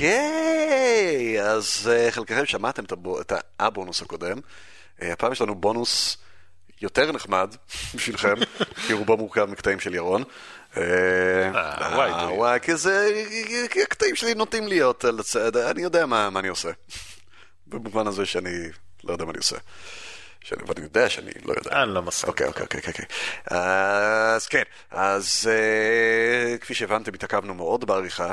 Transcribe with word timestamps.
אוקיי, 0.00 1.42
אז 1.42 1.90
uh, 1.90 2.10
חלקכם 2.10 2.46
שמעתם 2.46 2.84
את, 2.84 2.92
הבו, 2.92 3.20
את 3.20 3.32
הבונוס 3.60 4.02
הקודם. 4.02 4.38
Uh, 4.38 5.04
הפעם 5.04 5.32
יש 5.32 5.40
לנו 5.40 5.54
בונוס 5.54 6.16
יותר 6.82 7.12
נחמד 7.12 7.54
בשבילכם, 7.94 8.34
כי 8.86 8.92
רובו 8.92 9.16
מורכב 9.16 9.44
מקטעים 9.44 9.80
של 9.80 9.94
ירון. 9.94 10.24
אה, 10.76 11.50
וואי, 12.36 12.52
אה, 12.52 12.58
כי 12.58 12.76
זה, 12.76 13.10
הקטעים 13.82 14.16
שלי 14.16 14.34
נוטים 14.34 14.68
להיות 14.68 15.04
על 15.04 15.20
הצד, 15.20 15.56
אני 15.56 15.82
יודע 15.82 16.06
מה 16.06 16.28
אני 16.36 16.48
עושה. 16.48 16.70
במובן 17.66 18.06
הזה 18.06 18.26
שאני 18.26 18.68
לא 19.04 19.12
יודע 19.12 19.24
מה 19.24 19.30
אני 19.30 19.38
עושה. 19.38 19.56
שאני- 20.44 20.62
ואני 20.66 20.80
יודע 20.80 21.08
שאני 21.08 21.30
לא 21.44 21.54
יודע. 21.56 21.82
אני 21.82 21.94
לא 21.94 22.02
מסכים. 22.02 22.28
אוקיי, 22.28 22.46
אוקיי, 22.46 22.62
אוקיי, 22.62 22.80
אוקיי. 22.88 23.04
אז 23.46 24.46
כן, 24.46 24.62
אז 24.90 25.50
אה, 25.50 26.58
כפי 26.58 26.74
שהבנתם, 26.74 27.14
התעכבנו 27.14 27.54
מאוד 27.54 27.84
בעריכה, 27.84 28.32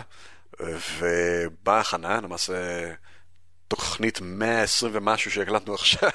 ובהכנה, 0.99 2.21
למעשה, 2.21 2.53
תוכנית 3.67 4.19
120 4.21 4.91
ומשהו 4.95 5.31
שהקלטנו 5.31 5.73
עכשיו, 5.73 6.09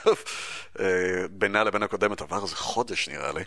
אה, 0.81 0.85
בינה 1.31 1.65
לבין 1.65 1.83
הקודמת 1.83 2.21
עבר 2.21 2.43
איזה 2.43 2.57
חודש 2.57 3.09
נראה 3.09 3.33
לי. 3.33 3.45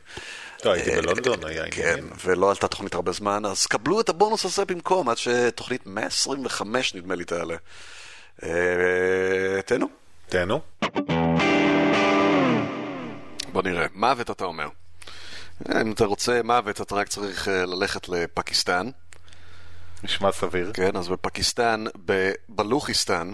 לא, 0.66 0.72
הייתי 0.72 0.92
אה, 0.96 1.02
בלונדון, 1.02 1.46
היה 1.46 1.72
כן, 1.72 1.82
עניינים. 1.82 2.10
ולא 2.26 2.50
עלתה 2.50 2.68
תוכנית 2.68 2.94
הרבה 2.94 3.12
זמן, 3.12 3.46
אז 3.46 3.66
קבלו 3.66 4.02
את 4.02 4.10
הבונוס 4.10 4.46
הזה 4.46 4.66
במקום, 4.66 5.10
עד 5.10 5.18
שתוכנית 5.18 5.82
125 5.86 6.96
נדמה 6.96 7.16
לי 7.16 7.26
תעלה. 7.26 7.56
אה, 8.44 8.50
תהנו. 9.66 9.88
תהנו. 10.30 10.62
בוא 13.52 13.64
נראה. 13.64 13.86
מוות 13.94 14.32
אתה 14.32 14.46
אומר. 14.46 14.68
אם 15.82 15.92
אתה 15.92 16.06
רוצה 16.06 16.42
מוות, 16.44 16.82
אתה 16.82 16.96
רק 16.96 17.08
צריך 17.08 17.48
ללכת 17.48 18.10
לפקיסטן. 18.10 18.90
נשמע 20.06 20.32
סביר. 20.32 20.72
כן, 20.74 20.96
אז 20.96 21.08
בפקיסטן, 21.08 21.84
בבלוכיסטן, 22.06 23.34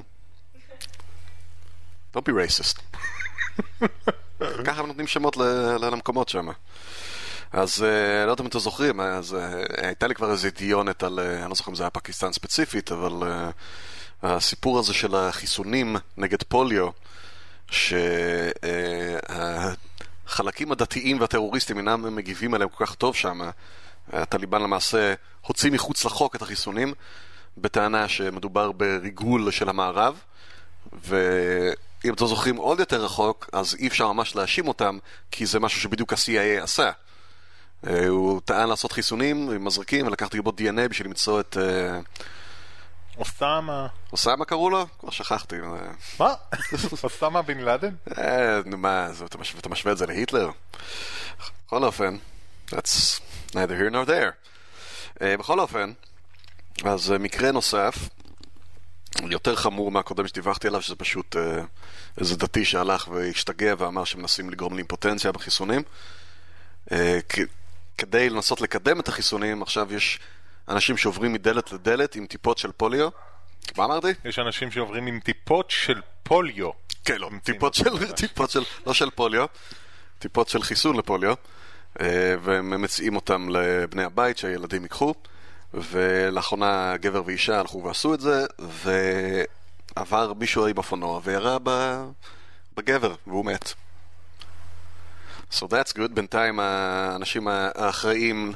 don't 2.15 2.19
be 2.19 2.31
racist. 2.31 2.81
ככה 4.65 4.81
הם 4.81 4.87
נותנים 4.87 5.07
שמות 5.07 5.37
למקומות 5.81 6.29
שם. 6.29 6.47
אז 7.51 7.83
אה, 7.83 8.25
לא 8.25 8.31
יודע 8.31 8.43
אם 8.43 8.47
אתם 8.47 8.59
זוכרים, 8.59 8.99
אז 8.99 9.35
אה, 9.35 9.63
הייתה 9.87 10.07
לי 10.07 10.15
כבר 10.15 10.31
איזה 10.31 10.49
דיונת 10.49 11.03
על, 11.03 11.19
אה, 11.19 11.41
אני 11.41 11.49
לא 11.49 11.55
זוכר 11.55 11.71
אם 11.71 11.75
זה 11.75 11.83
היה 11.83 11.89
פקיסטן 11.89 12.33
ספציפית, 12.33 12.91
אבל 12.91 13.13
הסיפור 14.23 14.79
הזה 14.79 14.93
של 14.93 15.15
החיסונים 15.15 15.95
נגד 16.17 16.43
פוליו, 16.43 16.87
שהחלקים 20.27 20.71
הדתיים 20.71 21.21
והטרוריסטים 21.21 21.77
אינם 21.77 22.15
מגיבים 22.15 22.53
עליהם 22.53 22.69
כל 22.69 22.85
כך 22.85 22.95
טוב 22.95 23.15
שם, 23.15 23.41
הטליבן 24.13 24.61
למעשה 24.61 25.13
הוציא 25.41 25.71
מחוץ 25.71 26.05
לחוק 26.05 26.35
את 26.35 26.41
החיסונים, 26.41 26.93
בטענה 27.57 28.07
שמדובר 28.07 28.71
בריגול 28.71 29.51
של 29.51 29.69
המערב, 29.69 30.19
ואם 31.03 32.13
אתם 32.13 32.25
זוכרים 32.25 32.55
עוד 32.55 32.79
יותר 32.79 33.03
רחוק, 33.03 33.49
אז 33.53 33.75
אי 33.79 33.87
אפשר 33.87 34.11
ממש 34.11 34.35
להאשים 34.35 34.67
אותם, 34.67 34.97
כי 35.31 35.45
זה 35.45 35.59
משהו 35.59 35.81
שבדיוק 35.81 36.13
ה-CIA 36.13 36.63
עשה. 36.63 36.91
אה, 37.87 38.07
הוא 38.07 38.41
טען 38.45 38.69
לעשות 38.69 38.91
חיסונים 38.91 39.49
עם 39.49 39.65
מזרקים 39.65 40.07
ולקח 40.07 40.27
דגימות 40.27 40.59
DNA 40.59 40.87
בשביל 40.89 41.07
למצוא 41.07 41.39
את... 41.39 41.57
אה, 41.59 41.99
אוסאמה. 43.17 43.87
אוסאמה 44.11 44.45
קראו 44.45 44.69
לו? 44.69 44.85
כבר 44.99 45.09
שכחתי. 45.09 45.55
אה, 45.55 45.91
מה? 46.19 46.33
אוסאמה 47.03 47.41
בן 47.41 47.57
לאדן? 47.57 47.95
אה, 48.17 48.59
נו 48.65 48.77
מה, 48.77 49.07
אתה 49.59 49.69
משווה 49.69 49.93
את 49.93 49.97
זה 49.97 50.05
להיטלר? 50.05 50.49
בכל 51.67 51.83
אופן, 51.83 52.17
that's 52.69 53.21
neither 53.53 53.75
here 53.77 53.91
nor 53.91 54.07
there. 54.07 54.31
אה, 55.21 55.37
בכל 55.37 55.59
אופן, 55.59 55.91
אז 56.83 57.11
אה, 57.11 57.17
מקרה 57.17 57.51
נוסף, 57.51 57.95
יותר 59.29 59.55
חמור 59.55 59.91
מהקודם 59.91 60.27
שדיווחתי 60.27 60.67
עליו, 60.67 60.81
שזה 60.81 60.95
פשוט 60.95 61.35
אה, 61.35 61.63
איזה 62.17 62.37
דתי 62.37 62.65
שהלך 62.65 63.07
והשתגע 63.07 63.73
ואמר 63.77 64.03
שמנסים 64.03 64.49
לגרום 64.49 64.73
לאימפוטנציה 64.73 65.31
בחיסונים. 65.31 65.81
כ- 67.29 67.39
כדי 67.97 68.29
לנסות 68.29 68.61
לקדם 68.61 68.99
את 68.99 69.07
החיסונים, 69.07 69.61
עכשיו 69.61 69.93
יש 69.93 70.19
אנשים 70.69 70.97
שעוברים 70.97 71.33
מדלת 71.33 71.71
לדלת 71.71 72.15
עם 72.15 72.25
טיפות 72.25 72.57
של 72.57 72.71
פוליו. 72.71 73.09
מה 73.77 73.85
אמרתי? 73.85 74.07
יש 74.25 74.39
אנשים 74.39 74.71
שעוברים 74.71 75.07
עם 75.07 75.19
טיפות 75.19 75.71
של 75.71 76.01
פוליו. 76.23 76.69
כן, 77.05 77.17
לא, 77.17 77.29
טיפות 77.43 77.73
של. 77.73 78.13
טיפות 78.13 78.49
של, 78.49 78.63
לא 78.87 78.93
של 78.93 79.09
פוליו, 79.09 79.45
טיפות 80.19 80.49
של 80.49 80.63
חיסון 80.63 80.97
לפוליו, 80.97 81.33
והם 82.41 82.81
מציעים 82.81 83.15
אותם 83.15 83.49
לבני 83.49 84.03
הבית 84.03 84.37
שהילדים 84.37 84.83
ייקחו, 84.83 85.13
ולאחרונה 85.73 86.97
גבר 86.97 87.21
ואישה 87.25 87.59
הלכו 87.59 87.83
ועשו 87.83 88.13
את 88.13 88.19
זה, 88.19 88.45
ועבר 88.59 90.33
מישהו 90.33 90.67
עם 90.67 90.77
אופנוע 90.77 91.21
וירה 91.23 91.57
בגבר, 92.77 93.15
והוא 93.27 93.45
מת. 93.45 93.73
So 95.51 95.63
that's 95.63 95.93
good, 95.97 96.13
בינתיים 96.13 96.59
האנשים 96.59 97.47
האחראים 97.47 98.53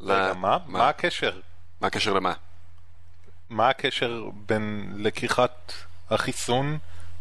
ל... 0.00 0.12
רגע, 0.12 0.34
מה? 0.34 0.58
מה 0.66 0.88
הקשר? 0.88 1.40
מה 1.80 1.86
הקשר 1.86 2.12
למה? 2.12 2.32
מה 3.50 3.68
הקשר 3.68 4.28
בין 4.46 4.92
לקיחת 4.96 5.72
החיסון 6.10 6.78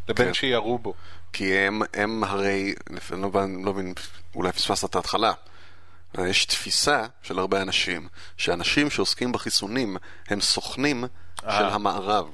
לבין 0.10 0.28
כן. 0.28 0.34
שירו 0.34 0.78
בו? 0.78 0.94
כי 1.38 1.58
הם, 1.58 1.82
הם 1.94 2.24
הרי, 2.24 2.74
אני 3.12 3.22
לא, 3.22 3.30
לא 3.64 3.74
מבין, 3.74 3.94
אולי 4.36 4.52
פספסת 4.52 4.90
את 4.90 4.96
ההתחלה. 4.96 5.34
יש 6.18 6.46
תפיסה 6.46 7.06
של 7.22 7.40
הרבה 7.40 7.62
אנשים, 7.62 8.08
שאנשים 8.38 8.90
שעוסקים 8.90 9.32
בחיסונים 9.32 9.98
הם 10.28 10.42
סוכנים 10.42 11.04
של 11.42 11.66
המערב. 11.66 12.28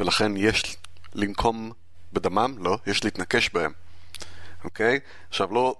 ולכן 0.00 0.36
יש 0.36 0.76
לנקום 1.14 1.72
בדמם? 2.12 2.54
לא, 2.58 2.78
יש 2.86 3.04
להתנקש 3.04 3.50
בהם. 3.52 3.72
אוקיי? 4.64 5.00
עכשיו 5.28 5.54
לא, 5.54 5.74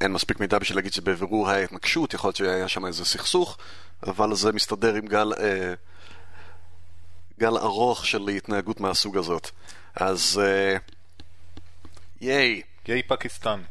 אין 0.00 0.12
מספיק 0.12 0.40
מידע 0.40 0.58
בשביל 0.58 0.78
להגיד 0.78 0.92
שבבירור 0.92 1.50
היה 1.50 1.64
התנגשות, 1.64 2.14
יכול 2.14 2.28
להיות 2.28 2.36
שהיה 2.36 2.68
שם 2.68 2.86
איזה 2.86 3.04
סכסוך, 3.04 3.58
אבל 4.06 4.34
זה 4.34 4.52
מסתדר 4.52 4.94
עם 4.94 5.06
גל, 5.06 5.32
אה, 5.32 5.74
גל 7.40 7.56
ארוך 7.56 8.06
של 8.06 8.28
התנהגות 8.28 8.80
מהסוג 8.80 9.16
הזאת. 9.16 9.50
אז 9.94 10.40
אה, 10.44 10.76
ייי. 12.20 12.62
גיי 12.84 13.02
פקיסטן. 13.02 13.62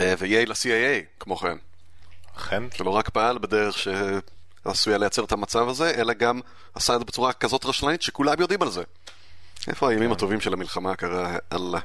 אה, 0.00 0.14
וייי 0.18 0.46
ל-CIA, 0.46 1.04
כמו 1.20 1.36
כן. 1.36 1.56
אכן? 2.36 2.62
שלא 2.74 2.90
רק 2.90 3.08
פעל 3.08 3.38
בדרך 3.38 3.76
שעשויה 3.78 4.98
לייצר 4.98 5.24
את 5.24 5.32
המצב 5.32 5.68
הזה, 5.68 5.90
אלא 5.90 6.12
גם 6.12 6.40
עשה 6.74 6.94
את 6.94 6.98
זה 6.98 7.04
בצורה 7.04 7.32
כזאת 7.32 7.64
רשלנית 7.64 8.02
שכולם 8.02 8.40
יודעים 8.40 8.62
על 8.62 8.70
זה. 8.70 8.82
איפה 9.68 9.90
הימים 9.90 10.12
הטובים 10.12 10.40
של 10.40 10.52
המלחמה 10.52 10.96
קרה? 10.96 11.36
אללה. 11.52 11.80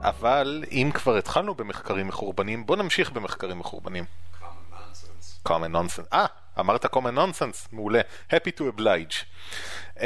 אבל 0.00 0.64
אם 0.70 0.90
כבר 0.94 1.16
התחלנו 1.16 1.54
במחקרים 1.54 2.08
מחורבנים, 2.08 2.66
בוא 2.66 2.76
נמשיך 2.76 3.10
במחקרים 3.10 3.58
מחורבנים. 3.58 4.04
Common 5.46 5.72
nonsense. 5.72 6.08
אה, 6.12 6.26
אמרת 6.60 6.84
common 6.84 7.16
nonsense, 7.16 7.68
מעולה. 7.72 8.00
happy 8.30 8.50
to 8.58 8.78
oblige. 8.78 9.24
Um, 9.96 10.00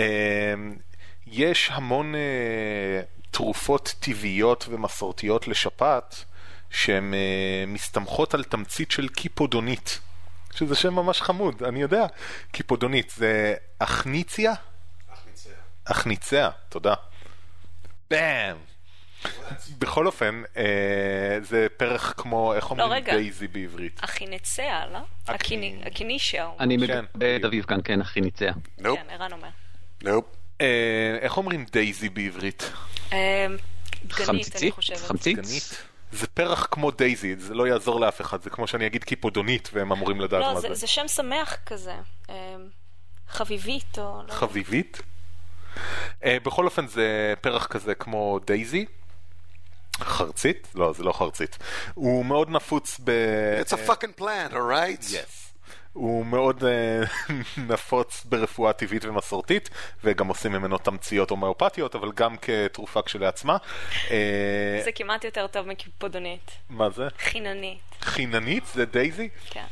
יש 1.27 1.71
המון 1.73 2.15
uh, 2.15 2.19
תרופות 3.31 3.95
טבעיות 4.01 4.67
ומסורתיות 4.69 5.49
לשפעת 5.49 6.25
שהן 6.71 7.13
uh, 7.13 7.71
מסתמכות 7.71 8.35
על 8.35 8.45
תמצית 8.45 8.91
של 8.91 9.09
קיפודונית. 9.09 10.01
שזה 10.55 10.75
שם 10.75 10.95
ממש 10.95 11.23
חמוד, 11.23 11.63
אני 11.63 11.83
יודע. 11.83 12.07
קיפודונית 12.53 13.11
זה 13.17 13.55
אכניציה? 13.79 14.55
אכניציה, 15.85 16.51
תודה. 16.69 16.95
באם. 18.11 18.70
בכל 19.79 20.07
אופן, 20.07 20.43
אה, 20.57 20.63
זה 21.43 21.67
פרח 21.77 22.15
כמו, 22.17 22.55
איך 22.55 22.71
אומרים 22.71 22.93
רגע. 22.93 23.15
דייזי 23.17 23.49
בעברית? 23.49 24.01
הכינציה, 24.03 24.87
לא? 24.93 24.99
הוא- 26.47 26.57
אני 26.61 26.77
כן. 26.87 27.05
מגבה 27.15 27.37
את 27.37 27.45
אביב 27.45 27.65
כאן, 27.65 27.81
כן. 27.85 28.01
נופ, 28.79 28.99
כן, 28.99 29.11
ערן 29.11 29.33
אומר. 29.33 29.49
נופ. 30.03 30.25
אה, 30.61 30.67
איך 31.21 31.37
אומרים 31.37 31.65
דייזי 31.73 32.09
בעברית? 32.09 32.73
אה, 33.13 33.47
דגנית, 34.05 34.57
אני? 34.63 34.71
חושבת. 34.71 34.99
חמציץ? 34.99 35.37
גנית? 35.37 35.83
זה 36.13 36.27
פרח 36.27 36.67
כמו 36.71 36.91
דייזי, 36.91 37.37
זה 37.37 37.55
לא 37.55 37.69
יעזור 37.69 38.01
לאף 38.01 38.21
אחד, 38.21 38.43
זה 38.43 38.51
כמו 38.51 38.67
שאני 38.67 38.87
אגיד 38.87 39.05
קיפודונית 39.05 39.71
והם 39.73 39.93
אמורים 39.93 40.21
לדעת 40.21 40.41
לא, 40.41 40.55
מה 40.55 40.61
זה- 40.61 40.69
זה. 40.69 40.75
זה 40.75 40.87
שם 40.87 41.09
שמח 41.09 41.57
כזה. 41.67 41.95
אה, 42.31 42.35
חביבית 43.29 43.99
או... 43.99 44.23
לא. 44.29 44.33
חביבית? 44.33 45.03
אה, 46.25 46.37
בכל 46.43 46.65
אופן 46.65 46.87
זה 46.87 47.35
פרח 47.41 47.67
כזה 47.67 47.95
כמו 47.95 48.39
דייזי. 48.47 48.87
חרצית? 50.01 50.69
לא, 50.75 50.93
זה 50.93 51.03
לא 51.03 51.13
חרצית. 51.13 51.59
הוא 51.95 52.25
מאוד 52.25 52.51
נפוץ 52.51 53.01
ב... 53.05 53.11
It's 53.63 53.73
a 53.73 53.91
fucking 53.91 54.21
plan, 54.21 54.53
alright? 54.53 55.03
Yes. 55.03 55.41
הוא 55.93 56.27
מאוד 56.27 56.65
אה, 56.65 57.03
נפוץ 57.73 58.25
ברפואה 58.25 58.73
טבעית 58.73 59.05
ומסורתית, 59.05 59.71
וגם 60.05 60.29
עושים 60.29 60.53
ממנו 60.53 60.79
תמציות 60.79 61.31
הומאופתיות, 61.31 61.95
אבל 61.95 62.13
גם 62.15 62.37
כתרופה 62.37 63.03
כשלעצמה. 63.03 63.57
אה, 64.11 64.81
זה 64.85 64.93
כמעט 64.93 65.25
יותר 65.25 65.47
טוב 65.47 65.67
מקיפודונית. 65.67 66.51
מה 66.71 66.91
זה? 66.91 67.09
חיננית. 67.19 67.81
חיננית? 68.01 68.67
זה 68.67 68.85
דייזי? 68.85 69.29
כן. 69.51 69.65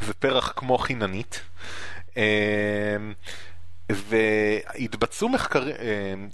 זה 0.00 0.14
פרח 0.14 0.52
כמו 0.56 0.78
חיננית. 0.78 1.40
אה, 2.16 2.96
והתבצעו 3.90 5.28
מחקרים, 5.28 5.76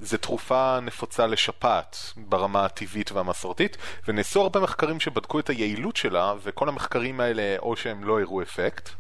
זו 0.00 0.18
תרופה 0.18 0.78
נפוצה 0.82 1.26
לשפעת 1.26 1.96
ברמה 2.16 2.64
הטבעית 2.64 3.12
והמסורתית, 3.12 3.76
ונעשו 4.08 4.42
הרבה 4.42 4.60
מחקרים 4.60 5.00
שבדקו 5.00 5.40
את 5.40 5.50
היעילות 5.50 5.96
שלה, 5.96 6.34
וכל 6.42 6.68
המחקרים 6.68 7.20
האלה 7.20 7.56
או 7.58 7.76
שהם 7.76 8.04
לא 8.04 8.20
הראו 8.20 8.42
אפקט, 8.42 8.90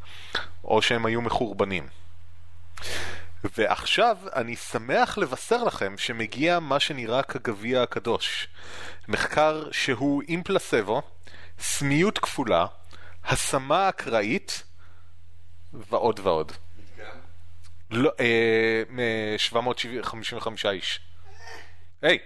או 0.64 0.82
שהם 0.82 1.06
היו 1.06 1.20
מחורבנים. 1.22 1.86
ועכשיו 3.56 4.16
אני 4.34 4.56
שמח 4.56 5.18
לבשר 5.18 5.64
לכם 5.64 5.98
שמגיע 5.98 6.60
מה 6.60 6.80
שנראה 6.80 7.22
כגביע 7.22 7.82
הקדוש. 7.82 8.48
מחקר 9.08 9.70
שהוא 9.72 10.22
עם 10.26 10.42
פלסבו, 10.42 11.02
סמיות 11.58 12.18
כפולה, 12.18 12.66
השמה 13.24 13.88
אקראית 13.88 14.62
ועוד 15.72 16.20
ועוד. 16.22 16.52
לא, 17.94 18.10
אה, 18.20 18.82
מ-755 18.90 20.68
איש. 20.70 21.00
היי, 22.02 22.18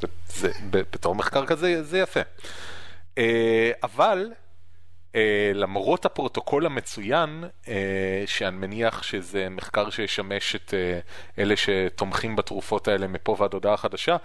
זה, 0.00 0.06
זה, 0.26 0.50
בתור 0.70 1.14
מחקר 1.14 1.46
כזה 1.46 1.82
זה 1.82 1.98
יפה. 1.98 2.20
אה, 3.18 3.70
אבל 3.82 4.32
אה, 5.14 5.50
למרות 5.54 6.04
הפרוטוקול 6.04 6.66
המצוין, 6.66 7.44
אה, 7.68 8.22
שאני 8.26 8.56
מניח 8.56 9.02
שזה 9.02 9.48
מחקר 9.48 9.90
שישמש 9.90 10.56
את 10.56 10.74
אה, 10.74 11.00
אלה 11.38 11.54
שתומכים 11.56 12.36
בתרופות 12.36 12.88
האלה 12.88 13.06
מפה 13.06 13.36
ועד 13.38 13.54
הודעה 13.54 13.76
חדשה, 13.76 14.16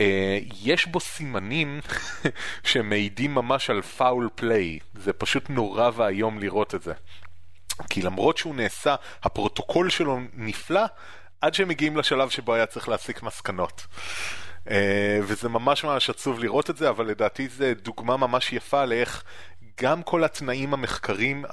אה, 0.00 0.38
יש 0.62 0.86
בו 0.86 1.00
סימנים 1.00 1.80
שמעידים 2.64 3.34
ממש 3.34 3.70
על 3.70 3.82
foul 3.82 4.28
play, 4.34 4.78
זה 4.94 5.12
פשוט 5.12 5.50
נורא 5.50 5.90
ואיום 5.94 6.38
לראות 6.38 6.74
את 6.74 6.82
זה. 6.82 6.92
כי 7.90 8.02
למרות 8.02 8.36
שהוא 8.36 8.54
נעשה, 8.54 8.94
הפרוטוקול 9.22 9.90
שלו 9.90 10.20
נפלא, 10.34 10.82
עד 11.40 11.54
שהם 11.54 11.68
מגיעים 11.68 11.96
לשלב 11.96 12.28
שבו 12.28 12.54
היה 12.54 12.66
צריך 12.66 12.88
להסיק 12.88 13.22
מסקנות. 13.22 13.86
אה, 14.64 14.68
וזה 15.22 15.48
ממש 15.48 15.84
ממש 15.84 16.10
עצוב 16.10 16.38
לראות 16.38 16.70
את 16.70 16.76
זה, 16.76 16.88
אבל 16.88 17.06
לדעתי 17.06 17.48
זה 17.48 17.72
דוגמה 17.82 18.16
ממש 18.16 18.52
יפה 18.52 18.84
לאיך 18.84 19.24
גם 19.80 20.02
כל 20.02 20.24
התנאים 20.24 20.74
המחקרים, 20.74 21.44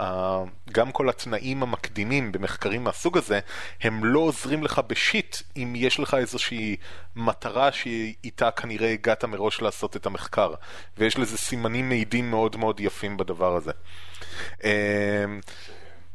גם 0.71 0.91
כל 0.91 1.09
התנאים 1.09 1.63
המקדימים 1.63 2.31
במחקרים 2.31 2.83
מהסוג 2.83 3.17
הזה, 3.17 3.39
הם 3.81 4.05
לא 4.05 4.19
עוזרים 4.19 4.63
לך 4.63 4.81
בשיט 4.87 5.37
אם 5.57 5.73
יש 5.75 5.99
לך 5.99 6.13
איזושהי 6.13 6.75
מטרה 7.15 7.71
שאיתה 7.71 8.51
כנראה 8.51 8.91
הגעת 8.91 9.25
מראש 9.25 9.61
לעשות 9.61 9.95
את 9.95 10.05
המחקר. 10.05 10.53
ויש 10.97 11.17
לזה 11.17 11.37
סימנים 11.37 11.89
מעידים 11.89 12.31
מאוד 12.31 12.57
מאוד 12.57 12.79
יפים 12.79 13.17
בדבר 13.17 13.55
הזה. 13.55 13.71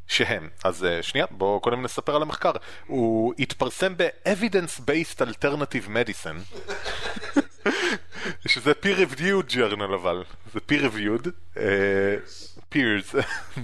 Uh, 0.08 0.12
שהם. 0.12 0.48
אז 0.64 0.82
uh, 0.82 1.02
שנייה, 1.02 1.26
בואו 1.30 1.60
קודם 1.60 1.82
נספר 1.82 2.16
על 2.16 2.22
המחקר. 2.22 2.52
הוא 2.86 3.34
התפרסם 3.38 3.96
ב-Evidence-Based 3.96 5.20
Alternative 5.20 5.88
Medicine, 5.88 6.58
שזה 8.48 8.72
peer-reviewed 8.82 9.52
journal 9.52 9.94
אבל, 9.94 10.24
זה 10.52 10.60
peer-reviewed, 10.70 11.26
uh, 11.54 11.58
peers, 12.74 13.16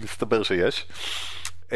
מסתבר 0.03 0.43
שיש. 0.43 0.87
Uh, 1.71 1.73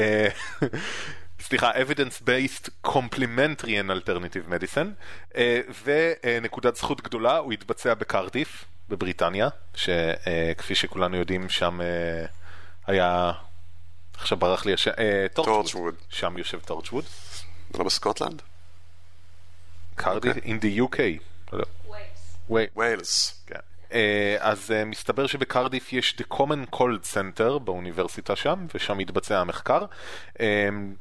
סליחה, 1.40 1.72
evidence-based 1.72 2.68
complementary 2.86 3.76
and 3.80 3.90
alternative 3.90 4.50
medicine, 4.50 4.88
uh, 5.32 5.36
ונקודת 5.84 6.76
זכות 6.76 7.00
גדולה, 7.00 7.36
הוא 7.36 7.52
התבצע 7.52 7.94
בקרדיף, 7.94 8.64
בבריטניה, 8.88 9.48
שכפי 9.74 10.72
uh, 10.72 10.76
שכולנו 10.76 11.16
יודעים, 11.16 11.48
שם 11.48 11.80
uh, 11.80 11.84
היה 12.86 13.32
עכשיו 14.18 14.38
ברח 14.38 14.66
לי 14.66 14.72
השם, 14.72 14.90
אה, 14.98 15.26
Torchwood. 15.34 15.94
שם 16.08 16.38
יושב 16.38 16.60
Torchwood. 16.60 17.04
זה 17.70 17.78
לא 17.78 17.84
בסקוטלנד? 17.84 18.42
קרדיף, 19.94 20.28
אוקיי. 20.28 20.42
in 20.42 20.62
the 20.62 20.80
UK. 20.80 20.98
לא. 21.52 21.64
ווילס. 22.48 23.44
כן. 23.46 23.58
אה, 23.92 24.36
אז 24.40 24.70
uh, 24.70 24.84
מסתבר 24.84 25.26
שבקרדיף 25.26 25.92
יש 25.92 26.16
The 26.20 26.34
Common 26.34 26.76
Cold 26.76 27.14
Center 27.14 27.58
באוניברסיטה 27.58 28.36
שם, 28.36 28.66
ושם 28.74 28.98
התבצע 28.98 29.40
המחקר. 29.40 29.84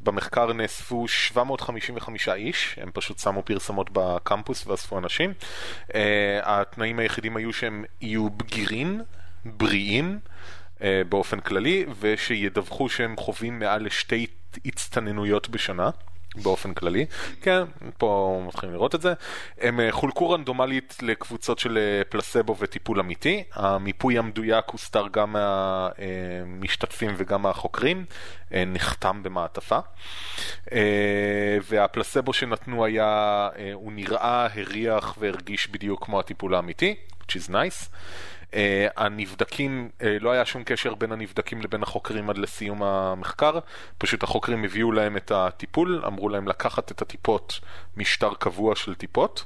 במחקר 0.02 0.54
נאספו 0.54 1.08
755 1.08 2.30
איש, 2.30 2.76
הם 2.82 2.92
פשוט 2.94 3.20
שמו 3.20 3.44
פרסמות 3.44 3.90
בקמפוס 3.94 4.68
ואספו 4.68 4.98
אנשים. 4.98 5.34
התנאים 6.44 7.00
היחידים 7.00 7.38
היו 7.38 7.54
שהם 7.54 7.86
יהיו 8.02 8.30
בגירים, 8.30 9.02
בריאים. 9.46 10.20
אה, 10.82 11.02
באופן 11.10 11.40
כללי, 11.40 11.86
ושידווחו 12.00 12.90
שהם 12.90 13.16
חווים 13.18 13.60
מעל 13.60 13.86
לשתי 13.86 14.28
הצטננויות 14.66 15.50
בשנה. 15.50 15.90
באופן 16.44 16.74
כללי, 16.74 17.06
כן, 17.42 17.64
פה 17.98 18.42
מתחילים 18.48 18.76
לראות 18.76 18.96
את 18.96 19.02
זה. 19.02 19.14
הם 19.58 19.80
אה, 19.80 19.92
חולקו 19.92 20.30
רנדומלית 20.30 20.98
לקבוצות 21.02 21.60
של 21.60 21.78
אה, 21.78 22.04
פלסבו 22.10 22.56
וטיפול 22.60 23.00
אמיתי. 23.00 23.44
המיפוי 23.54 24.18
המדויק 24.18 24.66
הוסתר 24.70 25.08
גם 25.12 25.36
מהמשתתפים 25.36 27.14
וגם 27.18 27.42
מהחוקרים, 27.42 28.06
נחתם 28.52 29.24
במעטפה. 29.24 29.80
והפלסבו 31.68 32.34
שנתנו 32.34 32.86
היה, 32.86 33.50
הוא 33.74 33.92
נראה, 33.92 34.48
הריח 34.54 35.16
והרגיש 35.20 35.68
בדיוק 35.70 36.06
כמו 36.06 36.20
הטיפול 36.20 36.56
האמיתי, 36.56 36.96
which 37.26 37.36
is 37.36 37.50
nice. 37.50 37.90
Uh, 38.52 38.56
הנבדקים, 38.96 39.90
uh, 40.00 40.04
לא 40.20 40.32
היה 40.32 40.46
שום 40.46 40.64
קשר 40.64 40.96
בין 40.96 41.12
הנבדקים 41.12 41.62
לבין 41.62 41.84
החוקרים 41.84 42.30
עד 42.30 42.38
לסיום 42.38 42.84
המחקר, 42.84 43.60
פשוט 43.98 44.24
החוקרים 44.24 44.64
הביאו 44.64 44.92
להם 44.92 45.18
את 45.18 45.32
הטיפול, 45.32 46.04
אמרו 46.08 46.30
להם 46.30 46.48
לקחת 46.48 46.92
את 46.92 47.02
הטיפות 47.02 47.60
משטר 47.98 48.34
קבוע 48.34 48.76
של 48.76 48.96
טיפות. 48.96 49.44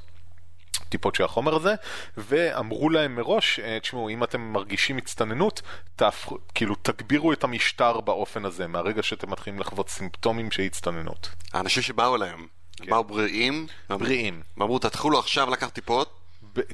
טיפות 0.88 1.14
של 1.14 1.24
החומר 1.24 1.54
הזה, 1.54 1.74
ואמרו 2.16 2.90
להם 2.90 3.16
מראש, 3.16 3.60
uh, 3.60 3.80
תשמעו, 3.80 4.08
אם 4.08 4.24
אתם 4.24 4.40
מרגישים 4.40 4.96
הצטננות, 4.96 5.62
תהפכו, 5.96 6.38
כאילו 6.54 6.74
תגבירו 6.74 7.32
את 7.32 7.44
המשטר 7.44 8.00
באופן 8.00 8.44
הזה, 8.44 8.66
מהרגע 8.66 9.02
שאתם 9.02 9.30
מתחילים 9.30 9.60
לחוות 9.60 9.88
סימפטומים 9.88 10.50
של 10.50 10.62
הצטננות. 10.62 11.30
האנשים 11.52 11.82
שבאו 11.82 12.16
אליהם, 12.16 12.46
כן. 12.76 12.90
באו 12.90 13.04
בריאים, 13.04 13.66
בריאים. 13.90 14.42
ואמרו, 14.56 14.78
תתחילו 14.78 15.18
עכשיו 15.18 15.50
לקחת 15.50 15.72
טיפות, 15.72 16.19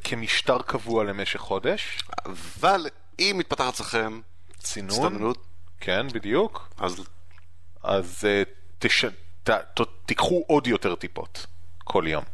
כמשטר 0.05 0.63
קבוע 0.63 1.05
למשך 1.05 1.41
חודש. 1.41 1.99
אבל 2.27 2.87
אם 3.19 3.37
מתפתח 3.39 3.69
אצלכם 3.69 4.21
צינון, 4.59 5.07
הצטננות, 5.07 5.47
כן, 5.81 6.09
בדיוק, 6.09 6.69
אז 6.79 7.05
אז 7.83 8.25
uh, 8.25 8.49
תש... 8.79 9.05
ת... 9.43 9.51
ת... 9.51 9.81
תיקחו 10.07 10.45
עוד 10.47 10.67
יותר 10.67 10.95
טיפות 10.95 11.47
כל 11.85 12.05
יום. 12.09 12.25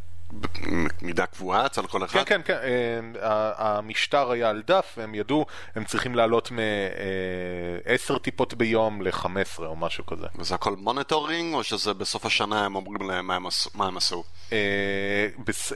מידה 1.03 1.27
קבועה 1.27 1.67
אצל 1.67 1.87
כל 1.87 2.05
אחד? 2.05 2.25
כן, 2.25 2.25
כן, 2.25 2.41
כן. 2.45 3.13
אה, 3.23 3.79
המשטר 3.79 4.31
היה 4.31 4.51
על 4.51 4.63
דף, 4.67 4.95
והם 4.97 5.15
ידעו, 5.15 5.47
הם 5.75 5.85
צריכים 5.85 6.15
לעלות 6.15 6.51
מ-10 6.51 8.19
טיפות 8.19 8.55
ביום 8.55 9.03
ל-15 9.03 9.27
או 9.59 9.77
משהו 9.77 10.07
כזה. 10.07 10.27
וזה 10.39 10.55
הכל 10.55 10.77
monitoring, 10.77 11.55
או 11.55 11.65
שזה 11.65 11.95
בסוף 11.95 12.27
השנה 12.27 12.65
הם 12.65 12.77
אומרים 12.77 13.11
להם 13.11 13.27
מה 13.27 13.87
הם 13.87 13.97
עשו? 13.97 14.25
הם? 14.51 14.59
אה, 14.59 15.27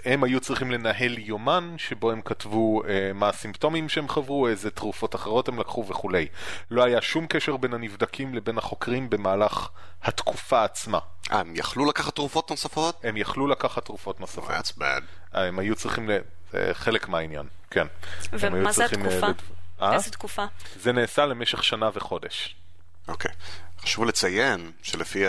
הם 0.05 0.25
היו 0.25 0.41
צריכים 0.41 0.71
לנהל 0.71 1.19
יומן, 1.19 1.75
שבו 1.79 2.11
הם 2.11 2.21
כתבו 2.21 2.83
אה, 2.89 3.11
מה 3.15 3.29
הסימפטומים 3.29 3.89
שהם 3.89 4.09
חוו, 4.09 4.49
איזה 4.49 4.71
תרופות 4.71 5.15
אחרות 5.15 5.49
הם 5.49 5.61
לקחו 5.61 5.87
וכולי. 5.89 6.27
לא 6.71 6.85
היה 6.85 7.03
שום 7.03 7.27
קשר 7.27 7.57
בין 7.57 7.75
הנבדקים 7.75 8.35
לבין 8.35 8.59
החוקרים 8.59 9.11
במהלך 9.11 9.69
התקופה 10.03 10.65
עצמה. 10.65 10.99
אה, 11.31 11.41
הם 11.41 11.57
יכלו 11.57 11.85
לקחת 11.85 12.15
תרופות 12.15 12.51
נוספות? 12.51 13.01
הם 13.05 13.17
יכלו 13.17 13.47
לקחת 13.47 13.85
תרופות 13.85 14.21
נוספות. 14.21 14.51
That's 14.51 14.79
bad. 14.79 15.03
הם 15.33 15.59
היו 15.59 15.75
צריכים, 15.75 16.11
ל... 16.11 16.19
זה 16.53 16.71
חלק 16.73 17.09
מהעניין, 17.09 17.47
כן. 17.71 17.87
ומה 18.33 18.73
זה 18.73 18.85
התקופה? 18.85 19.27
אה? 19.83 19.95
איזה 19.95 20.11
תקופה? 20.11 20.45
זה 20.81 20.93
נעשה 20.93 21.27
למשך 21.27 21.65
שנה 21.65 21.91
וחודש. 21.95 22.57
אוקיי. 23.09 23.31
חשוב 23.81 24.05
לציין 24.05 24.73
שלפי 24.83 25.25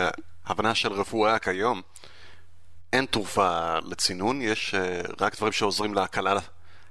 ההבנה 0.45 0.75
של 0.75 0.93
רפואה 0.93 1.39
כיום, 1.39 1.81
אין 2.93 3.05
תרופה 3.05 3.79
לצינון, 3.79 4.41
יש 4.41 4.75
uh, 4.75 5.13
רק 5.19 5.35
דברים 5.35 5.53
שעוזרים 5.53 5.93
להקלה 5.93 6.33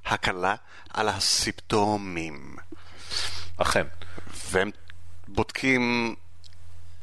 הקלה 0.06 0.54
על 0.90 1.08
הסימפטומים. 1.08 2.56
אכן. 3.56 3.86
והם 4.50 4.70
בודקים 5.28 6.14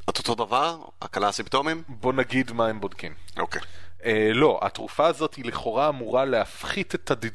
את 0.10 0.17
אותו 0.17 0.36
דבר? 0.36 0.77
הקלה 1.01 1.27
הסימפטומים? 1.27 1.83
בוא 1.88 2.13
נגיד 2.13 2.51
מה 2.51 2.67
הם 2.67 2.79
בודקים. 2.79 3.13
אוקיי. 3.38 3.62
Uh, 4.01 4.05
לא, 4.33 4.60
התרופה 4.62 5.07
הזאת 5.07 5.33
היא 5.33 5.45
לכאורה 5.45 5.89
אמורה 5.89 6.25
להפחית 6.25 6.95
את, 6.95 7.12
תדיר... 7.12 7.31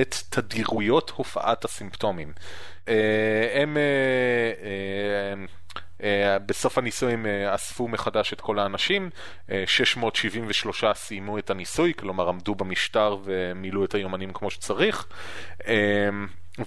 את 0.00 0.14
תדירויות 0.28 1.12
הופעת 1.16 1.64
הסימפטומים. 1.64 2.32
Uh, 2.84 2.88
הם, 3.54 3.76
uh, 3.76 4.60
uh, 4.62 5.76
אה, 6.02 6.38
בסוף 6.38 6.78
הניסוי 6.78 7.12
הם 7.12 7.26
אה, 7.26 7.54
אספו 7.54 7.88
מחדש 7.88 8.32
את 8.32 8.40
כל 8.40 8.58
האנשים, 8.58 9.10
אה, 9.50 9.64
673 9.66 10.84
סיימו 10.94 11.38
את 11.38 11.50
הניסוי, 11.50 11.94
כלומר 11.94 12.28
עמדו 12.28 12.54
במשטר 12.54 13.16
ומילאו 13.24 13.84
את 13.84 13.94
היומנים 13.94 14.32
כמו 14.32 14.50
שצריך, 14.50 15.06
אה, 15.66 15.74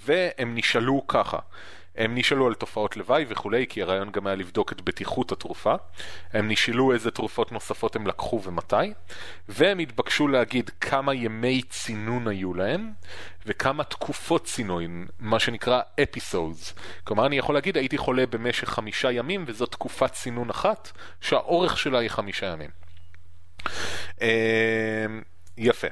והם 0.06 0.56
נשאלו 0.56 1.08
ככה. 1.08 1.40
הם 2.00 2.16
נשאלו 2.16 2.48
על 2.48 2.54
תופעות 2.54 2.98
לוואי 2.98 3.26
וכולי, 3.28 3.68
כי 3.68 3.82
הרעיון 3.82 4.12
גם 4.12 4.28
היה 4.28 4.36
לבדוק 4.36 4.72
את 4.72 4.82
בטיחות 4.82 5.32
התרופה. 5.32 5.76
הם 6.34 6.52
נשאלו 6.52 6.94
איזה 6.94 7.12
תרופות 7.12 7.52
נוספות 7.52 7.96
הם 7.96 8.08
לקחו 8.08 8.42
ומתי, 8.44 8.94
והם 9.50 9.80
התבקשו 9.80 10.28
להגיד 10.28 10.72
כמה 10.82 11.14
ימי 11.14 11.62
צינון 11.70 12.28
היו 12.28 12.54
להם, 12.54 12.92
וכמה 13.46 13.84
תקופות 13.84 14.44
צינון, 14.46 15.06
מה 15.20 15.40
שנקרא 15.40 15.82
episodes. 16.02 16.80
כלומר, 17.04 17.26
אני 17.26 17.38
יכול 17.38 17.56
להגיד, 17.56 17.78
הייתי 17.78 17.98
חולה 17.98 18.26
במשך 18.26 18.70
חמישה 18.70 19.12
ימים, 19.12 19.44
וזו 19.48 19.66
תקופת 19.66 20.12
צינון 20.12 20.50
אחת, 20.50 20.92
שהאורך 21.22 21.78
שלה 21.78 22.00
היא 22.00 22.10
חמישה 22.10 22.46
ימים. 22.46 22.70
אה, 24.22 25.06
יפה. 25.58 25.88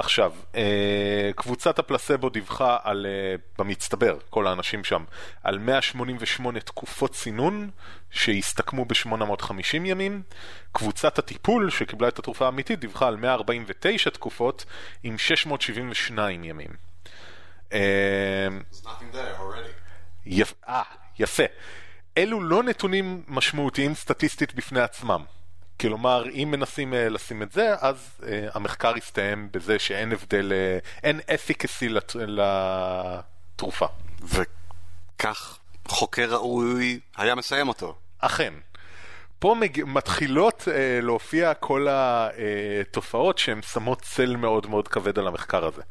עכשיו, 0.00 0.32
אה, 0.54 1.30
קבוצת 1.36 1.78
הפלסבו 1.78 2.28
דיווחה 2.28 2.76
על, 2.82 3.06
אה, 3.06 3.34
במצטבר, 3.58 4.18
כל 4.30 4.46
האנשים 4.46 4.84
שם, 4.84 5.04
על 5.42 5.58
188 5.58 6.60
תקופות 6.60 7.12
צינון 7.12 7.70
שהסתכמו 8.10 8.84
ב-850 8.84 9.86
ימים. 9.86 10.22
קבוצת 10.72 11.18
הטיפול, 11.18 11.70
שקיבלה 11.70 12.08
את 12.08 12.18
התרופה 12.18 12.44
האמיתית, 12.44 12.80
דיווחה 12.80 13.08
על 13.08 13.16
149 13.16 14.10
תקופות 14.10 14.64
עם 15.02 15.18
672 15.18 16.44
ימים. 16.44 16.70
אה, 17.72 17.78
יפ... 20.26 20.54
אה, 20.68 20.82
יפה. 21.18 21.44
אלו 22.18 22.42
לא 22.42 22.62
נתונים 22.62 23.22
משמעותיים 23.28 23.94
סטטיסטית 23.94 24.54
בפני 24.54 24.80
עצמם. 24.80 25.24
כלומר, 25.80 26.24
אם 26.30 26.48
מנסים 26.50 26.92
uh, 26.92 26.96
לשים 26.96 27.42
את 27.42 27.52
זה, 27.52 27.74
אז 27.80 28.20
uh, 28.20 28.24
המחקר 28.54 28.96
יסתיים 28.96 29.48
בזה 29.52 29.78
שאין 29.78 30.12
הבדל, 30.12 30.52
uh, 30.52 31.00
אין 31.02 31.20
אפיקסי 31.34 31.88
לת... 31.88 32.16
לתרופה. 32.16 33.86
וכך 34.22 35.58
חוקר 35.88 36.30
ראוי 36.30 37.00
היה 37.16 37.34
מסיים 37.34 37.68
אותו. 37.68 37.94
אכן. 38.18 38.54
פה 39.40 39.54
מג... 39.60 39.82
מתחילות 39.86 40.60
uh, 40.60 40.70
להופיע 41.04 41.54
כל 41.54 41.86
התופעות 41.90 43.38
שהן 43.38 43.62
שמות 43.62 44.02
צל 44.02 44.36
מאוד 44.36 44.66
מאוד 44.66 44.88
כבד 44.88 45.18
על 45.18 45.26
המחקר 45.26 45.64
הזה. 45.64 45.82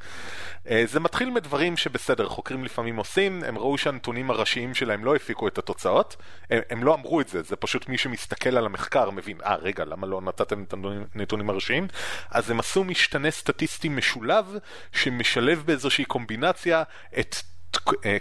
Uh, 0.65 0.69
זה 0.85 0.99
מתחיל 0.99 1.29
מדברים 1.29 1.77
שבסדר, 1.77 2.29
חוקרים 2.29 2.63
לפעמים 2.63 2.95
עושים, 2.95 3.43
הם 3.43 3.57
ראו 3.57 3.77
שהנתונים 3.77 4.31
הראשיים 4.31 4.73
שלהם 4.73 5.05
לא 5.05 5.15
הפיקו 5.15 5.47
את 5.47 5.57
התוצאות, 5.57 6.15
הם, 6.49 6.61
הם 6.69 6.83
לא 6.83 6.93
אמרו 6.93 7.21
את 7.21 7.27
זה, 7.27 7.41
זה 7.41 7.55
פשוט 7.55 7.89
מי 7.89 7.97
שמסתכל 7.97 8.57
על 8.57 8.65
המחקר 8.65 9.09
מבין, 9.09 9.37
אה 9.45 9.55
רגע, 9.55 9.85
למה 9.85 10.07
לא 10.07 10.21
נתתם 10.21 10.63
את 10.63 10.73
הנתונים 11.15 11.49
הראשיים? 11.49 11.87
אז 12.31 12.51
הם 12.51 12.59
עשו 12.59 12.83
משתנה 12.83 13.31
סטטיסטי 13.31 13.89
משולב, 13.89 14.57
שמשלב 14.91 15.63
באיזושהי 15.65 16.05
קומבינציה 16.05 16.83
את 17.19 17.35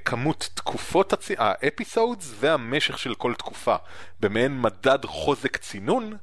כמות 0.04 0.50
תקופות 0.54 1.12
ה 1.38 1.49
episodes 1.49 2.34
והמשך 2.40 2.98
של 2.98 3.14
כל 3.14 3.34
תקופה 3.34 3.76
במעין 4.20 4.60
מדד 4.60 5.04
חוזק 5.04 5.56
צינון 5.56 6.16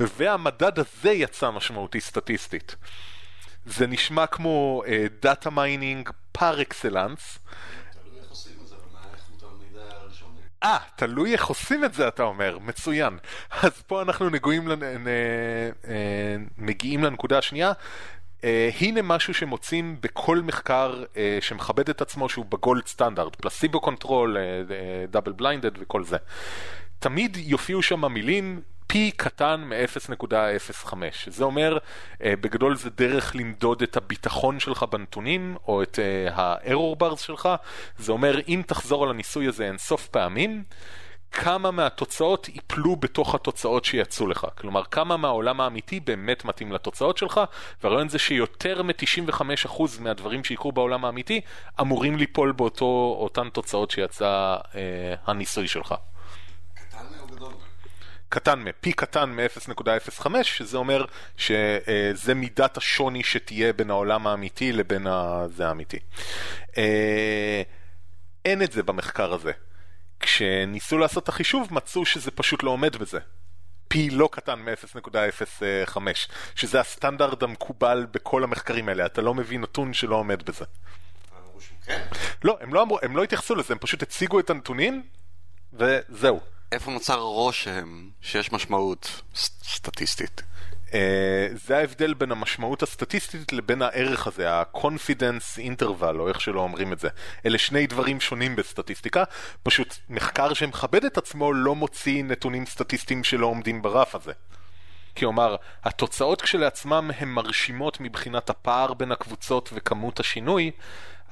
והמדד 0.00 0.78
הזה 0.78 1.10
יצא 1.10 1.50
משמעותי 1.50 2.00
סטטיסטית. 2.00 2.76
זה 3.66 3.86
נשמע 3.86 4.26
כמו 4.26 4.82
data 5.22 5.50
mining 5.50 6.10
par 6.32 6.62
excellence. 6.62 7.38
אה, 10.62 10.78
תלוי 10.96 11.32
איך 11.32 11.46
עושים 11.46 11.84
את 11.84 11.94
זה, 11.94 12.08
אתה 12.08 12.22
אומר, 12.22 12.58
מצוין. 12.58 13.18
אז 13.62 13.82
פה 13.86 14.02
אנחנו 14.02 14.30
נגיעים, 14.30 14.68
לנ... 14.68 15.06
מגיעים 16.58 17.04
לנקודה 17.04 17.38
השנייה, 17.38 17.72
הנה 18.80 19.02
משהו 19.02 19.34
שמוצאים 19.34 19.96
בכל 20.00 20.40
מחקר 20.40 21.04
uh, 21.04 21.16
שמכבד 21.40 21.90
את 21.90 22.00
עצמו 22.00 22.28
שהוא 22.28 22.44
ב 22.48 22.56
gold 22.56 22.86
standard, 22.86 23.36
placebo 23.36 23.80
control, 23.80 24.36
double 25.10 25.32
blinded 25.32 25.70
וכל 25.78 26.04
זה. 26.04 26.16
תמיד 26.98 27.36
יופיעו 27.36 27.82
שם 27.82 28.04
המילים 28.04 28.60
P 28.92 28.96
קטן 29.16 29.60
מ-0.05. 29.60 30.94
זה 31.26 31.44
אומר, 31.44 31.78
בגדול 32.20 32.76
זה 32.76 32.90
דרך 32.90 33.36
למדוד 33.36 33.82
את 33.82 33.96
הביטחון 33.96 34.60
שלך 34.60 34.82
בנתונים, 34.82 35.56
או 35.68 35.82
את 35.82 35.98
ה-error 36.32 37.02
bars 37.02 37.16
שלך. 37.16 37.48
זה 37.98 38.12
אומר, 38.12 38.40
אם 38.48 38.62
תחזור 38.66 39.04
על 39.04 39.10
הניסוי 39.10 39.46
הזה 39.46 39.64
אינסוף 39.64 40.08
פעמים, 40.08 40.62
כמה 41.32 41.70
מהתוצאות 41.70 42.48
ייפלו 42.48 42.96
בתוך 42.96 43.34
התוצאות 43.34 43.84
שיצאו 43.84 44.26
לך. 44.26 44.46
כלומר, 44.58 44.84
כמה 44.84 45.16
מהעולם 45.16 45.60
האמיתי 45.60 46.00
באמת 46.00 46.44
מתאים 46.44 46.72
לתוצאות 46.72 47.18
שלך, 47.18 47.40
והרעיון 47.82 48.08
זה 48.08 48.18
שיותר 48.18 48.82
מ-95% 48.82 49.82
מהדברים 50.00 50.44
שיקרו 50.44 50.72
בעולם 50.72 51.04
האמיתי 51.04 51.40
אמורים 51.80 52.16
ליפול 52.16 52.52
באותן 52.52 53.48
תוצאות 53.50 53.90
שיצא 53.90 54.56
אה, 54.74 55.14
הניסוי 55.26 55.68
שלך. 55.68 55.94
קטן 58.28 58.58
מ, 58.58 58.66
פי 58.80 58.92
קטן 58.92 59.30
מ-0.05, 59.30 60.42
שזה 60.42 60.76
אומר 60.76 61.04
שזה 61.36 62.34
מידת 62.34 62.76
השוני 62.76 63.22
שתהיה 63.22 63.72
בין 63.72 63.90
העולם 63.90 64.26
האמיתי 64.26 64.72
לבין 64.72 65.06
זה 65.46 65.68
האמיתי. 65.68 65.98
אה, 66.78 67.62
אין 68.44 68.62
את 68.62 68.72
זה 68.72 68.82
במחקר 68.82 69.32
הזה. 69.32 69.52
כשניסו 70.20 70.98
לעשות 70.98 71.24
את 71.24 71.28
החישוב 71.28 71.68
מצאו 71.70 72.04
שזה 72.04 72.30
פשוט 72.30 72.62
לא 72.62 72.70
עומד 72.70 72.96
בזה. 72.96 73.18
פי 73.88 74.10
לא 74.10 74.28
קטן 74.32 74.58
מ-0.05, 74.58 75.96
שזה 76.54 76.80
הסטנדרט 76.80 77.42
המקובל 77.42 78.06
בכל 78.10 78.44
המחקרים 78.44 78.88
האלה, 78.88 79.06
אתה 79.06 79.22
לא 79.22 79.34
מביא 79.34 79.58
נתון 79.58 79.92
שלא 79.92 80.16
עומד 80.16 80.42
בזה. 80.42 80.64
לא, 82.44 82.58
הם 82.60 82.74
לא, 82.74 82.82
אמרו, 82.82 82.98
הם 83.02 83.16
לא 83.16 83.22
התייחסו 83.22 83.54
לזה, 83.54 83.72
הם 83.72 83.78
פשוט 83.78 84.02
הציגו 84.02 84.40
את 84.40 84.50
הנתונים, 84.50 85.02
וזהו. 85.72 86.40
איפה 86.72 86.90
נוצר 86.90 87.18
רושם 87.18 88.08
שיש 88.20 88.52
משמעות 88.52 89.22
סטטיסטית? 89.64 90.42
Uh, 90.86 90.92
זה 91.66 91.76
ההבדל 91.76 92.14
בין 92.14 92.32
המשמעות 92.32 92.82
הסטטיסטית 92.82 93.52
לבין 93.52 93.82
הערך 93.82 94.26
הזה, 94.26 94.52
ה-confidence 94.52 95.58
interval, 95.58 96.18
או 96.18 96.28
איך 96.28 96.40
שלא 96.40 96.60
אומרים 96.60 96.92
את 96.92 97.00
זה. 97.00 97.08
אלה 97.46 97.58
שני 97.58 97.86
דברים 97.86 98.20
שונים 98.20 98.56
בסטטיסטיקה, 98.56 99.24
פשוט 99.62 99.94
מחקר 100.10 100.54
שמכבד 100.54 101.04
את 101.04 101.18
עצמו 101.18 101.52
לא 101.52 101.74
מוציא 101.74 102.24
נתונים 102.24 102.66
סטטיסטיים 102.66 103.24
שלא 103.24 103.46
עומדים 103.46 103.82
ברף 103.82 104.14
הזה. 104.14 104.32
כלומר, 105.16 105.56
התוצאות 105.84 106.42
כשלעצמם 106.42 107.10
הן 107.18 107.28
מרשימות 107.28 108.00
מבחינת 108.00 108.50
הפער 108.50 108.94
בין 108.94 109.12
הקבוצות 109.12 109.70
וכמות 109.74 110.20
השינוי, 110.20 110.70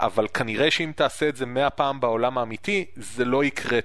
אבל 0.00 0.28
כנראה 0.34 0.70
שאם 0.70 0.92
תעשה 0.96 1.28
את 1.28 1.36
זה 1.36 1.46
100 1.46 1.70
פעם 1.70 2.00
בעולם 2.00 2.38
האמיתי, 2.38 2.84
זה 2.96 3.24
לא 3.24 3.44
יקרה 3.44 3.78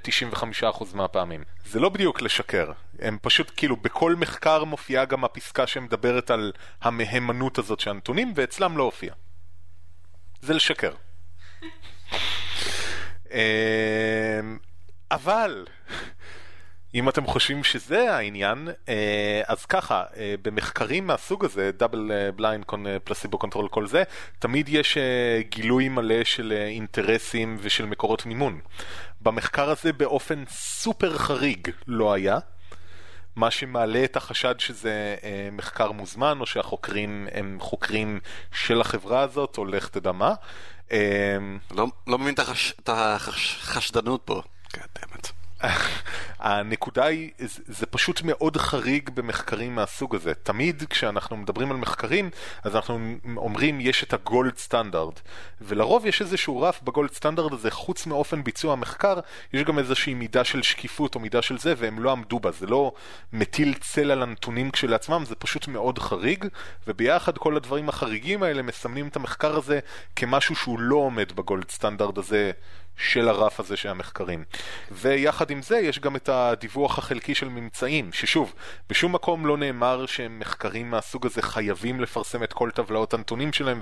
95% 0.64 0.84
מהפעמים. 0.94 1.44
זה 1.66 1.80
לא 1.80 1.90
בדיוק 1.90 2.22
לשקר, 2.22 2.72
הם 3.00 3.18
פשוט 3.22 3.52
כאילו 3.58 3.76
בכל 3.76 4.16
מחקר 4.16 4.64
מופיעה 4.64 5.06
גם 5.06 5.24
הפסקה 5.24 5.68
שמדברת 5.68 6.32
על 6.32 6.52
המהימנות 6.82 7.58
הזאת 7.58 7.80
של 7.80 7.90
הנתונים, 7.90 8.34
ואצלם 8.36 8.78
לא 8.78 8.84
הופיע. 8.84 9.14
זה 10.42 10.54
לשקר. 10.54 10.92
אמ, 13.32 13.38
אבל 15.12 15.66
אם 16.96 17.10
אתם 17.10 17.28
חושבים 17.28 17.64
שזה 17.64 18.16
העניין, 18.16 18.68
אה, 18.90 19.42
אז 19.48 19.66
ככה, 19.66 20.04
אה, 20.18 20.36
במחקרים 20.42 21.08
מהסוג 21.08 21.46
הזה, 21.46 21.72
double 21.78 22.12
blind, 22.36 22.66
placebo 23.04 23.38
control, 23.38 23.68
כל 23.70 23.88
זה, 23.88 24.04
תמיד 24.40 24.70
יש 24.70 24.98
אה, 24.98 25.42
גילוי 25.50 25.90
מלא 25.90 26.24
של 26.24 26.52
אינטרסים 26.52 27.58
ושל 27.62 27.86
מקורות 27.86 28.26
מימון. 28.26 28.60
במחקר 29.22 29.70
הזה 29.70 29.94
באופן 29.94 30.44
סופר 30.50 31.18
חריג 31.18 31.68
לא 31.88 32.14
היה, 32.14 32.40
מה 33.36 33.52
שמעלה 33.52 34.04
את 34.04 34.16
החשד 34.16 34.60
שזה 34.60 35.16
מחקר 35.52 35.92
מוזמן, 35.92 36.38
או 36.40 36.46
שהחוקרים 36.46 37.28
הם 37.32 37.58
חוקרים 37.62 38.20
של 38.52 38.82
החברה 38.82 39.22
הזאת, 39.22 39.58
או 39.58 39.66
לך 39.66 39.88
תדע 39.88 40.12
מה. 40.12 40.34
לא, 41.72 41.88
לא 42.08 42.18
מבין 42.18 42.34
את 42.84 42.90
החשדנות 42.90 44.22
פה. 44.26 44.42
קדמת. 44.68 45.39
הנקודה 46.40 47.06
היא, 47.06 47.32
זה 47.68 47.86
פשוט 47.86 48.22
מאוד 48.24 48.58
חריג 48.58 49.10
במחקרים 49.10 49.76
מהסוג 49.76 50.16
הזה. 50.16 50.34
תמיד 50.34 50.84
כשאנחנו 50.90 51.38
מדברים 51.38 51.72
על 51.72 51.78
מחקרים, 51.78 52.30
אז 52.64 52.76
אנחנו 52.76 53.00
אומרים 53.38 53.82
יש 53.82 54.04
את 54.04 54.14
הגולד 54.14 54.58
סטנדרט. 54.58 55.22
ולרוב 55.62 56.06
יש 56.06 56.22
איזשהו 56.22 56.62
רף 56.62 56.82
בגולד 56.84 57.12
סטנדרט 57.14 57.52
הזה, 57.52 57.72
חוץ 57.72 58.06
מאופן 58.06 58.44
ביצוע 58.44 58.74
המחקר, 58.74 59.20
יש 59.54 59.64
גם 59.64 59.80
איזושהי 59.80 60.14
מידה 60.14 60.44
של 60.44 60.62
שקיפות 60.62 61.16
או 61.16 61.20
מידה 61.20 61.42
של 61.42 61.58
זה, 61.58 61.74
והם 61.78 62.00
לא 62.00 62.12
עמדו 62.12 62.40
בה. 62.40 62.52
זה 62.52 62.66
לא 62.66 62.92
מטיל 63.34 63.74
צל 63.74 64.12
על 64.12 64.24
הנתונים 64.24 64.72
כשלעצמם, 64.72 65.24
זה 65.26 65.36
פשוט 65.36 65.68
מאוד 65.68 66.00
חריג, 66.00 66.46
וביחד 66.88 67.38
כל 67.38 67.56
הדברים 67.56 67.90
החריגים 67.90 68.44
האלה 68.44 68.62
מסמנים 68.62 69.08
את 69.08 69.16
המחקר 69.16 69.58
הזה 69.58 69.80
כמשהו 70.16 70.56
שהוא 70.56 70.80
לא 70.80 70.96
עומד 70.96 71.32
בגולד 71.32 71.72
סטנדרט 71.72 72.18
הזה 72.18 72.52
של 73.00 73.30
הרף 73.30 73.60
הזה 73.60 73.78
של 73.78 73.90
המחקרים. 73.90 74.44
ויחד 74.92 75.52
עם 75.52 75.62
זה 75.62 75.78
יש 75.78 76.00
גם 76.00 76.16
את 76.16 76.30
הדיווח 76.30 76.98
החלקי 76.98 77.36
של 77.36 77.50
ממצאים, 77.50 78.14
ששוב, 78.14 78.54
בשום 78.90 79.14
מקום 79.14 79.46
לא 79.46 79.58
נאמר 79.58 80.06
שמחקרים 80.06 80.90
מהסוג 80.90 81.26
הזה 81.26 81.42
חייבים 81.42 82.02
לפרסם 82.02 82.44
את 82.44 82.54
כל 82.54 82.72
טבלאות 82.72 83.14
הנתונים 83.14 83.54
שלהם 83.54 83.82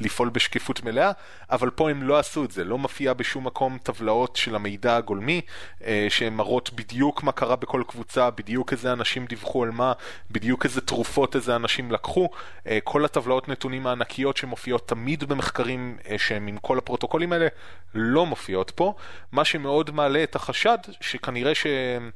ולפעול 0.00 0.28
בשקיפות 0.28 0.84
מלאה, 0.84 1.10
אבל 1.50 1.70
פה 1.70 1.90
הם 1.90 2.02
לא 2.02 2.18
עשו 2.18 2.44
את 2.44 2.50
זה, 2.50 2.64
לא 2.64 2.78
מופיע 2.78 3.12
בשום 3.12 3.46
מקום 3.46 3.78
טבלאות 3.82 4.36
של 4.36 4.54
המידע 4.54 4.96
הגולמי, 4.96 5.40
אה, 5.84 6.06
שהן 6.08 6.34
מראות 6.34 6.70
בדיוק 6.74 7.22
מה 7.22 7.32
קרה 7.32 7.56
בכל 7.56 7.82
קבוצה, 7.88 8.30
בדיוק 8.30 8.72
איזה 8.72 8.92
אנשים 8.92 9.26
דיווחו 9.26 9.62
על 9.62 9.70
מה, 9.70 9.92
בדיוק 10.30 10.64
איזה 10.64 10.80
תרופות 10.80 11.36
איזה 11.36 11.56
אנשים 11.56 11.92
לקחו, 11.92 12.28
אה, 12.66 12.78
כל 12.84 13.04
הטבלאות 13.04 13.48
נתונים 13.48 13.86
הענקיות 13.86 14.36
שמופיעות 14.36 14.88
תמיד 14.88 15.24
במחקרים 15.24 15.96
אה, 16.10 16.18
שהם 16.18 16.46
עם 16.46 16.58
כל 16.58 16.78
הפרוטוקולים 16.78 17.32
האלה, 17.32 17.46
לא 17.94 18.26
מופיעות 18.26 18.43
פה, 18.70 18.94
מה 19.32 19.44
שמאוד 19.44 19.90
מעלה 19.90 20.22
את 20.22 20.36
החשד 20.36 20.78
שכנראה 21.00 21.54
שהם... 21.54 22.10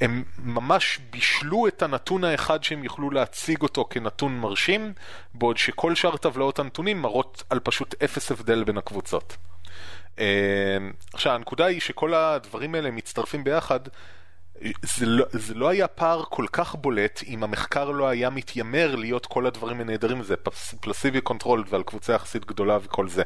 הם 0.00 0.24
ממש 0.38 0.98
בישלו 1.10 1.68
את 1.68 1.82
הנתון 1.82 2.24
האחד 2.24 2.64
שהם 2.64 2.84
יוכלו 2.84 3.10
להציג 3.10 3.62
אותו 3.62 3.86
כנתון 3.90 4.38
מרשים, 4.38 4.92
בעוד 5.34 5.56
שכל 5.56 5.94
שאר 5.94 6.16
טבלאות 6.16 6.58
הנתונים 6.58 7.02
מראות 7.02 7.42
על 7.50 7.60
פשוט 7.60 8.02
אפס 8.04 8.30
הבדל 8.30 8.64
בין 8.64 8.78
הקבוצות. 8.78 9.36
עכשיו, 11.12 11.32
הנקודה 11.32 11.66
היא 11.66 11.80
שכל 11.80 12.14
הדברים 12.14 12.74
האלה 12.74 12.90
מצטרפים 12.90 13.44
ביחד 13.44 13.80
זה 14.82 15.06
לא, 15.06 15.24
זה 15.32 15.54
לא 15.54 15.68
היה 15.68 15.88
פער 15.88 16.24
כל 16.28 16.46
כך 16.52 16.74
בולט 16.74 17.22
אם 17.26 17.42
המחקר 17.42 17.90
לא 17.90 18.08
היה 18.08 18.30
מתיימר 18.30 18.96
להיות 18.96 19.26
כל 19.26 19.46
הדברים 19.46 19.80
הנהדרים 19.80 20.20
הזה, 20.20 20.34
placebo 20.80 21.20
control 21.20 21.64
ועל 21.68 21.82
קבוצה 21.82 22.12
יחסית 22.12 22.44
גדולה 22.44 22.78
וכל 22.82 23.08
זה. 23.08 23.22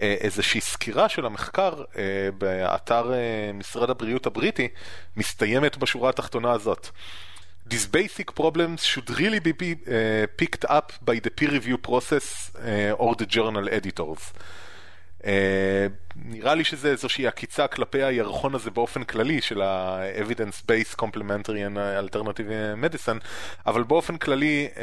אה, 0.00 0.14
איזושהי 0.20 0.60
סקירה 0.60 1.08
של 1.08 1.26
המחקר 1.26 1.82
אה, 1.98 2.02
באתר 2.38 3.12
אה, 3.12 3.50
משרד 3.54 3.90
הבריאות 3.90 4.26
הבריטי 4.26 4.68
מסתיימת 5.16 5.76
בשורה 5.76 6.10
התחתונה 6.10 6.52
הזאת. 6.52 6.88
These 7.70 7.88
basic 7.96 8.40
problems 8.40 8.84
should 8.84 9.10
really 9.10 9.40
be 9.40 9.74
picked 10.40 10.64
up 10.70 10.92
by 11.04 11.18
the 11.24 11.30
peer 11.36 11.50
review 11.50 11.78
process 11.88 12.52
or 13.00 13.14
the 13.16 13.26
journal 13.26 13.68
editors. 13.68 14.22
Uh, 15.24 15.88
נראה 16.24 16.54
לי 16.54 16.64
שזה 16.64 16.90
איזושהי 16.90 17.26
עקיצה 17.26 17.66
כלפי 17.66 18.02
הירחון 18.02 18.54
הזה 18.54 18.70
באופן 18.70 19.04
כללי 19.04 19.40
של 19.40 19.62
ה-Evidence-Based 19.62 20.96
Complementary 20.96 21.74
and 21.74 21.78
Alternative 22.14 22.48
Medicine, 22.82 23.24
אבל 23.66 23.82
באופן 23.82 24.16
כללי, 24.16 24.68
אה, 24.76 24.82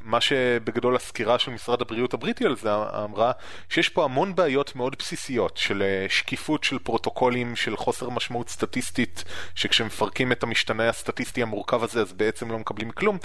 מה 0.00 0.20
שבגדול 0.20 0.96
הסקירה 0.96 1.38
של 1.38 1.50
משרד 1.50 1.80
הבריאות 1.82 2.14
הבריטי 2.14 2.44
על 2.44 2.56
זה 2.56 2.70
אמרה, 3.04 3.32
שיש 3.68 3.88
פה 3.88 4.04
המון 4.04 4.34
בעיות 4.34 4.76
מאוד 4.76 4.96
בסיסיות 4.98 5.56
של 5.56 5.82
אה, 5.82 6.06
שקיפות 6.08 6.64
של 6.64 6.78
פרוטוקולים, 6.78 7.56
של 7.56 7.76
חוסר 7.76 8.10
משמעות 8.10 8.48
סטטיסטית, 8.48 9.24
שכשמפרקים 9.54 10.32
את 10.32 10.42
המשתנה 10.42 10.88
הסטטיסטי 10.88 11.42
המורכב 11.42 11.82
הזה 11.84 12.00
אז 12.00 12.12
בעצם 12.12 12.50
לא 12.50 12.58
מקבלים 12.58 12.90
כלום, 12.90 13.18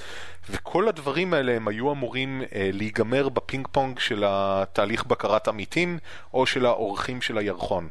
וכל 0.49 0.87
הדברים 0.87 1.33
האלה 1.33 1.55
הם 1.55 1.67
היו 1.67 1.91
אמורים 1.91 2.41
אה, 2.55 2.69
להיגמר 2.73 3.29
בפינג 3.29 3.67
פונג 3.71 3.99
של 3.99 4.23
התהליך 4.27 5.05
בקרת 5.05 5.47
עמיתים, 5.47 5.99
או 6.33 6.45
של 6.45 6.65
העורכים 6.65 7.21
של 7.21 7.36
הירחון. 7.37 7.87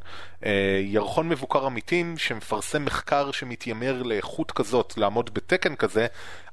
אה, 0.46 0.80
ירחון 0.84 1.28
מבוקר 1.28 1.66
עמיתים 1.66 2.18
שמפרסם 2.18 2.84
מחקר 2.84 3.30
שמתיימר 3.30 4.02
לאיכות 4.02 4.50
כזאת, 4.50 4.94
לעמוד 4.96 5.34
בתקן 5.34 5.74
כזה, 5.74 6.06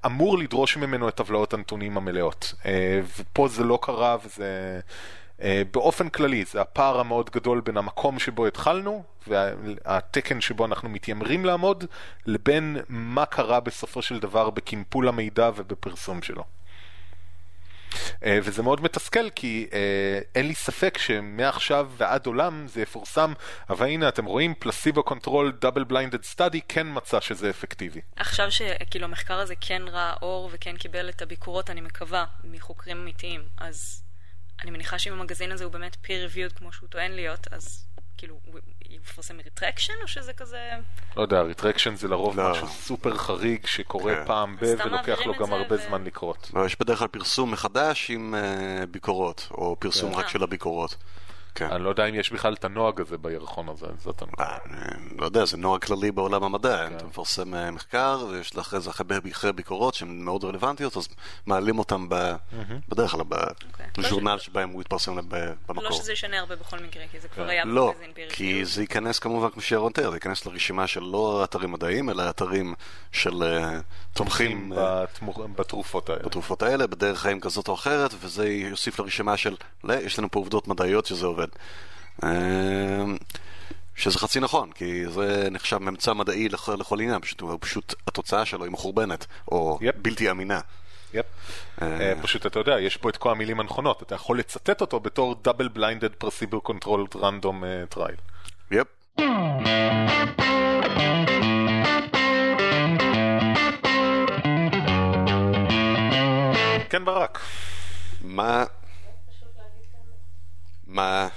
אמור 0.06 0.38
לדרוש 0.38 0.78
ממנו 0.78 1.10
את 1.10 1.16
טבלאות 1.16 1.54
הנתונים 1.54 1.98
המלאות. 1.98 2.54
אה, 2.66 3.02
ופה 3.20 3.48
זה 3.48 3.64
לא 3.64 3.80
קרה 3.82 4.18
וזה... 4.26 4.80
אה, 5.42 5.62
באופן 5.72 6.10
כללי, 6.10 6.46
זה 6.46 6.62
הפער 6.62 7.00
המאוד 7.00 7.30
גדול 7.30 7.62
בין 7.62 7.78
המקום 7.78 8.20
שבו 8.20 8.48
התחלנו 8.48 9.04
והתקן 9.28 10.42
שבו 10.42 10.66
אנחנו 10.66 10.90
מתיימרים 10.90 11.46
לעמוד, 11.46 11.86
לבין 12.26 12.78
מה 12.90 13.26
קרה 13.26 13.60
בסופו 13.60 14.02
של 14.02 14.20
דבר 14.20 14.50
בקימפול 14.50 15.08
המידע 15.08 15.50
ובפרסום 15.56 16.22
שלו. 16.22 16.44
אה, 18.24 18.40
וזה 18.44 18.64
מאוד 18.64 18.82
מתסכל 18.82 19.30
כי 19.30 19.68
אה, 19.74 20.20
אין 20.36 20.48
לי 20.48 20.56
ספק 20.56 20.98
שמעכשיו 20.98 21.92
ועד 21.98 22.26
עולם 22.26 22.68
זה 22.68 22.82
יפורסם, 22.82 23.34
אבל 23.70 23.86
הנה 23.86 24.10
אתם 24.10 24.26
רואים 24.26 24.54
placebo 24.60 25.04
control 25.04 25.52
double 25.62 25.84
blinded 25.84 26.24
study 26.24 26.62
כן 26.68 26.88
מצא 26.90 27.20
שזה 27.20 27.50
אפקטיבי. 27.50 28.02
עכשיו 28.16 28.52
שכאילו 28.52 29.06
המחקר 29.06 29.40
הזה 29.40 29.54
כן 29.62 29.82
ראה 29.88 30.14
אור 30.22 30.50
וכן 30.54 30.78
קיבל 30.78 31.10
את 31.10 31.22
הביקורות, 31.22 31.70
אני 31.70 31.82
מקווה, 31.82 32.26
מחוקרים 32.44 32.98
אמיתיים, 32.98 33.42
אז 33.58 34.04
אני 34.62 34.72
מניחה 34.72 35.00
שאם 35.00 35.14
המגזין 35.14 35.52
הזה 35.52 35.64
הוא 35.64 35.74
באמת 35.74 35.98
peer 36.06 36.32
reviewed 36.32 36.58
כמו 36.58 36.74
שהוא 36.74 36.90
טוען 36.90 37.12
להיות, 37.12 37.48
אז 37.52 37.86
כאילו 38.18 38.40
יפרסם 38.90 39.38
retraction 39.38 39.94
או 40.02 40.08
שזה 40.08 40.34
כזה... 40.34 40.70
לא 41.18 41.22
יודע, 41.22 41.42
retraction 41.42 41.96
זה 41.96 42.08
לרוב 42.08 42.40
לא. 42.40 42.52
משהו 42.52 42.68
סופר 42.68 43.18
חריג 43.18 43.66
שקורה 43.66 44.16
כן. 44.16 44.26
פעם 44.26 44.56
ב... 44.56 44.76
ולוקח 44.86 45.20
לו 45.26 45.34
גם 45.34 45.54
הרבה 45.54 45.76
ו... 45.76 45.88
זמן 45.88 46.04
לקרות. 46.04 46.52
לא, 46.54 46.66
יש 46.66 46.80
בדרך 46.80 47.00
כלל 47.00 47.08
פרסום 47.08 47.52
מחדש 47.52 48.10
עם 48.10 48.36
uh, 48.36 48.86
ביקורות, 48.86 49.48
או 49.52 49.76
פרסום 49.80 50.14
כן. 50.14 50.20
רק 50.20 50.30
של 50.30 50.44
הביקורות. 50.44 50.96
כן. 51.56 51.70
אני 51.72 51.84
לא 51.84 51.90
יודע 51.90 52.06
אם 52.06 52.16
יש 52.16 52.32
בכלל 52.32 52.54
את 52.54 52.66
הנוהג 52.66 53.02
הזה 53.02 53.18
בירחון 53.18 53.70
הזה, 53.70 53.86
זאת 54.00 54.22
הנקודה. 54.22 54.50
אה, 54.50 54.58
אני 54.66 55.18
לא 55.18 55.26
יודע, 55.26 55.46
זה 55.46 55.58
נוהג 55.58 55.84
כללי 55.84 56.12
בעולם 56.12 56.44
המדע. 56.44 56.90
כן. 56.90 56.96
אתה 56.96 57.06
מפרסם 57.06 57.56
אה, 57.56 57.72
מחקר, 57.72 58.26
ויש 58.30 58.56
לך 58.56 58.68
אחרי 58.68 58.80
זה 58.80 58.90
אחרי 58.90 59.52
ביקורות 59.56 59.94
שהן 59.94 60.22
מאוד 60.22 60.44
רלוונטיות, 60.44 60.98
אז 60.98 61.08
מעלים 61.46 61.80
אותן 61.80 62.06
בדרך 62.90 63.12
כלל 63.12 63.22
בז'ורנל 63.98 64.32
אוקיי. 64.32 64.46
שבהם 64.46 64.70
הוא 64.70 64.82
יתפרסם 64.82 65.16
במקור. 65.68 65.84
לא 65.84 65.92
שזה 65.92 66.14
ישנה 66.14 66.40
הרבה 66.40 66.56
בכל 66.56 66.78
מקרה, 66.80 67.04
כי 67.12 67.20
זה 67.20 67.28
כבר 67.28 67.44
כן. 67.44 67.50
היה 67.50 67.66
לא, 67.66 67.94
כי 68.30 68.66
זה 68.66 68.82
ייכנס 68.82 69.20
כמובן, 69.20 69.50
כמו 69.50 69.62
שירון 69.62 69.92
תיאר, 69.92 70.10
זה 70.10 70.16
ייכנס 70.16 70.46
לרשימה 70.46 70.88
של 70.88 71.04
לא 71.04 71.44
אתרים 71.44 71.72
מדעיים, 71.72 72.10
אלא 72.10 72.30
אתרים 72.30 72.74
של 73.12 73.44
אה, 73.44 73.80
תומכים 74.14 74.74
בתרופות 75.56 76.10
האלה. 76.10 76.24
בתרופות 76.24 76.64
האלה, 76.64 76.88
בדרך 76.88 77.20
חיים 77.20 77.40
כזאת 77.40 77.68
או 77.68 77.74
אחרת, 77.74 78.12
וזה 78.20 78.50
יוסיף 78.50 79.00
לרשימה 79.00 79.38
של, 79.38 79.56
יש 79.90 80.20
לנו 80.20 80.32
פה 80.32 80.40
עובדות 80.40 80.68
מדעיות 80.68 81.06
שזה 81.06 81.26
עובד. 81.26 81.43
עובד. 81.44 81.56
אמ, 82.24 83.18
שזה 83.96 84.20
חצי 84.20 84.40
נכון, 84.40 84.72
כי 84.72 85.06
זה 85.10 85.48
נחשב 85.52 85.78
ממצא 85.78 86.14
מדעי 86.14 86.50
לכל, 86.50 86.76
לכל 86.80 87.00
עניין, 87.00 87.22
פשוט, 87.22 87.42
פשוט 87.60 87.96
התוצאה 88.08 88.46
שלו 88.46 88.64
היא 88.64 88.72
מחורבנת, 88.72 89.26
או 89.52 89.80
yep. 89.82 89.98
בלתי 90.02 90.32
אמינה. 90.32 90.60
yep. 91.14 91.26
אה, 91.82 92.14
פשוט 92.22 92.46
אתה 92.46 92.60
יודע, 92.60 92.80
יש 92.80 92.98
פה 92.98 93.10
את 93.10 93.18
כל 93.18 93.32
המילים 93.32 93.60
הנכונות, 93.60 94.04
אתה 94.04 94.16
יכול 94.16 94.40
לצטט 94.40 94.82
אותו 94.82 95.00
בתור 95.00 95.36
double 95.44 95.68
blinded 95.68 96.12
placebo 96.12 96.60
control 96.60 97.06
random 97.16 97.64
trial. 97.90 98.16
yep. 98.72 98.88
כן 106.90 107.06
ברק. 107.06 107.40
מה... 108.22 108.64
מה... 110.94 111.28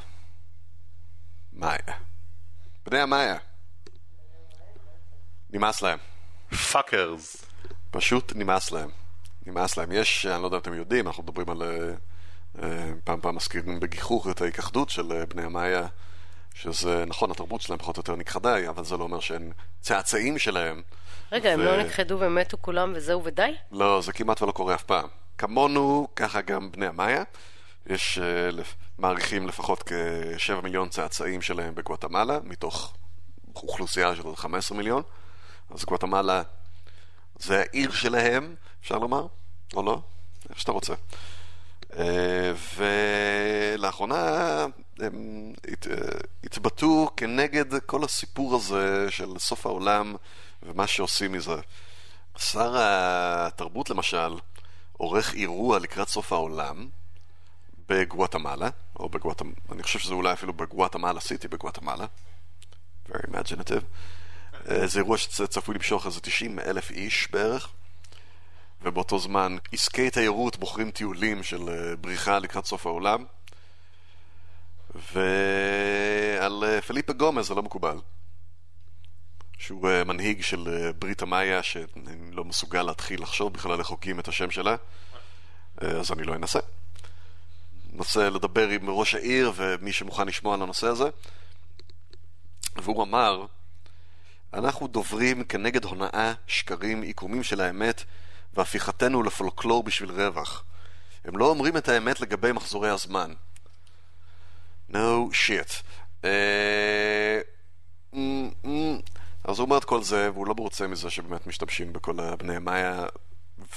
מאיה. 1.52 1.96
בני 2.86 3.00
המאיה. 3.00 3.36
נמאס 5.50 5.82
להם. 5.82 5.98
Fuckers. 6.72 7.46
פשוט 7.90 8.32
נמאס 8.36 8.72
להם. 8.72 8.90
נמאס 9.46 9.76
להם. 9.76 9.92
יש, 9.92 10.26
אני 10.26 10.42
לא 10.42 10.46
יודע 10.46 10.56
אם 10.56 10.62
אתם 10.62 10.74
יודעים, 10.74 11.06
אנחנו 11.06 11.22
מדברים 11.22 11.50
על... 11.50 11.62
uh, 11.62 12.60
פעם 13.04 13.20
פעם 13.20 13.36
מזכירים 13.36 13.80
בגיחוך 13.80 14.28
את 14.30 14.40
ההיכחדות 14.40 14.90
של 14.90 15.12
uh, 15.12 15.26
בני 15.26 15.42
המאיה, 15.42 15.86
שזה, 16.54 17.04
נכון, 17.06 17.30
התרבות 17.30 17.60
שלהם 17.60 17.78
פחות 17.78 17.96
או 17.96 18.00
יותר 18.00 18.16
נכחדה, 18.16 18.68
אבל 18.68 18.84
זה 18.84 18.96
לא 18.96 19.04
אומר 19.04 19.20
שאין 19.20 19.52
צאצאים 19.80 20.38
שלהם. 20.38 20.82
רגע, 21.32 21.48
ו... 21.48 21.52
הם 21.52 21.60
לא 21.60 21.82
נכחדו 21.82 22.16
ומתו 22.20 22.56
כולם 22.60 22.92
וזהו 22.96 23.24
ודי? 23.24 23.54
לא, 23.72 24.00
זה 24.02 24.12
כמעט 24.12 24.42
ולא 24.42 24.52
קורה 24.52 24.74
אף 24.74 24.82
פעם. 24.82 25.08
כמונו, 25.38 26.08
ככה 26.16 26.40
גם 26.40 26.72
בני 26.72 26.86
המאיה. 26.86 27.22
יש 27.86 28.18
uh, 28.18 28.62
מעריכים 28.98 29.48
לפחות 29.48 29.82
כ-7 29.82 30.60
מיליון 30.62 30.88
צאצאים 30.88 31.42
שלהם 31.42 31.74
בגואטמלה, 31.74 32.38
מתוך 32.44 32.94
אוכלוסייה 33.56 34.16
של 34.16 34.36
15 34.36 34.78
מיליון. 34.78 35.02
אז 35.70 35.84
גואטמלה 35.84 36.42
זה 37.38 37.60
העיר 37.60 37.92
שלהם, 37.92 38.54
אפשר 38.80 38.98
לומר? 38.98 39.26
או 39.74 39.82
לא? 39.82 40.00
איך 40.50 40.60
שאתה 40.60 40.72
רוצה. 40.72 40.94
Uh, 41.90 41.96
ולאחרונה 43.76 44.66
הם 44.98 45.52
הת, 45.68 45.86
uh, 45.86 45.90
התבטאו 46.44 47.10
כנגד 47.16 47.78
כל 47.86 48.04
הסיפור 48.04 48.54
הזה 48.54 49.06
של 49.10 49.38
סוף 49.38 49.66
העולם 49.66 50.14
ומה 50.62 50.86
שעושים 50.86 51.32
מזה. 51.32 51.56
שר 52.38 52.74
התרבות 52.76 53.90
למשל 53.90 54.34
עורך 54.92 55.34
אירוע 55.34 55.78
לקראת 55.78 56.08
סוף 56.08 56.32
העולם 56.32 56.88
בגואטמלה, 57.88 58.68
או 59.00 59.08
בגואטמלה, 59.08 59.54
אני 59.72 59.82
חושב 59.82 59.98
שזה 59.98 60.14
אולי 60.14 60.32
אפילו 60.32 60.52
בגואטמלה 60.52 61.20
סיטי 61.20 61.48
בגואטמלה. 61.48 62.06
Very 63.08 63.26
imaginative. 63.30 63.84
אה, 64.70 64.86
זה 64.86 64.98
אירוע 64.98 65.18
שצפוי 65.18 65.74
למשוך 65.74 66.06
איזה 66.06 66.20
90 66.20 66.58
אלף 66.58 66.90
איש 66.90 67.28
בערך. 67.30 67.68
ובאותו 68.82 69.18
זמן 69.18 69.56
עסקי 69.72 70.10
תיירות 70.10 70.56
בוחרים 70.56 70.90
טיולים 70.90 71.42
של 71.42 71.68
אה, 71.68 71.96
בריחה 71.96 72.38
לקראת 72.38 72.66
סוף 72.66 72.86
העולם. 72.86 73.24
ועל 75.12 76.64
אה, 76.66 76.80
פליפה 76.80 77.12
גומז 77.12 77.46
זה 77.46 77.54
לא 77.54 77.62
מקובל. 77.62 77.98
שהוא 79.58 79.88
מנהיג 80.06 80.42
של 80.42 80.92
ברית 80.98 81.22
המאיה, 81.22 81.62
שאני 81.62 82.30
לא 82.32 82.44
מסוגל 82.44 82.82
להתחיל 82.82 83.22
לחשוב 83.22 83.52
בכלל 83.52 83.78
איך 83.78 83.86
חוקיים 83.86 84.20
את 84.20 84.28
השם 84.28 84.50
שלה, 84.50 84.76
אז 85.78 86.12
אני 86.12 86.22
לא 86.22 86.34
אנסה. 86.34 86.58
ננסה 87.96 88.30
לדבר 88.30 88.68
עם 88.68 88.90
ראש 88.90 89.14
העיר 89.14 89.52
ומי 89.56 89.92
שמוכן 89.92 90.28
לשמוע 90.28 90.54
על 90.54 90.62
הנושא 90.62 90.86
הזה. 90.86 91.08
והוא 92.76 93.02
אמר, 93.02 93.46
אנחנו 94.54 94.88
דוברים 94.88 95.44
כנגד 95.44 95.84
הונאה, 95.84 96.32
שקרים, 96.46 97.02
עיקומים 97.02 97.42
של 97.42 97.60
האמת 97.60 98.04
והפיכתנו 98.54 99.22
לפולקלור 99.22 99.82
בשביל 99.82 100.10
רווח. 100.10 100.64
הם 101.24 101.36
לא 101.36 101.50
אומרים 101.50 101.76
את 101.76 101.88
האמת 101.88 102.20
לגבי 102.20 102.52
מחזורי 102.52 102.90
הזמן. 102.90 103.32
No 104.92 105.30
shit. 105.32 105.82
אה, 106.24 107.40
mm, 108.14 108.16
mm. 108.64 108.68
אז 109.44 109.58
הוא 109.58 109.64
אומר 109.64 109.78
את 109.78 109.84
כל 109.84 110.02
זה, 110.02 110.30
והוא 110.32 110.46
לא 110.46 110.54
מרוצה 110.54 110.86
מזה 110.86 111.10
שבאמת 111.10 111.46
משתמשים 111.46 111.92
בכל 111.92 112.20
הבני 112.20 112.58
מאיה 112.58 113.06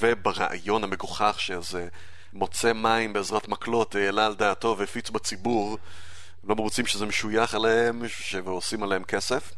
וברעיון 0.01 0.84
המגוחך 0.84 1.36
שאיזה 1.39 1.88
מוצא 2.34 2.74
מים 2.74 3.13
בעזרת 3.13 3.48
מקלות 3.48 3.96
העלה 3.96 4.26
על 4.26 4.36
דעתו 4.36 4.76
והפיץ 4.78 5.10
בציבור. 5.10 5.78
לא 6.44 6.56
מרוצים 6.56 6.86
שזה 6.86 7.06
משוייך 7.06 7.56
עליהם 7.56 8.04
ועושים 8.44 8.84
עליהם 8.84 9.04
כסף. 9.04 9.52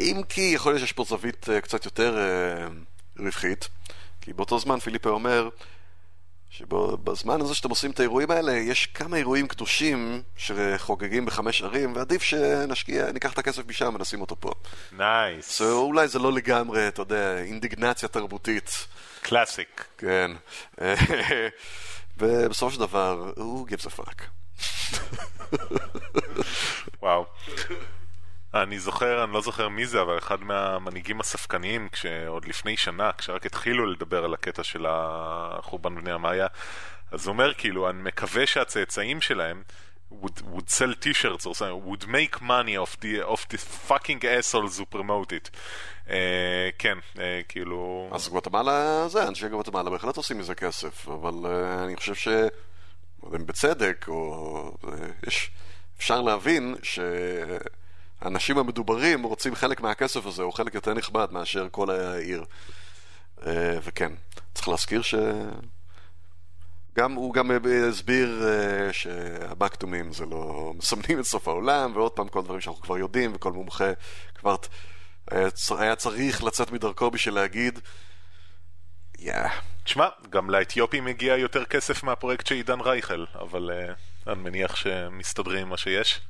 אם 0.00 0.20
כי 0.28 0.40
יכול 0.54 0.72
להיות 0.72 0.80
שיש 0.80 0.92
פה 0.92 1.04
זווית 1.04 1.48
אה, 1.48 1.60
קצת 1.60 1.84
יותר 1.84 2.18
אה, 2.18 2.66
רווחית, 3.18 3.68
כי 4.20 4.32
באותו 4.32 4.58
זמן 4.58 4.78
פיליפה 4.78 5.10
אומר 5.10 5.48
שבזמן 6.50 7.40
הזה 7.40 7.54
שאתם 7.54 7.70
עושים 7.70 7.90
את 7.90 8.00
האירועים 8.00 8.30
האלה, 8.30 8.52
יש 8.52 8.86
כמה 8.86 9.16
אירועים 9.16 9.48
קדושים 9.48 10.22
שחוגגים 10.36 11.26
בחמש 11.26 11.62
ערים, 11.62 11.96
ועדיף 11.96 12.22
שנשקיע, 12.22 13.12
ניקח 13.12 13.32
את 13.32 13.38
הכסף 13.38 13.62
משם 13.68 13.92
ונשים 13.94 14.20
אותו 14.20 14.36
פה. 14.40 14.52
נייס. 14.92 15.60
So, 15.60 15.64
אולי 15.64 16.08
זה 16.08 16.18
לא 16.18 16.32
לגמרי, 16.32 16.88
אתה 16.88 17.02
יודע, 17.02 17.38
אינדיגנציה 17.38 18.08
תרבותית. 18.08 18.86
קלאסיק. 19.22 19.84
כן. 19.98 20.30
ובסופו 22.18 22.70
של 22.70 22.80
דבר, 22.80 23.32
הוא 23.36 23.68
gives 23.68 23.86
a 23.86 24.00
fuck. 24.00 24.22
וואו. 27.02 27.26
אני 28.54 28.78
זוכר, 28.78 29.24
אני 29.24 29.32
לא 29.32 29.40
זוכר 29.40 29.68
מי 29.68 29.86
זה, 29.86 30.02
אבל 30.02 30.18
אחד 30.18 30.42
מהמנהיגים 30.42 31.20
הספקניים, 31.20 31.88
כשעוד 31.92 32.44
לפני 32.44 32.76
שנה, 32.76 33.10
כשרק 33.18 33.46
התחילו 33.46 33.86
לדבר 33.86 34.24
על 34.24 34.34
הקטע 34.34 34.64
של 34.64 34.86
החורבן 34.88 35.94
בני 35.94 36.12
המאיה, 36.12 36.46
אז 37.10 37.26
הוא 37.26 37.32
אומר 37.32 37.54
כאילו, 37.54 37.90
אני 37.90 38.02
מקווה 38.02 38.46
שהצאצאים 38.46 39.20
שלהם 39.20 39.62
would, 40.10 40.40
would 40.52 40.70
sell 40.70 40.94
t-shirts 40.94 41.46
or 41.46 41.54
something, 41.54 41.84
would 41.84 42.08
make 42.08 42.40
money 42.40 42.76
of 42.76 42.96
the, 43.00 43.22
of 43.26 43.46
the 43.50 43.58
fucking 43.58 44.24
assholes 44.24 44.78
who 44.78 44.86
promote 44.86 45.32
it. 45.32 45.50
Uh, 46.06 46.10
כן, 46.78 46.98
uh, 47.14 47.20
כאילו... 47.48 48.10
אז 48.12 48.28
גואטמלה 48.28 49.08
זה, 49.08 49.28
אנשי 49.28 49.48
גואטמלה 49.48 49.90
בהחלט 49.90 50.16
עושים 50.16 50.38
מזה 50.38 50.54
כסף, 50.54 51.08
אבל 51.08 51.34
uh, 51.44 51.84
אני 51.84 51.96
חושב 51.96 52.14
ש... 52.14 52.28
לא 53.22 53.38
בצדק, 53.46 54.04
או... 54.08 54.72
Uh, 54.84 54.88
יש... 55.26 55.50
אפשר 55.98 56.22
להבין 56.22 56.74
ש... 56.82 56.98
האנשים 58.20 58.58
המדוברים 58.58 59.22
רוצים 59.22 59.54
חלק 59.54 59.80
מהכסף 59.80 60.26
הזה, 60.26 60.42
או 60.42 60.52
חלק 60.52 60.74
יותר 60.74 60.94
נכבד 60.94 61.28
מאשר 61.30 61.68
כל 61.70 61.90
העיר. 61.90 62.44
אה, 63.46 63.78
וכן, 63.82 64.12
צריך 64.54 64.68
להזכיר 64.68 65.02
ש... 65.02 65.14
גם, 66.96 67.12
הוא 67.12 67.34
גם 67.34 67.50
הסביר 67.88 68.42
uh, 68.42 68.92
שהבקטומים 68.92 70.12
זה 70.12 70.26
לא 70.26 70.72
מסמנים 70.76 71.20
את 71.20 71.24
סוף 71.24 71.48
העולם, 71.48 71.96
ועוד 71.96 72.12
פעם 72.12 72.28
כל 72.28 72.42
דברים 72.42 72.60
שאנחנו 72.60 72.82
כבר 72.82 72.98
יודעים, 72.98 73.32
וכל 73.34 73.52
מומחה 73.52 73.92
כבר 74.34 74.56
היה, 75.30 75.48
היה 75.78 75.96
צריך 75.96 76.44
לצאת 76.44 76.72
מדרכו 76.72 77.10
בשביל 77.10 77.34
להגיד, 77.34 77.78
יאה. 79.18 79.46
Yeah. 79.46 79.50
תשמע, 79.84 80.08
גם 80.30 80.50
לאתיופים 80.50 81.04
מגיע 81.04 81.36
יותר 81.36 81.64
כסף 81.64 82.02
מהפרויקט 82.02 82.46
של 82.46 82.54
עידן 82.54 82.80
רייכל, 82.80 83.24
אבל 83.40 83.70
uh, 83.70 84.30
אני 84.32 84.42
מניח 84.42 84.76
שמסתדרים 84.76 85.62
עם 85.62 85.68
מה 85.68 85.76
שיש. 85.76 86.20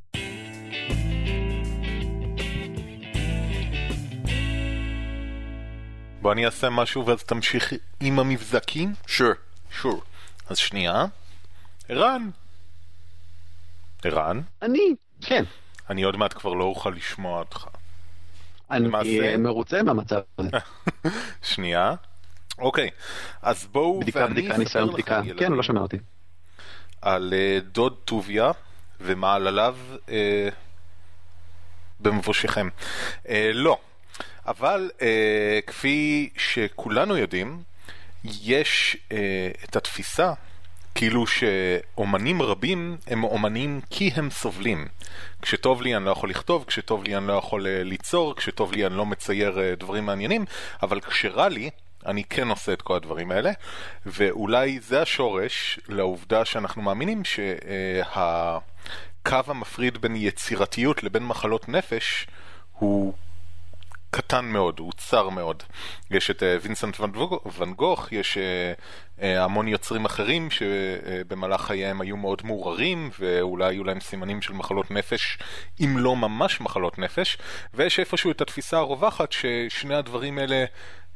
בוא 6.20 6.32
אני 6.32 6.46
אעשה 6.46 6.70
משהו 6.70 7.06
ואז 7.06 7.22
תמשיך 7.22 7.72
עם 8.00 8.18
המבזקים? 8.18 8.92
שור. 9.06 9.32
שור. 9.70 10.02
אז 10.48 10.58
שנייה. 10.58 11.04
ערן. 11.88 12.30
ערן? 14.04 14.40
אני, 14.62 14.94
כן. 15.20 15.44
אני 15.90 16.02
עוד 16.02 16.16
מעט 16.16 16.32
כבר 16.32 16.54
לא 16.54 16.64
אוכל 16.64 16.90
לשמוע 16.90 17.38
אותך. 17.38 17.66
אני 18.70 18.84
למעשה... 18.84 19.36
מרוצה 19.36 19.82
מהמצב 19.82 20.20
הזה. 20.38 20.50
שנייה. 21.54 21.94
אוקיי, 22.58 22.90
אז 23.42 23.66
בואו 23.66 24.00
בדיקה, 24.00 24.18
ואני 24.18 24.34
בדיקה, 24.34 24.56
ניסיון 24.56 24.92
בדיקה. 24.92 25.20
כן, 25.38 25.52
לא 25.52 25.62
שומע 25.62 25.80
אותי. 25.80 25.96
על 27.02 27.34
uh, 27.34 27.64
דוד 27.64 27.96
טוביה 28.04 28.50
ומעלליו 29.00 29.76
uh, 30.06 30.10
במבושכם. 32.00 32.68
Uh, 33.24 33.28
לא, 33.52 33.78
אבל 34.48 34.90
אה, 35.02 35.58
כפי 35.66 36.30
שכולנו 36.36 37.16
יודעים, 37.16 37.62
יש 38.42 38.96
אה, 39.12 39.50
את 39.64 39.76
התפיסה 39.76 40.32
כאילו 40.94 41.26
שאומנים 41.26 42.42
רבים 42.42 42.96
הם 43.06 43.24
אומנים 43.24 43.80
כי 43.90 44.10
הם 44.14 44.30
סובלים. 44.30 44.86
כשטוב 45.42 45.82
לי 45.82 45.96
אני 45.96 46.04
לא 46.04 46.10
יכול 46.10 46.30
לכתוב, 46.30 46.64
כשטוב 46.64 47.04
לי 47.04 47.16
אני 47.16 47.26
לא 47.26 47.32
יכול 47.32 47.66
אה, 47.66 47.82
ליצור, 47.84 48.36
כשטוב 48.36 48.72
לי 48.72 48.86
אני 48.86 48.96
לא 48.96 49.06
מצייר 49.06 49.60
אה, 49.60 49.74
דברים 49.74 50.06
מעניינים, 50.06 50.44
אבל 50.82 51.00
כשרע 51.00 51.48
לי, 51.48 51.70
אני 52.06 52.24
כן 52.24 52.48
עושה 52.48 52.72
את 52.72 52.82
כל 52.82 52.96
הדברים 52.96 53.30
האלה, 53.30 53.50
ואולי 54.06 54.80
זה 54.80 55.02
השורש 55.02 55.80
לעובדה 55.88 56.44
שאנחנו 56.44 56.82
מאמינים 56.82 57.22
שהקו 57.24 58.60
המפריד 59.46 59.98
בין 59.98 60.16
יצירתיות 60.16 61.02
לבין 61.02 61.26
מחלות 61.26 61.68
נפש 61.68 62.26
הוא 62.72 63.14
קטן 64.10 64.44
מאוד, 64.44 64.78
הוא 64.78 64.92
צר 64.96 65.28
מאוד. 65.28 65.62
יש 66.10 66.30
את 66.30 66.42
uh, 66.42 66.44
וינסנט 66.62 66.96
ואן 67.58 67.72
גוך, 67.72 68.12
יש 68.12 68.38
uh, 68.38 69.20
uh, 69.20 69.24
המון 69.24 69.68
יוצרים 69.68 70.04
אחרים 70.04 70.50
שבמהלך 70.50 71.60
חייהם 71.60 72.00
היו 72.00 72.16
מאוד 72.16 72.42
מעורערים 72.44 73.10
ואולי 73.18 73.64
היו 73.64 73.84
להם 73.84 74.00
סימנים 74.00 74.42
של 74.42 74.52
מחלות 74.52 74.90
נפש, 74.90 75.38
אם 75.80 75.98
לא 75.98 76.16
ממש 76.16 76.60
מחלות 76.60 76.98
נפש, 76.98 77.38
ויש 77.74 78.00
איפשהו 78.00 78.30
את 78.30 78.40
התפיסה 78.40 78.78
הרווחת 78.78 79.32
ששני 79.32 79.94
הדברים 79.94 80.38
האלה 80.38 80.64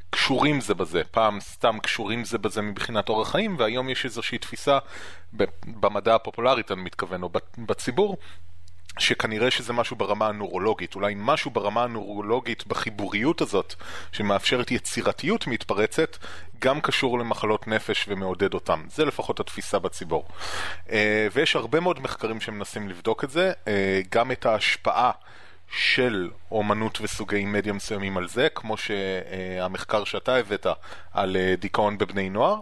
קשורים 0.09 0.61
זה 0.61 0.73
בזה, 0.73 1.01
פעם 1.11 1.39
סתם 1.39 1.79
קשורים 1.79 2.25
זה 2.25 2.37
בזה 2.37 2.61
מבחינת 2.61 3.09
אורח 3.09 3.31
חיים, 3.31 3.55
והיום 3.59 3.89
יש 3.89 4.05
איזושהי 4.05 4.37
תפיסה, 4.37 4.79
במדע 5.65 6.15
הפופולרית 6.15 6.71
אני 6.71 6.81
מתכוון, 6.81 7.23
או 7.23 7.29
בציבור, 7.57 8.17
שכנראה 8.97 9.51
שזה 9.51 9.73
משהו 9.73 9.95
ברמה 9.95 10.27
הנורולוגית, 10.27 10.95
אולי 10.95 11.13
משהו 11.17 11.51
ברמה 11.51 11.83
הנורולוגית 11.83 12.67
בחיבוריות 12.67 13.41
הזאת, 13.41 13.73
שמאפשרת 14.11 14.71
יצירתיות 14.71 15.47
מתפרצת, 15.47 16.17
גם 16.59 16.81
קשור 16.81 17.19
למחלות 17.19 17.67
נפש 17.67 18.05
ומעודד 18.07 18.53
אותם. 18.53 18.83
זה 18.89 19.05
לפחות 19.05 19.39
התפיסה 19.39 19.79
בציבור. 19.79 20.27
אה, 20.91 21.27
ויש 21.33 21.55
הרבה 21.55 21.79
מאוד 21.79 21.99
מחקרים 21.99 22.41
שמנסים 22.41 22.89
לבדוק 22.89 23.23
את 23.23 23.29
זה, 23.29 23.51
אה, 23.67 24.01
גם 24.11 24.31
את 24.31 24.45
ההשפעה 24.45 25.11
של 25.71 26.29
אומנות 26.51 26.97
וסוגי 27.01 27.45
מדיה 27.45 27.73
מסוימים 27.73 28.17
על 28.17 28.27
זה, 28.27 28.47
כמו 28.55 28.77
שהמחקר 28.77 30.03
שאתה 30.03 30.35
הבאת 30.35 30.67
על 31.13 31.35
אה, 31.35 31.55
דיכאון 31.59 31.97
בבני 31.97 32.29
נוער. 32.29 32.59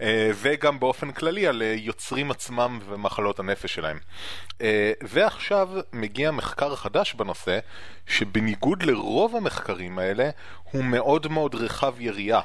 אה, 0.00 0.30
וגם 0.34 0.80
באופן 0.80 1.12
כללי 1.12 1.46
על 1.46 1.62
אה, 1.62 1.74
יוצרים 1.78 2.30
עצמם 2.30 2.78
ומחלות 2.88 3.38
הנפש 3.38 3.74
שלהם. 3.74 3.98
אה, 4.60 4.92
ועכשיו 5.02 5.68
מגיע 5.92 6.30
מחקר 6.30 6.76
חדש 6.76 7.14
בנושא, 7.14 7.58
שבניגוד 8.06 8.82
לרוב 8.82 9.36
המחקרים 9.36 9.98
האלה, 9.98 10.30
הוא 10.62 10.84
מאוד 10.84 11.26
מאוד 11.28 11.54
רחב 11.54 12.00
יריעה. 12.00 12.40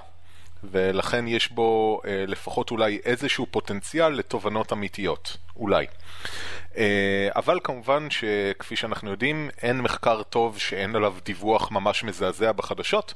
ולכן 0.63 1.27
יש 1.27 1.51
בו 1.51 2.01
אה, 2.05 2.23
לפחות 2.27 2.71
אולי 2.71 2.99
איזשהו 3.05 3.45
פוטנציאל 3.51 4.09
לתובנות 4.09 4.73
אמיתיות, 4.73 5.37
אולי. 5.55 5.85
אה, 6.77 7.29
אבל 7.35 7.59
כמובן 7.63 8.07
שכפי 8.09 8.75
שאנחנו 8.75 9.11
יודעים, 9.11 9.49
אין 9.61 9.81
מחקר 9.81 10.23
טוב 10.23 10.57
שאין 10.59 10.95
עליו 10.95 11.13
דיווח 11.23 11.71
ממש 11.71 12.03
מזעזע 12.03 12.51
בחדשות. 12.51 13.13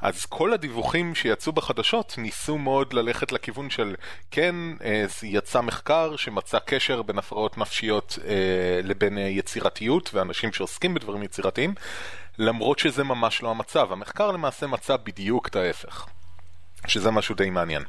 אז 0.00 0.26
כל 0.26 0.52
הדיווחים 0.52 1.14
שיצאו 1.14 1.52
בחדשות 1.52 2.14
ניסו 2.18 2.58
מאוד 2.58 2.92
ללכת 2.92 3.32
לכיוון 3.32 3.70
של 3.70 3.94
כן, 4.30 4.54
אה, 4.84 5.04
יצא 5.22 5.60
מחקר 5.60 6.16
שמצא 6.16 6.58
קשר 6.58 7.02
בין 7.02 7.18
הפרעות 7.18 7.58
נפשיות 7.58 8.18
אה, 8.26 8.80
לבין 8.82 9.18
יצירתיות 9.18 10.10
ואנשים 10.14 10.52
שעוסקים 10.52 10.94
בדברים 10.94 11.22
יצירתיים, 11.22 11.74
למרות 12.38 12.78
שזה 12.78 13.04
ממש 13.04 13.42
לא 13.42 13.50
המצב. 13.50 13.92
המחקר 13.92 14.30
למעשה 14.30 14.66
מצא 14.66 14.96
בדיוק 14.96 15.48
את 15.48 15.56
ההפך. 15.56 16.06
שזה 16.86 17.10
משהו 17.10 17.34
די 17.34 17.50
מעניין. 17.50 17.82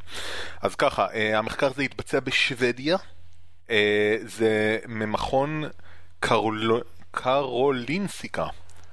אז 0.62 0.76
ככה, 0.76 1.08
המחקר 1.36 1.68
הזה 1.68 1.82
התבצע 1.82 2.20
בשוודיה, 2.20 2.98
זה 4.26 4.78
ממכון 4.88 5.64
קרול... 6.20 6.82
קרולינסיקה. 7.12 8.46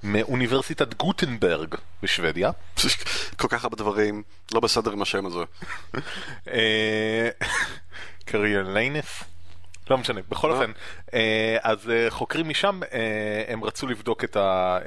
מאוניברסיטת 0.03 0.95
גוטנברג 0.95 1.75
בשוודיה. 2.03 2.51
כל 3.41 3.49
כך 3.49 3.65
הרבה 3.65 3.77
דברים 3.77 4.23
לא 4.55 4.61
בסדר 4.61 4.93
עם 4.93 5.03
השם 5.03 5.27
הזה. 5.27 5.39
קריאן 8.25 8.75
ליינס? 8.75 9.25
לא 9.91 9.99
משנה, 9.99 10.21
בכל 10.29 10.51
אופן, 10.51 10.73
אז 11.63 11.91
חוקרים 12.09 12.49
משם, 12.49 12.81
הם 13.49 13.65
רצו 13.65 13.87
לבדוק 13.87 14.25
את 14.25 14.37
ה... 14.37 14.79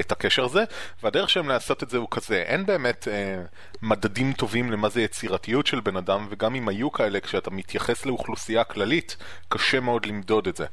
את 0.00 0.12
הקשר 0.12 0.44
הזה, 0.44 0.64
והדרך 1.02 1.30
שלהם 1.30 1.48
לעשות 1.48 1.82
את 1.82 1.90
זה 1.90 1.96
הוא 1.96 2.08
כזה, 2.10 2.42
אין 2.46 2.66
באמת 2.66 3.08
אה, 3.08 3.42
מדדים 3.82 4.32
טובים 4.32 4.72
למה 4.72 4.88
זה 4.88 5.02
יצירתיות 5.02 5.66
של 5.66 5.80
בן 5.80 5.96
אדם, 5.96 6.26
וגם 6.30 6.54
אם 6.54 6.68
היו 6.68 6.92
כאלה, 6.92 7.20
כשאתה 7.20 7.50
מתייחס 7.50 8.06
לאוכלוסייה 8.06 8.64
כללית, 8.64 9.16
קשה 9.48 9.80
מאוד 9.80 10.06
למדוד 10.06 10.48
את 10.48 10.56
זה. 10.56 10.66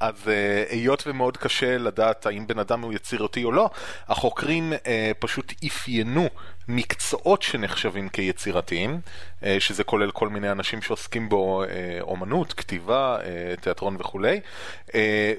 אז 0.00 0.28
אה, 0.28 0.64
היות 0.70 1.02
ומאוד 1.06 1.36
קשה 1.36 1.78
לדעת 1.78 2.26
האם 2.26 2.46
בן 2.46 2.58
אדם 2.58 2.80
הוא 2.80 2.92
יצירתי 2.92 3.44
או 3.44 3.52
לא, 3.52 3.70
החוקרים 4.08 4.72
אה, 4.86 5.12
פשוט 5.18 5.52
אפיינו 5.66 6.28
מקצועות 6.68 7.42
שנחשבים 7.42 8.08
כיצירתיים, 8.08 9.00
אה, 9.44 9.56
שזה 9.60 9.84
כולל 9.84 10.10
כל 10.10 10.28
מיני 10.28 10.52
אנשים 10.52 10.82
שעוסקים 10.82 11.28
בו 11.28 11.64
אה, 11.64 11.68
אומנות, 12.00 12.52
כתיבה, 12.52 13.18
אה, 13.24 13.54
תיאטרון 13.60 13.96
וכולי, 13.98 14.40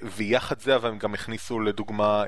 ויחד 0.04 0.60
זה 0.60 0.76
אבל 0.76 0.90
הם 0.90 0.98
גם 0.98 1.14
הכניסו 1.14 1.60
לדוגמה 1.60 2.24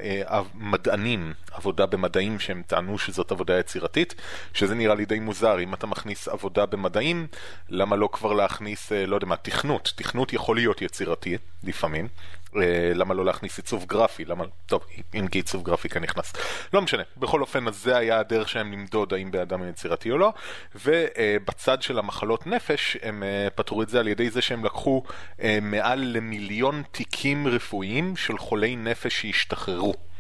מדענים, 0.56 1.34
עבודה 1.52 1.86
במדעים 1.86 2.40
שהם 2.40 2.62
טענו 2.68 2.98
שזאת 2.98 3.32
עבודה 3.32 3.60
יצירתית, 3.60 4.16
שזה 4.54 4.76
נראה 4.76 4.96
לי 4.96 5.06
די 5.06 5.20
מוזר, 5.20 5.60
אם 5.60 5.74
אתה 5.74 5.88
מכניס 5.88 6.28
עבודה 6.28 6.66
במדעים, 6.66 7.28
למה 7.70 7.96
לא 7.96 8.10
כבר 8.12 8.34
להכניס, 8.34 8.92
לא 8.92 9.16
יודע 9.16 9.28
מה, 9.28 9.36
תכנות, 9.36 9.94
תכנות 9.96 10.34
יכול 10.34 10.56
להיות 10.56 10.82
יצירתי 10.82 11.38
לפעמים. 11.64 12.08
אה, 12.56 12.92
למה 12.96 13.14
לא 13.14 13.26
להכניס 13.26 13.58
עיצוב 13.58 13.86
גרפי? 13.86 14.26
למה... 14.26 14.46
טוב, 14.66 14.86
אם 15.16 15.28
כי 15.28 15.40
עיצוב 15.40 15.64
גרפי 15.64 15.90
כאן 15.90 16.04
נכנס. 16.04 16.34
לא 16.74 16.82
משנה, 16.82 17.04
בכל 17.18 17.42
אופן, 17.42 17.68
אז 17.68 17.76
זה 17.76 17.98
היה 17.98 18.20
הדרך 18.20 18.50
שלהם 18.50 18.72
למדוד 18.72 19.14
האם 19.14 19.32
באדם 19.32 19.70
יצירתי 19.70 20.12
או 20.12 20.18
לא, 20.18 20.34
ובצד 20.76 21.82
של 21.82 22.00
המחלות 22.00 22.48
נפש, 22.48 22.98
הם 23.02 23.24
אה, 23.24 23.48
פתרו 23.56 23.82
את 23.82 23.90
זה 23.90 24.00
על 24.00 24.08
ידי 24.08 24.30
זה 24.30 24.42
שהם 24.42 24.66
לקחו 24.66 25.04
אה, 25.42 25.58
מעל 25.62 26.00
למיליון 26.00 26.84
תיקים 26.92 27.48
רפואיים 27.48 28.16
של 28.16 28.38
חולי 28.38 28.76
נפש 28.76 29.22
שהשתחררו. 29.22 30.11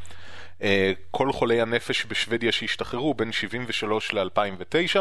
אה, 0.62 0.92
כל 1.12 1.32
חולי 1.32 1.62
הנפש 1.62 2.06
בשוודיה 2.06 2.52
שהשתחררו 2.52 3.14
בין 3.14 3.32
73 3.32 4.14
ל-2009, 4.14 5.00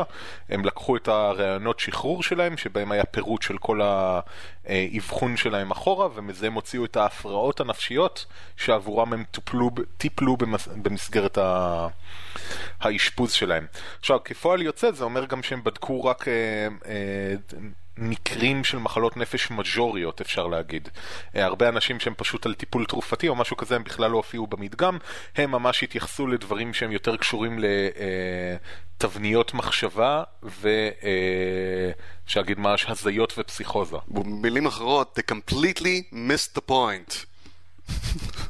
הם 0.49 0.65
לקחו 0.65 0.97
את 0.97 1.09
הראיונות 1.09 1.81
שחרור 1.81 2.23
שלהם, 2.23 2.57
שבהם 2.57 2.93
היה 2.93 3.05
פירוט 3.05 3.43
של 3.43 3.59
כל 3.59 3.81
האבחון 4.65 5.37
שלהם 5.37 5.71
אחורה, 5.71 6.09
ומזה 6.15 6.47
הם 6.47 6.53
הוציאו 6.53 6.85
את 6.85 6.97
ההפרעות 6.97 7.61
הנפשיות 7.61 8.27
שעבורם 8.57 9.13
הם 9.13 9.25
טופלו, 9.31 9.71
טיפלו 9.97 10.37
במסגרת 10.83 11.39
האשפוז 12.81 13.33
שלהם. 13.33 13.67
עכשיו, 14.01 14.19
כפועל 14.25 14.63
יוצא 14.63 14.91
זה 14.91 15.05
אומר 15.05 15.25
גם 15.25 15.43
שהם 15.43 15.65
בדקו 15.65 16.05
רק 16.05 16.29
אה, 16.29 16.33
אה, 16.87 17.35
מקרים 18.01 18.65
של 18.65 18.79
מחלות 18.79 19.17
נפש 19.17 19.51
מז'וריות, 19.51 20.21
אפשר 20.21 20.47
להגיד. 20.47 20.89
אה, 21.37 21.45
הרבה 21.45 21.69
אנשים 21.69 22.01
שהם 22.01 22.15
פשוט 22.17 22.47
על 22.47 22.55
טיפול 22.55 22.85
תרופתי 22.85 23.29
או 23.29 23.37
משהו 23.37 23.57
כזה, 23.57 23.77
הם 23.77 23.85
בכלל 23.85 24.11
לא 24.11 24.17
הופיעו 24.17 24.47
במדגם, 24.47 24.99
הם 25.37 25.51
ממש 25.51 25.83
התייחסו 25.83 26.27
לדברים 26.27 26.75
שהם 26.75 26.93
יותר 26.93 27.17
קשורים 27.17 27.59
לתבניות 28.99 29.55
מחשבה 29.55 30.23
ואפשר 30.43 32.41
להגיד 32.41 32.59
ממש 32.59 32.87
הזיות 32.89 33.35
ופסיכוזה. 33.39 33.97
במילים 34.09 34.67
אחרות, 34.67 35.19
they 35.19 35.35
completely 35.35 36.13
missed 36.13 36.59
the 36.59 36.71
point. 36.71 37.25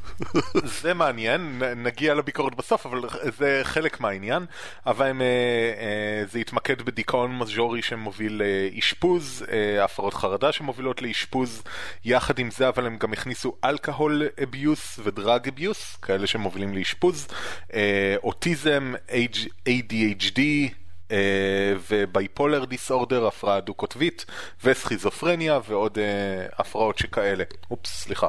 זה 0.81 0.93
מעניין, 0.93 1.61
נגיע 1.75 2.13
לביקורת 2.13 2.55
בסוף, 2.55 2.85
אבל 2.85 3.01
זה 3.37 3.61
חלק 3.63 3.99
מהעניין. 3.99 4.45
אבל 4.85 5.05
הם, 5.05 5.21
אה, 5.21 5.25
אה, 5.27 6.25
זה 6.31 6.39
התמקד 6.39 6.81
בדיכאון 6.81 7.37
מז'ורי 7.37 7.81
שמוביל 7.81 8.41
לאשפוז, 8.41 9.45
אה, 9.51 9.83
הפרעות 9.83 10.13
חרדה 10.13 10.51
שמובילות 10.51 11.01
לאשפוז. 11.01 11.63
יחד 12.05 12.39
עם 12.39 12.51
זה, 12.51 12.67
אבל 12.67 12.85
הם 12.85 12.97
גם 12.97 13.13
הכניסו 13.13 13.55
אלכוהול 13.63 14.27
אביוס 14.43 14.99
ודרג 15.03 15.47
אביוס, 15.47 15.95
כאלה 15.95 16.27
שמובילים 16.27 16.75
לאשפוז. 16.75 17.27
אוטיזם, 18.23 18.93
ADHD, 19.69 20.39
ובייפולר 21.89 22.65
דיסאורדר, 22.65 23.27
הפרעה 23.27 23.59
דו-קוטבית, 23.59 24.25
וסכיזופרניה 24.63 25.59
ועוד 25.67 25.97
הפרעות 26.57 26.97
שכאלה. 26.97 27.43
אופס, 27.71 28.03
סליחה. 28.03 28.27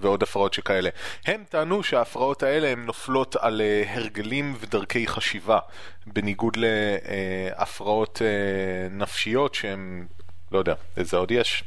ועוד 0.00 0.22
הפרעות 0.22 0.54
שכאלה. 0.54 0.90
הם 1.26 1.44
טענו 1.48 1.82
שההפרעות 1.82 2.42
האלה 2.42 2.68
הן 2.68 2.84
נופלות 2.84 3.36
על 3.36 3.60
uh, 3.60 3.88
הרגלים 3.88 4.56
ודרכי 4.60 5.06
חשיבה, 5.06 5.58
בניגוד 6.06 6.56
להפרעות 6.56 8.16
uh, 8.16 8.20
uh, 8.20 8.94
נפשיות 8.94 9.54
שהן, 9.54 10.06
לא 10.52 10.58
יודע, 10.58 10.74
איזה 10.96 11.16
עוד 11.16 11.30
יש? 11.30 11.64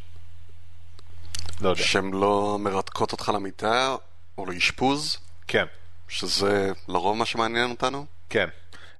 לא 1.61 1.69
יודע. 1.69 1.83
שהן 1.83 2.11
לא 2.13 2.57
מרתקות 2.59 3.11
אותך 3.11 3.31
למיטה 3.35 3.95
או 4.37 4.45
לאשפוז? 4.45 5.17
כן. 5.47 5.65
שזה 6.07 6.71
לרוב 6.87 7.17
מה 7.17 7.25
שמעניין 7.25 7.71
אותנו? 7.71 8.05
כן. 8.29 8.47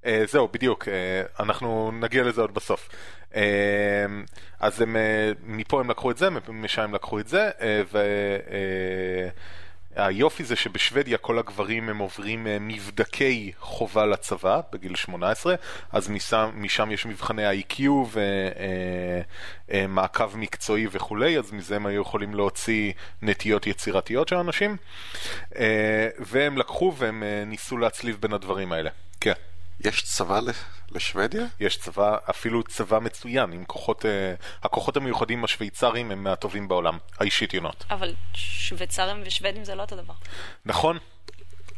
Uh, 0.04 0.08
זהו, 0.28 0.48
בדיוק, 0.48 0.84
uh, 0.84 0.88
אנחנו 1.44 1.92
נגיע 1.92 2.24
לזה 2.24 2.42
עוד 2.42 2.54
בסוף. 2.54 2.90
Uh, 3.32 3.36
אז 4.60 4.82
הם, 4.82 4.96
uh, 4.96 5.00
מפה 5.44 5.80
הם 5.80 5.90
לקחו 5.90 6.12
את 6.12 6.18
זה, 6.18 6.28
משם 6.50 6.82
הם 6.82 6.94
לקחו 6.96 7.20
את 7.20 7.28
זה, 7.28 7.50
uh, 7.60 7.64
והיופי 9.96 10.44
uh, 10.44 10.46
זה 10.46 10.56
שבשוודיה 10.56 11.18
כל 11.18 11.40
הגברים 11.40 11.90
הם 11.90 11.98
עוברים 11.98 12.46
uh, 12.46 12.50
מבדקי 12.60 13.52
חובה 13.60 14.06
לצבא 14.06 14.62
בגיל 14.72 14.96
18, 14.96 15.56
אז 15.92 16.10
משם, 16.10 16.50
משם 16.54 16.92
יש 16.92 17.06
מבחני 17.06 17.46
ה-IQ 17.46 17.82
ומעקב 19.70 20.32
uh, 20.32 20.34
uh, 20.34 20.38
מקצועי 20.38 20.88
וכולי, 20.92 21.38
אז 21.38 21.52
מזה 21.52 21.76
הם 21.76 21.86
היו 21.86 22.02
יכולים 22.02 22.34
להוציא 22.34 22.94
נטיות 23.22 23.68
יצירתיות 23.68 24.28
של 24.28 24.36
אנשים, 24.36 24.78
uh, 25.50 25.58
והם 26.20 26.58
לקחו 26.58 26.94
והם 26.98 27.24
uh, 27.24 27.50
ניסו 27.50 27.78
להצליב 27.78 28.18
בין 28.22 28.34
הדברים 28.34 28.72
האלה. 28.72 28.90
כן. 29.20 29.34
יש 29.86 30.04
צבא 30.04 30.40
לשוודיה? 30.92 31.46
יש 31.60 31.78
צבא, 31.78 32.18
אפילו 32.30 32.64
צבא 32.64 33.00
מצוין, 33.00 33.52
עם 33.52 33.66
כוחות, 33.66 34.06
uh, 34.06 34.08
הכוחות 34.64 34.98
המיוחדים 34.98 35.44
השוויצרים 35.44 36.12
הם 36.12 36.24
מהטובים 36.24 36.68
בעולם, 36.68 36.98
האישית 37.20 37.54
יונות. 37.54 37.86
אבל 37.90 38.16
שוויצרים 38.34 39.24
ושוודים 39.26 39.64
זה 39.64 39.76
לא 39.76 39.82
אותו 39.82 39.96
דבר. 39.96 40.14
נכון, 40.66 40.98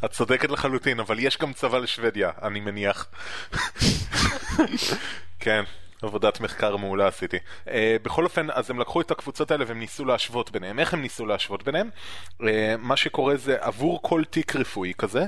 את 0.06 0.12
צודקת 0.12 0.50
לחלוטין, 0.50 1.00
אבל 1.00 1.20
יש 1.20 1.38
גם 1.38 1.54
צבא 1.54 1.78
לשוודיה, 1.78 2.32
אני 2.42 2.60
מניח. 2.60 3.08
כן. 5.40 5.64
עבודת 6.02 6.40
מחקר 6.40 6.78
מעולה 6.78 7.08
עשיתי. 7.08 7.38
Uh, 7.66 7.70
בכל 8.02 8.24
אופן, 8.24 8.48
אז 8.52 8.70
הם 8.70 8.80
לקחו 8.80 9.02
את 9.02 9.12
הקבוצות 9.12 9.52
האלה 9.52 9.66
והם 9.68 9.80
ניסו 9.80 10.06
להשוות 10.06 10.52
ביניהם. 10.52 10.80
איך 10.80 10.94
הם 10.94 11.02
ניסו 11.02 11.26
להשוות 11.26 11.64
ביניהם? 11.64 11.90
Uh, 12.30 12.46
מה 12.78 12.98
שקורה 12.98 13.38
זה 13.38 13.58
עבור 13.60 14.00
כל 14.02 14.24
תיק 14.30 14.56
רפואי 14.56 14.94
כזה, 14.98 15.20
אה, 15.22 15.26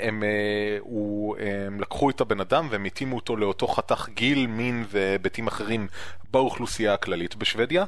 הם, 0.00 0.22
אה, 0.22 0.78
הוא, 0.80 1.36
הם 1.66 1.80
לקחו 1.80 2.10
את 2.10 2.20
הבן 2.20 2.40
אדם 2.40 2.68
והם 2.70 2.84
התאימו 2.84 3.16
אותו 3.16 3.36
לאותו 3.36 3.66
חתך 3.66 4.08
גיל, 4.14 4.46
מין 4.46 4.84
והיבטים 4.88 5.46
אחרים 5.46 5.88
באוכלוסייה 6.30 6.94
הכללית 6.94 7.36
בשוודיה. 7.36 7.84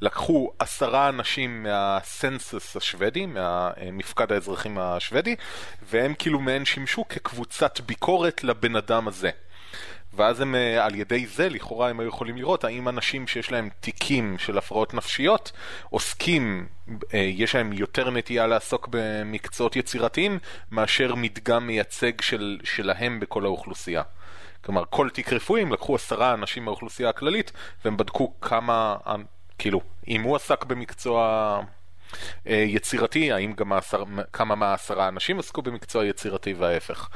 לקחו 0.00 0.52
עשרה 0.58 1.08
אנשים 1.08 1.62
מהסנסוס 1.62 2.76
השוודי, 2.76 3.26
מהמפקד 3.26 4.32
האזרחים 4.32 4.78
השוודי, 4.78 5.36
והם 5.82 6.14
כאילו 6.18 6.40
מעין 6.40 6.64
שימשו 6.64 7.08
כקבוצת 7.08 7.80
ביקורת 7.80 8.44
לבן 8.44 8.76
אדם 8.76 9.08
הזה. 9.08 9.30
ואז 10.18 10.40
הם, 10.40 10.54
אה, 10.54 10.84
על 10.84 10.94
ידי 10.94 11.26
זה, 11.26 11.48
לכאורה 11.48 11.90
הם 11.90 12.00
היו 12.00 12.08
יכולים 12.08 12.36
לראות 12.36 12.64
האם 12.64 12.88
אנשים 12.88 13.26
שיש 13.26 13.52
להם 13.52 13.68
תיקים 13.80 14.38
של 14.38 14.58
הפרעות 14.58 14.94
נפשיות 14.94 15.52
עוסקים, 15.90 16.66
אה, 17.14 17.18
יש 17.18 17.54
להם 17.54 17.72
יותר 17.72 18.10
נטייה 18.10 18.46
לעסוק 18.46 18.88
במקצועות 18.90 19.76
יצירתיים 19.76 20.38
מאשר 20.70 21.14
מדגם 21.14 21.66
מייצג 21.66 22.20
של, 22.20 22.58
שלהם 22.64 23.20
בכל 23.20 23.44
האוכלוסייה. 23.44 24.02
כלומר, 24.64 24.84
כל 24.90 25.10
תיק 25.10 25.32
רפואי, 25.32 25.62
הם 25.62 25.72
לקחו 25.72 25.94
עשרה 25.94 26.34
אנשים 26.34 26.64
מהאוכלוסייה 26.64 27.08
הכללית 27.08 27.52
והם 27.84 27.96
בדקו 27.96 28.32
כמה, 28.40 28.96
כאילו, 29.58 29.80
אם 30.08 30.22
הוא 30.22 30.36
עסק 30.36 30.64
במקצוע 30.64 31.60
אה, 32.46 32.64
יצירתי, 32.68 33.32
האם 33.32 33.52
גם 33.52 33.72
העשר, 33.72 34.04
כמה 34.32 34.54
מהעשרה 34.54 35.08
אנשים 35.08 35.38
עסקו 35.38 35.62
במקצוע 35.62 36.04
יצירתי 36.04 36.52
וההפך. 36.52 37.08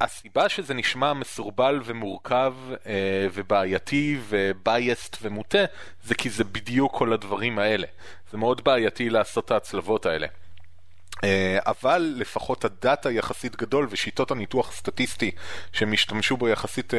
הסיבה 0.00 0.48
שזה 0.48 0.74
נשמע 0.74 1.12
מסורבל 1.12 1.80
ומורכב 1.84 2.54
אה, 2.86 3.26
ובעייתי 3.32 4.18
ובייסט 4.28 5.16
ומוטה 5.22 5.64
זה 6.04 6.14
כי 6.14 6.30
זה 6.30 6.44
בדיוק 6.44 6.94
כל 6.94 7.12
הדברים 7.12 7.58
האלה. 7.58 7.86
זה 8.30 8.38
מאוד 8.38 8.64
בעייתי 8.64 9.10
לעשות 9.10 9.44
את 9.44 9.50
ההצלבות 9.50 10.06
האלה. 10.06 10.26
אה, 11.24 11.58
אבל 11.66 12.14
לפחות 12.16 12.64
הדאטה 12.64 13.10
יחסית 13.10 13.56
גדול 13.56 13.86
ושיטות 13.90 14.30
הניתוח 14.30 14.68
הסטטיסטי 14.68 15.30
שהם 15.72 15.92
השתמשו 15.92 16.36
בו 16.36 16.48
יחסית 16.48 16.94
אה, 16.94 16.98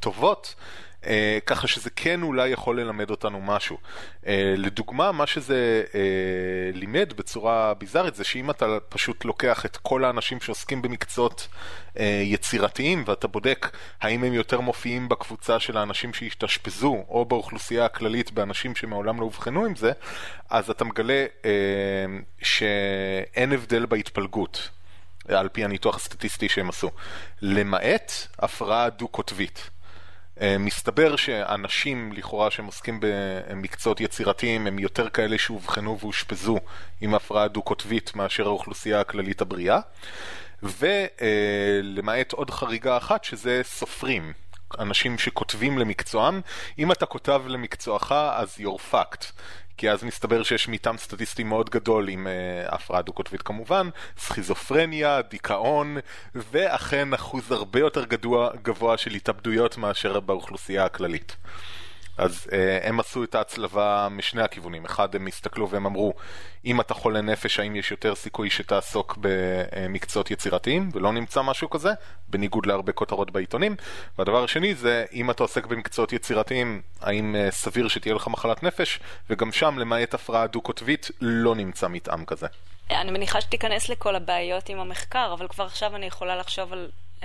טובות, 0.00 0.54
אה, 1.06 1.38
ככה 1.46 1.66
שזה 1.66 1.90
כן 1.90 2.22
אולי 2.22 2.48
יכול 2.48 2.80
ללמד 2.80 3.10
אותנו 3.10 3.40
משהו. 3.40 3.78
אה, 4.26 4.54
לדוגמה, 4.56 5.12
מה 5.12 5.26
שזה 5.26 5.82
אה, 5.94 6.00
לימד 6.72 7.12
בצורה 7.16 7.74
ביזארית 7.74 8.14
זה 8.14 8.24
שאם 8.24 8.50
אתה 8.50 8.78
פשוט 8.88 9.24
לוקח 9.24 9.66
את 9.66 9.76
כל 9.76 10.04
האנשים 10.04 10.40
שעוסקים 10.40 10.82
במקצועות 10.82 11.48
אה, 11.98 12.22
יצירתיים 12.24 13.04
ואתה 13.06 13.28
בודק 13.28 13.76
האם 14.00 14.24
הם 14.24 14.32
יותר 14.32 14.60
מופיעים 14.60 15.08
בקבוצה 15.08 15.60
של 15.60 15.76
האנשים 15.76 16.14
שהשתאשפזו 16.14 17.04
או 17.08 17.24
באוכלוסייה 17.24 17.84
הכללית 17.84 18.32
באנשים 18.32 18.74
שמעולם 18.74 19.20
לא 19.20 19.24
אובחנו 19.24 19.64
עם 19.64 19.76
זה, 19.76 19.92
אז 20.50 20.70
אתה 20.70 20.84
מגלה 20.84 21.26
אה, 21.44 21.50
שאין 22.42 23.52
הבדל 23.52 23.86
בהתפלגות. 23.86 24.68
על 25.28 25.48
פי 25.48 25.64
הניתוח 25.64 25.96
הסטטיסטי 25.96 26.48
שהם 26.48 26.68
עשו, 26.68 26.90
למעט 27.42 28.12
הפרעה 28.38 28.90
דו-קוטבית. 28.90 29.70
אה, 30.40 30.58
מסתבר 30.58 31.16
שאנשים 31.16 32.12
לכאורה 32.12 32.50
שהם 32.50 32.66
עוסקים 32.66 33.00
במקצועות 33.00 34.00
יצירתיים 34.00 34.66
הם 34.66 34.78
יותר 34.78 35.08
כאלה 35.08 35.38
שאובחנו 35.38 35.98
ואושפזו 36.00 36.58
עם 37.00 37.14
הפרעה 37.14 37.48
דו-קוטבית 37.48 38.16
מאשר 38.16 38.46
האוכלוסייה 38.46 39.00
הכללית 39.00 39.40
הבריאה. 39.40 39.80
ולמעט 40.62 42.32
עוד 42.32 42.50
חריגה 42.50 42.96
אחת 42.96 43.24
שזה 43.24 43.60
סופרים, 43.64 44.32
אנשים 44.78 45.18
שכותבים 45.18 45.78
למקצועם, 45.78 46.40
אם 46.78 46.92
אתה 46.92 47.06
כותב 47.06 47.42
למקצועך 47.46 48.12
אז 48.12 48.56
you're 48.60 48.92
fucked 48.92 49.24
כי 49.76 49.90
אז 49.90 50.04
מסתבר 50.04 50.42
שיש 50.42 50.68
מטעם 50.68 50.98
סטטיסטי 50.98 51.44
מאוד 51.44 51.70
גדול 51.70 52.08
עם 52.08 52.26
uh, 52.26 52.74
הפרעה 52.74 53.02
דו-קוטבית 53.02 53.42
כמובן, 53.42 53.88
סכיזופרניה, 54.18 55.22
דיכאון, 55.22 55.96
ואכן 56.34 57.14
אחוז 57.14 57.52
הרבה 57.52 57.80
יותר 57.80 58.04
גדוע, 58.04 58.50
גבוה 58.62 58.98
של 58.98 59.10
התאבדויות 59.10 59.78
מאשר 59.78 60.20
באוכלוסייה 60.20 60.84
הכללית. 60.84 61.36
אז 62.18 62.46
uh, 62.46 62.54
הם 62.82 63.00
עשו 63.00 63.24
את 63.24 63.34
ההצלבה 63.34 64.08
משני 64.10 64.42
הכיוונים. 64.42 64.84
אחד, 64.84 65.14
הם 65.14 65.26
הסתכלו 65.26 65.70
והם 65.70 65.86
אמרו, 65.86 66.14
אם 66.64 66.80
אתה 66.80 66.94
חולה 66.94 67.20
נפש, 67.20 67.60
האם 67.60 67.76
יש 67.76 67.90
יותר 67.90 68.14
סיכוי 68.14 68.50
שתעסוק 68.50 69.18
במקצועות 69.20 70.30
יצירתיים, 70.30 70.90
ולא 70.92 71.12
נמצא 71.12 71.42
משהו 71.42 71.70
כזה, 71.70 71.92
בניגוד 72.28 72.66
להרבה 72.66 72.92
כותרות 72.92 73.30
בעיתונים. 73.30 73.76
והדבר 74.18 74.44
השני 74.44 74.74
זה, 74.74 75.04
אם 75.12 75.30
אתה 75.30 75.42
עוסק 75.42 75.66
במקצועות 75.66 76.12
יצירתיים, 76.12 76.82
האם 77.00 77.36
uh, 77.48 77.50
סביר 77.50 77.88
שתהיה 77.88 78.14
לך 78.14 78.28
מחלת 78.28 78.62
נפש, 78.62 79.00
וגם 79.30 79.52
שם, 79.52 79.78
למעט 79.78 80.14
הפרעה 80.14 80.46
דו-קוטבית, 80.46 81.10
לא 81.20 81.54
נמצא 81.54 81.88
מתאם 81.88 82.24
כזה. 82.24 82.46
אני 82.90 83.10
מניחה 83.10 83.40
שתיכנס 83.40 83.88
לכל 83.88 84.16
הבעיות 84.16 84.68
עם 84.68 84.78
המחקר, 84.78 85.34
אבל 85.38 85.48
כבר 85.48 85.64
עכשיו 85.64 85.96
אני 85.96 86.06
יכולה 86.06 86.36
לחשוב 86.36 86.72
על... 86.72 86.90
Um... 87.22 87.24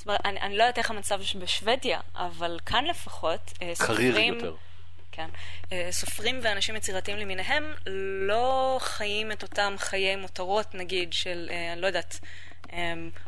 זאת 0.00 0.06
אומרת, 0.06 0.20
אני, 0.24 0.40
אני 0.40 0.56
לא 0.56 0.62
יודעת 0.62 0.78
איך 0.78 0.90
המצב 0.90 1.20
בשוודיה, 1.38 2.00
אבל 2.14 2.58
כאן 2.66 2.84
לפחות, 2.84 3.52
אה, 3.62 3.74
סופרים... 3.74 4.34
יותר. 4.34 4.54
כן. 5.12 5.28
אה, 5.72 5.88
סופרים 5.90 6.40
ואנשים 6.42 6.76
יצירתיים 6.76 7.16
למיניהם 7.16 7.64
לא 8.26 8.78
חיים 8.80 9.32
את 9.32 9.42
אותם 9.42 9.74
חיי 9.78 10.16
מותרות, 10.16 10.74
נגיד, 10.74 11.12
של, 11.12 11.48
אה, 11.50 11.72
אני 11.72 11.80
לא 11.80 11.86
יודעת, 11.86 12.20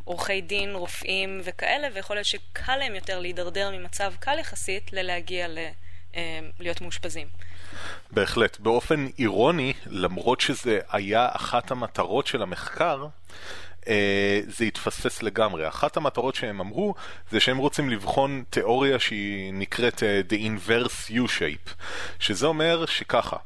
עורכי 0.04 0.40
דין, 0.40 0.74
רופאים 0.74 1.40
וכאלה, 1.44 1.88
ויכול 1.94 2.16
להיות 2.16 2.26
שקל 2.26 2.76
להם 2.76 2.94
יותר 2.94 3.18
להידרדר 3.18 3.70
ממצב 3.70 4.12
קל 4.20 4.38
יחסית 4.38 4.92
ללהגיע 4.92 5.48
ל... 5.48 5.58
להיות 6.60 6.80
מאושפזים. 6.80 7.28
בהחלט. 8.10 8.60
באופן 8.60 9.06
אירוני, 9.18 9.72
למרות 9.86 10.40
שזה 10.40 10.80
היה 10.90 11.28
אחת 11.32 11.70
המטרות 11.70 12.26
של 12.26 12.42
המחקר, 12.42 13.06
זה 14.46 14.64
התפספס 14.64 15.22
לגמרי. 15.22 15.68
אחת 15.68 15.96
המטרות 15.96 16.34
שהם 16.34 16.60
אמרו 16.60 16.94
זה 17.30 17.40
שהם 17.40 17.56
רוצים 17.56 17.90
לבחון 17.90 18.44
תיאוריה 18.50 18.98
שהיא 18.98 19.52
נקראת 19.54 20.02
uh, 20.02 20.32
The 20.32 20.36
Inverse 20.36 21.10
U-Shape, 21.10 21.70
שזה 22.18 22.46
אומר 22.46 22.86
שככה, 22.86 23.36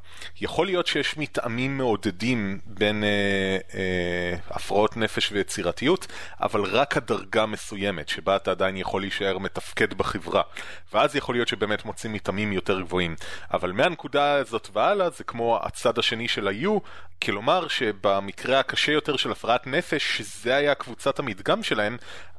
יכול 0.40 0.66
להיות 0.66 0.86
שיש 0.86 1.16
מטעמים 1.16 1.78
מעודדים 1.78 2.58
בין 2.66 3.02
uh, 3.02 3.72
uh, 3.72 3.76
הפרעות 4.54 4.96
נפש 4.96 5.32
ויצירתיות, 5.32 6.06
אבל 6.40 6.64
רק 6.64 6.96
הדרגה 6.96 7.46
מסוימת 7.46 8.08
שבה 8.08 8.36
אתה 8.36 8.50
עדיין 8.50 8.76
יכול 8.76 9.00
להישאר 9.00 9.38
מתפקד 9.38 9.94
בחברה, 9.94 10.42
ואז 10.92 11.16
יכול 11.16 11.34
להיות 11.34 11.48
שבאמת 11.48 11.84
מוצאים 11.84 12.12
מטעמים 12.12 12.52
יותר 12.52 12.80
גבוהים. 12.80 13.16
אבל 13.52 13.72
מהנקודה 13.72 14.34
הזאת 14.34 14.68
והלאה 14.72 15.10
זה 15.10 15.24
כמו 15.24 15.58
הצד 15.62 15.98
השני 15.98 16.28
של 16.28 16.48
ה-U, 16.48 16.80
כלומר 17.22 17.68
שבמקרה 17.68 18.60
הקשה 18.60 18.92
יותר 18.92 19.16
של 19.16 19.32
הפרעת 19.32 19.66
נפש, 19.66 20.16
שזה 20.16 20.56
היה 20.56 20.74
קבוצת 20.74 21.18
המדגם 21.18 21.62
שלהם, 21.62 21.96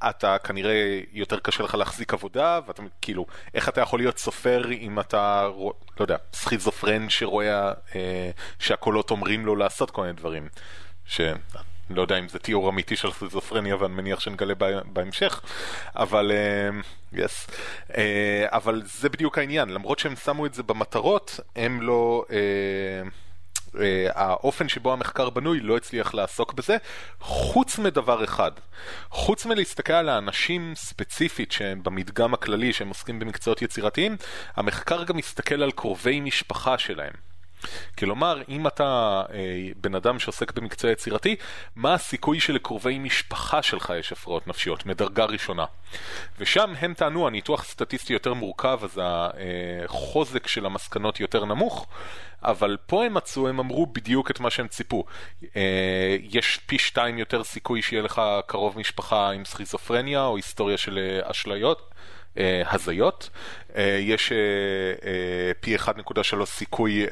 אתה 0.09 0.37
כנראה 0.37 0.99
יותר 1.11 1.39
קשה 1.39 1.63
לך 1.63 1.75
להחזיק 1.75 2.13
עבודה, 2.13 2.59
ואתה 2.67 2.81
כאילו, 3.01 3.25
איך 3.53 3.69
אתה 3.69 3.81
יכול 3.81 3.99
להיות 3.99 4.17
סופר 4.17 4.71
אם 4.71 4.99
אתה, 4.99 5.49
לא 5.99 6.03
יודע, 6.03 6.17
סכיזופרן 6.33 7.09
שרואה 7.09 7.66
אה, 7.66 7.66
שהקולות 8.60 9.12
אומרים 9.12 9.45
לו 9.45 9.56
לעשות 9.56 9.91
כל 9.91 10.01
מיני 10.01 10.13
דברים. 10.13 10.47
ש... 11.06 11.21
לא 11.89 12.01
יודע 12.01 12.17
אם 12.19 12.27
זה 12.27 12.39
תיאור 12.39 12.69
אמיתי 12.69 12.95
של 12.95 13.12
סכיזופרניה 13.12 13.75
ואני 13.75 13.93
מניח 13.93 14.19
שנגלה 14.19 14.53
בהמשך, 14.86 15.41
אבל 15.95 16.32
uh, 16.32 17.15
yes. 17.15 17.51
uh, 17.89 17.93
אבל 18.45 18.82
זה 18.86 19.10
בדיוק 19.10 19.38
העניין, 19.38 19.69
למרות 19.69 19.99
שהם 19.99 20.15
שמו 20.15 20.45
את 20.45 20.53
זה 20.53 20.63
במטרות, 20.63 21.39
הם 21.56 21.82
לא... 21.82 22.25
Uh, 22.27 22.34
האופן 24.10 24.69
שבו 24.69 24.93
המחקר 24.93 25.30
בנוי 25.30 25.60
לא 25.60 25.77
הצליח 25.77 26.13
לעסוק 26.13 26.53
בזה, 26.53 26.77
חוץ 27.19 27.80
מדבר 27.80 28.23
אחד. 28.23 28.51
חוץ 29.10 29.45
מלהסתכל 29.45 29.93
על 29.93 30.10
האנשים 30.10 30.73
ספציפית 30.75 31.51
שהם 31.51 31.84
במדגם 31.84 32.34
הכללי 32.34 32.73
שהם 32.73 32.88
עוסקים 32.88 33.19
במקצועות 33.19 33.62
יצירתיים, 33.62 34.17
המחקר 34.56 35.03
גם 35.03 35.17
מסתכל 35.17 35.63
על 35.63 35.71
קרובי 35.71 36.19
משפחה 36.19 36.77
שלהם. 36.77 37.13
כלומר, 37.97 38.41
אם 38.49 38.67
אתה 38.67 39.21
אה, 39.33 39.69
בן 39.81 39.95
אדם 39.95 40.19
שעוסק 40.19 40.51
במקצוע 40.51 40.91
יצירתי, 40.91 41.35
מה 41.75 41.93
הסיכוי 41.93 42.39
שלקרובי 42.39 42.99
משפחה 42.99 43.63
שלך 43.63 43.93
יש 43.99 44.11
הפרעות 44.11 44.47
נפשיות 44.47 44.85
מדרגה 44.85 45.25
ראשונה? 45.25 45.65
ושם 46.39 46.73
הם 46.79 46.93
טענו, 46.93 47.27
הניתוח 47.27 47.63
סטטיסטי 47.63 48.13
יותר 48.13 48.33
מורכב, 48.33 48.79
אז 48.83 49.01
החוזק 49.85 50.47
של 50.47 50.65
המסקנות 50.65 51.19
יותר 51.19 51.45
נמוך, 51.45 51.87
אבל 52.43 52.77
פה 52.85 53.05
הם 53.05 53.13
מצאו, 53.13 53.47
הם 53.47 53.59
אמרו 53.59 53.85
בדיוק 53.85 54.31
את 54.31 54.39
מה 54.39 54.49
שהם 54.49 54.67
ציפו. 54.67 55.05
אה, 55.55 56.17
יש 56.21 56.59
פי 56.65 56.79
שתיים 56.79 57.17
יותר 57.17 57.43
סיכוי 57.43 57.81
שיהיה 57.81 58.03
לך 58.03 58.21
קרוב 58.45 58.79
משפחה 58.79 59.31
עם 59.31 59.45
סכיזופרניה 59.45 60.25
או 60.25 60.35
היסטוריה 60.35 60.77
של 60.77 60.97
אה, 60.97 61.31
אשליות. 61.31 61.87
אה, 62.38 62.62
הזיות. 62.71 63.30
אה, 63.78 63.97
יש 64.02 64.32
אה, 64.32 65.52
פי 65.60 65.76
1.3 65.76 66.45
סיכוי 66.45 67.06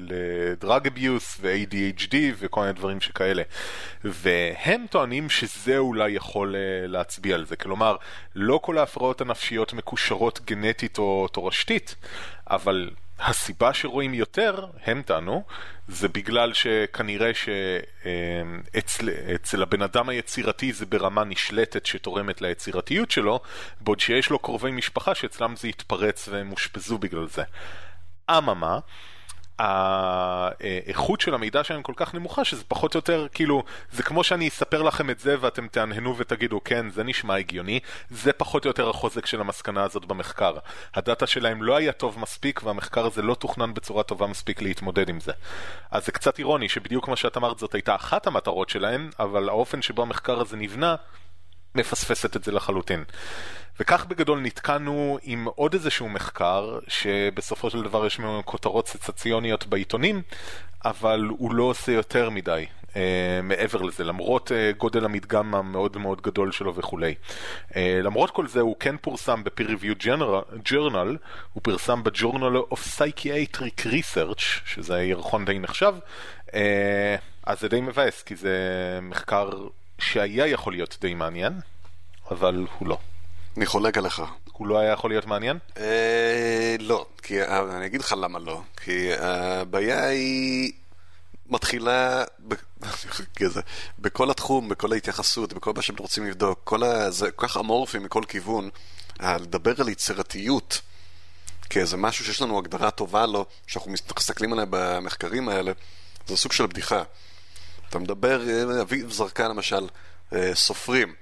לדרג 0.00 0.86
אביוס 0.86 1.38
ו-ADHD 1.40 2.14
וכל 2.38 2.60
מיני 2.60 2.72
דברים 2.72 3.00
שכאלה. 3.00 3.42
והם 4.04 4.84
טוענים 4.90 5.30
שזה 5.30 5.78
אולי 5.78 6.10
יכול 6.10 6.54
להצביע 6.86 7.34
על 7.34 7.44
זה. 7.46 7.56
כלומר, 7.56 7.96
לא 8.34 8.60
כל 8.62 8.78
ההפרעות 8.78 9.20
הנפשיות 9.20 9.72
מקושרות 9.72 10.40
גנטית 10.44 10.98
או 10.98 11.28
תורשתית, 11.32 11.94
אבל 12.46 12.90
הסיבה 13.22 13.74
שרואים 13.74 14.14
יותר, 14.14 14.66
הם 14.84 15.02
טענו, 15.02 15.44
זה 15.88 16.08
בגלל 16.08 16.52
שכנראה 16.52 17.30
שאצל 17.34 19.08
הבן 19.62 19.82
אדם 19.82 20.08
היצירתי 20.08 20.72
זה 20.72 20.86
ברמה 20.86 21.24
נשלטת 21.24 21.86
שתורמת 21.86 22.40
ליצירתיות 22.40 23.10
שלו, 23.10 23.40
בעוד 23.80 24.00
שיש 24.00 24.30
לו 24.30 24.38
קרובי 24.38 24.70
משפחה 24.70 25.14
שאצלם 25.14 25.56
זה 25.56 25.68
יתפרץ 25.68 26.28
והם 26.28 26.52
אושפזו 26.52 26.98
בגלל 26.98 27.28
זה. 27.28 27.42
אממה, 28.30 28.78
האיכות 29.58 31.20
של 31.20 31.34
המידע 31.34 31.64
שלהם 31.64 31.82
כל 31.82 31.92
כך 31.96 32.14
נמוכה 32.14 32.44
שזה 32.44 32.64
פחות 32.68 32.94
או 32.94 32.98
יותר 32.98 33.26
כאילו 33.34 33.62
זה 33.92 34.02
כמו 34.02 34.24
שאני 34.24 34.48
אספר 34.48 34.82
לכם 34.82 35.10
את 35.10 35.20
זה 35.20 35.36
ואתם 35.40 35.68
תהנהנו 35.68 36.16
ותגידו 36.16 36.60
כן 36.64 36.90
זה 36.90 37.04
נשמע 37.04 37.34
הגיוני. 37.34 37.80
זה 38.10 38.32
פחות 38.32 38.64
או 38.64 38.70
יותר 38.70 38.88
החוזק 38.88 39.26
של 39.26 39.40
המסקנה 39.40 39.82
הזאת 39.82 40.04
במחקר. 40.04 40.54
הדאטה 40.94 41.26
שלהם 41.26 41.62
לא 41.62 41.76
היה 41.76 41.92
טוב 41.92 42.18
מספיק 42.18 42.60
והמחקר 42.64 43.06
הזה 43.06 43.22
לא 43.22 43.34
תוכנן 43.34 43.74
בצורה 43.74 44.02
טובה 44.02 44.26
מספיק 44.26 44.62
להתמודד 44.62 45.08
עם 45.08 45.20
זה. 45.20 45.32
אז 45.90 46.06
זה 46.06 46.12
קצת 46.12 46.38
אירוני 46.38 46.68
שבדיוק 46.68 47.04
כמו 47.04 47.16
שאת 47.16 47.36
אמרת 47.36 47.58
זאת 47.58 47.74
הייתה 47.74 47.94
אחת 47.94 48.26
המטרות 48.26 48.68
שלהם 48.68 49.10
אבל 49.18 49.48
האופן 49.48 49.82
שבו 49.82 50.02
המחקר 50.02 50.40
הזה 50.40 50.56
נבנה 50.56 50.94
מפספסת 51.74 52.36
את 52.36 52.44
זה 52.44 52.52
לחלוטין. 52.52 53.04
וכך 53.80 54.04
בגדול 54.06 54.40
נתקענו 54.40 55.18
עם 55.22 55.48
עוד 55.54 55.74
איזשהו 55.74 56.08
מחקר, 56.08 56.78
שבסופו 56.88 57.70
של 57.70 57.82
דבר 57.82 58.06
יש 58.06 58.18
ממנו 58.18 58.42
כותרות 58.44 58.88
סצציוניות 58.88 59.66
בעיתונים, 59.66 60.22
אבל 60.84 61.26
הוא 61.28 61.54
לא 61.54 61.62
עושה 61.62 61.92
יותר 61.92 62.30
מדי 62.30 62.66
uh, 62.92 62.96
מעבר 63.42 63.82
לזה, 63.82 64.04
למרות 64.04 64.50
uh, 64.50 64.76
גודל 64.78 65.04
המדגם 65.04 65.54
המאוד 65.54 65.96
מאוד 65.96 66.20
גדול 66.20 66.52
שלו 66.52 66.74
וכולי. 66.74 67.14
Uh, 67.70 67.74
למרות 68.02 68.30
כל 68.30 68.46
זה, 68.46 68.60
הוא 68.60 68.76
כן 68.80 68.96
פורסם 68.96 69.44
ב-peer 69.44 69.66
review 69.66 70.06
journal, 70.68 70.96
הוא 71.52 71.62
פרסם 71.62 72.02
ב-Journal 72.02 72.74
of 72.74 72.98
Psychiatric 72.98 73.86
Research, 73.86 74.42
שזה 74.64 75.02
ירחון 75.02 75.44
די 75.44 75.58
נחשב, 75.58 75.94
uh, 76.46 76.52
אז 77.46 77.60
זה 77.60 77.68
די 77.68 77.80
מבאס, 77.80 78.22
כי 78.22 78.36
זה 78.36 78.58
מחקר 79.02 79.50
שהיה 80.02 80.46
יכול 80.46 80.72
להיות 80.72 80.96
די 81.00 81.14
מעניין, 81.14 81.60
אבל 82.30 82.66
הוא 82.78 82.88
לא. 82.88 82.98
אני 83.56 83.66
חולק 83.66 83.98
עליך. 83.98 84.22
הוא 84.52 84.66
לא 84.66 84.78
היה 84.78 84.92
יכול 84.92 85.10
להיות 85.10 85.26
מעניין? 85.26 85.58
אה, 85.76 86.76
לא, 86.78 87.06
כי 87.22 87.42
אה, 87.42 87.76
אני 87.76 87.86
אגיד 87.86 88.00
לך 88.00 88.14
למה 88.20 88.38
לא. 88.38 88.62
כי 88.76 89.08
הבעיה 89.18 90.06
היא 90.06 90.72
מתחילה 91.46 92.24
בכל 93.98 94.30
התחום, 94.30 94.68
בכל 94.68 94.92
ההתייחסות, 94.92 95.52
בכל 95.52 95.72
מה 95.76 95.82
שהם 95.82 95.96
רוצים 95.98 96.26
לבדוק. 96.26 96.60
כל 96.64 96.82
ה... 96.82 97.10
זה 97.10 97.30
כל 97.30 97.48
כך 97.48 97.56
אמורפי 97.56 97.98
מכל 97.98 98.22
כיוון. 98.28 98.70
לדבר 99.20 99.80
על 99.80 99.88
יצירתיות 99.88 100.80
כאיזה 101.70 101.96
משהו 101.96 102.24
שיש 102.24 102.42
לנו 102.42 102.58
הגדרה 102.58 102.90
טובה 102.90 103.26
לו, 103.26 103.46
שאנחנו 103.66 103.90
מסתכלים 103.90 104.52
עליה 104.52 104.64
במחקרים 104.70 105.48
האלה, 105.48 105.72
זה 106.26 106.36
סוג 106.36 106.52
של 106.52 106.66
בדיחה. 106.66 107.02
אתה 107.92 108.00
מדבר, 108.00 108.42
אביב 108.82 109.12
זרקה 109.12 109.48
למשל, 109.48 109.86
סופרים. 110.54 111.14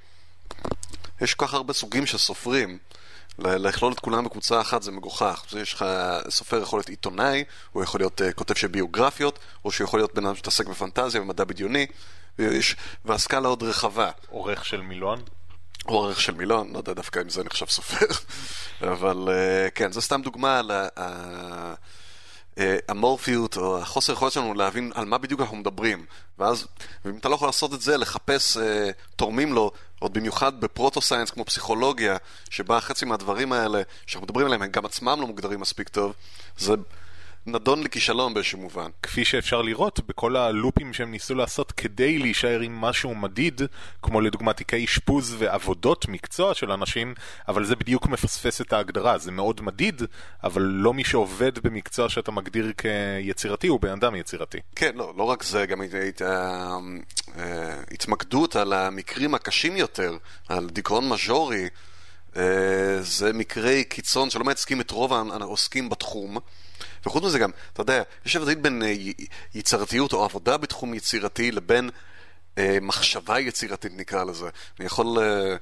יש 1.21 1.35
כל 1.35 1.47
כך 1.47 1.55
הרבה 1.55 1.73
סוגים 1.73 2.07
של 2.07 2.18
סופרים. 2.18 2.79
לכלול 3.39 3.93
את 3.93 4.01
כולם 4.01 4.25
בקבוצה 4.25 4.61
אחת 4.61 4.83
זה 4.83 4.93
מגוחך. 4.93 5.45
יש 5.59 5.75
לך, 5.75 5.85
סופר 6.29 6.62
יכול 6.62 6.79
להיות 6.79 6.89
עיתונאי, 6.89 7.45
הוא 7.73 7.83
יכול 7.83 8.01
להיות 8.01 8.21
uh, 8.21 8.33
כותב 8.33 8.55
של 8.55 8.66
ביוגרפיות, 8.66 9.39
או 9.64 9.73
שהוא 9.73 9.85
יכול 9.85 10.01
להיות 10.01 10.14
בן 10.14 10.27
אדם 10.27 10.35
שמתעסק 10.35 10.66
בפנטזיה 10.66 11.23
ומדע 11.23 11.45
בדיוני, 11.45 11.87
ויש, 12.39 12.77
והסקאלה 13.05 13.49
עוד 13.49 13.62
רחבה. 13.62 14.11
עורך 14.29 14.64
של 14.64 14.81
מילון? 14.81 15.23
עורך 15.85 16.21
של 16.21 16.35
מילון, 16.35 16.73
לא 16.73 16.79
יודע 16.79 16.93
דווקא 16.93 17.21
אם 17.21 17.29
זה 17.29 17.45
נחשב 17.45 17.66
סופר, 17.66 18.07
אבל 18.93 19.29
uh, 19.29 19.71
כן, 19.71 19.93
זו 19.93 20.01
סתם 20.01 20.23
דוגמה 20.23 20.59
על 20.59 20.71
האמורפיות 22.88 23.57
או 23.56 23.78
החוסר 23.78 24.12
יכולת 24.12 24.32
שלנו 24.32 24.54
להבין 24.54 24.92
על 24.94 25.04
מה 25.04 25.18
בדיוק 25.18 25.40
אנחנו 25.40 25.56
מדברים. 25.56 26.04
ואז, 26.38 26.66
אם 27.06 27.16
אתה 27.16 27.28
לא 27.28 27.34
יכול 27.34 27.48
לעשות 27.48 27.74
את 27.74 27.80
זה, 27.80 27.96
לחפש 27.96 28.56
uh, 28.56 28.61
תורמים 29.16 29.52
לו, 29.52 29.70
עוד 29.98 30.12
במיוחד 30.12 30.61
ב 30.61 30.66
proto-science 30.66 31.30
כמו 31.30 31.44
פסיכולוגיה, 31.44 32.16
שבה 32.50 32.80
חצי 32.80 33.04
מהדברים 33.04 33.52
האלה 33.52 33.82
שאנחנו 34.06 34.24
מדברים 34.24 34.46
עליהם, 34.46 34.62
הם 34.62 34.70
גם 34.70 34.84
עצמם 34.84 35.16
לא 35.20 35.26
מוגדרים 35.26 35.61
מספיק 35.61 35.88
טוב, 35.88 36.12
זה 36.58 36.74
נדון 37.47 37.82
לכישלון 37.82 38.34
באיזשהו 38.34 38.59
מובן. 38.59 38.91
כפי 39.03 39.24
שאפשר 39.24 39.62
לראות 39.62 40.01
בכל 40.07 40.36
הלופים 40.36 40.93
שהם 40.93 41.11
ניסו 41.11 41.34
לעשות 41.34 41.72
כדי 41.72 42.18
להישאר 42.18 42.61
עם 42.61 42.80
משהו 42.80 43.14
מדיד, 43.14 43.62
כמו 44.03 44.20
לדוגמת 44.20 44.57
תיקי 44.57 44.84
אשפוז 44.84 45.36
ועבודות 45.38 46.09
מקצוע 46.09 46.55
של 46.55 46.72
אנשים, 46.72 47.14
אבל 47.49 47.64
זה 47.64 47.76
בדיוק 47.76 48.07
מפספס 48.07 48.61
את 48.61 48.72
ההגדרה, 48.72 49.18
זה 49.18 49.30
מאוד 49.30 49.61
מדיד, 49.61 50.03
אבל 50.45 50.62
לא 50.62 50.95
מי 50.95 51.05
שעובד 51.05 51.59
במקצוע 51.59 52.09
שאתה 52.09 52.30
מגדיר 52.30 52.72
כיצירתי 52.76 53.66
הוא 53.66 53.80
בן 53.80 53.93
אדם 53.93 54.16
יצירתי. 54.16 54.59
כן, 54.76 54.93
לא, 54.95 55.12
לא 55.16 55.22
רק 55.22 55.43
זה, 55.43 55.66
גם 55.66 55.82
הת... 55.82 56.22
אה, 56.22 57.74
התמקדות 57.91 58.57
על 58.57 58.72
המקרים 58.72 59.34
הקשים 59.34 59.76
יותר, 59.76 60.16
על 60.49 60.70
דיכאון 60.70 61.09
מז'ורי. 61.09 61.68
אה, 62.36 62.43
זה 63.01 63.32
מקרי 63.32 63.84
קיצון 63.84 64.30
שלא 64.30 64.45
מייצגים 64.45 64.80
את 64.80 64.91
רוב 64.91 65.12
העוסקים 65.12 65.88
בתחום. 65.88 66.38
וחוץ 67.07 67.24
מזה 67.24 67.38
גם, 67.38 67.51
אתה 67.72 67.80
יודע, 67.80 68.03
יש 68.26 68.36
הבדל 68.36 68.55
בין 68.55 68.82
אה, 68.82 68.94
יצירתיות 69.55 70.12
או 70.12 70.24
עבודה 70.24 70.57
בתחום 70.57 70.94
יצירתי 70.94 71.53
לבין 71.53 71.90
אה, 72.59 72.78
מחשבה 72.82 73.40
יצירתית 73.40 73.92
נקרא 73.96 74.24
לזה. 74.24 74.48
אני 74.78 74.86
יכול... 74.86 75.18
אה, 75.18 75.57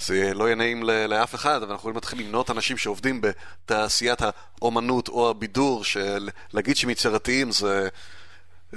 זה 0.00 0.34
לא 0.34 0.44
יהיה 0.44 0.54
נעים 0.54 0.82
לאף 0.82 1.34
אחד, 1.34 1.56
אבל 1.56 1.62
אנחנו 1.64 1.76
יכולים 1.76 1.94
להתחיל 1.94 2.20
למנות 2.20 2.50
אנשים 2.50 2.76
שעובדים 2.76 3.20
בתעשיית 3.20 4.18
האומנות 4.22 5.08
או 5.08 5.30
הבידור, 5.30 5.84
שלהגיד 5.84 6.76
שהם 6.76 6.90
יצירתיים 6.90 7.52
זה 7.52 7.88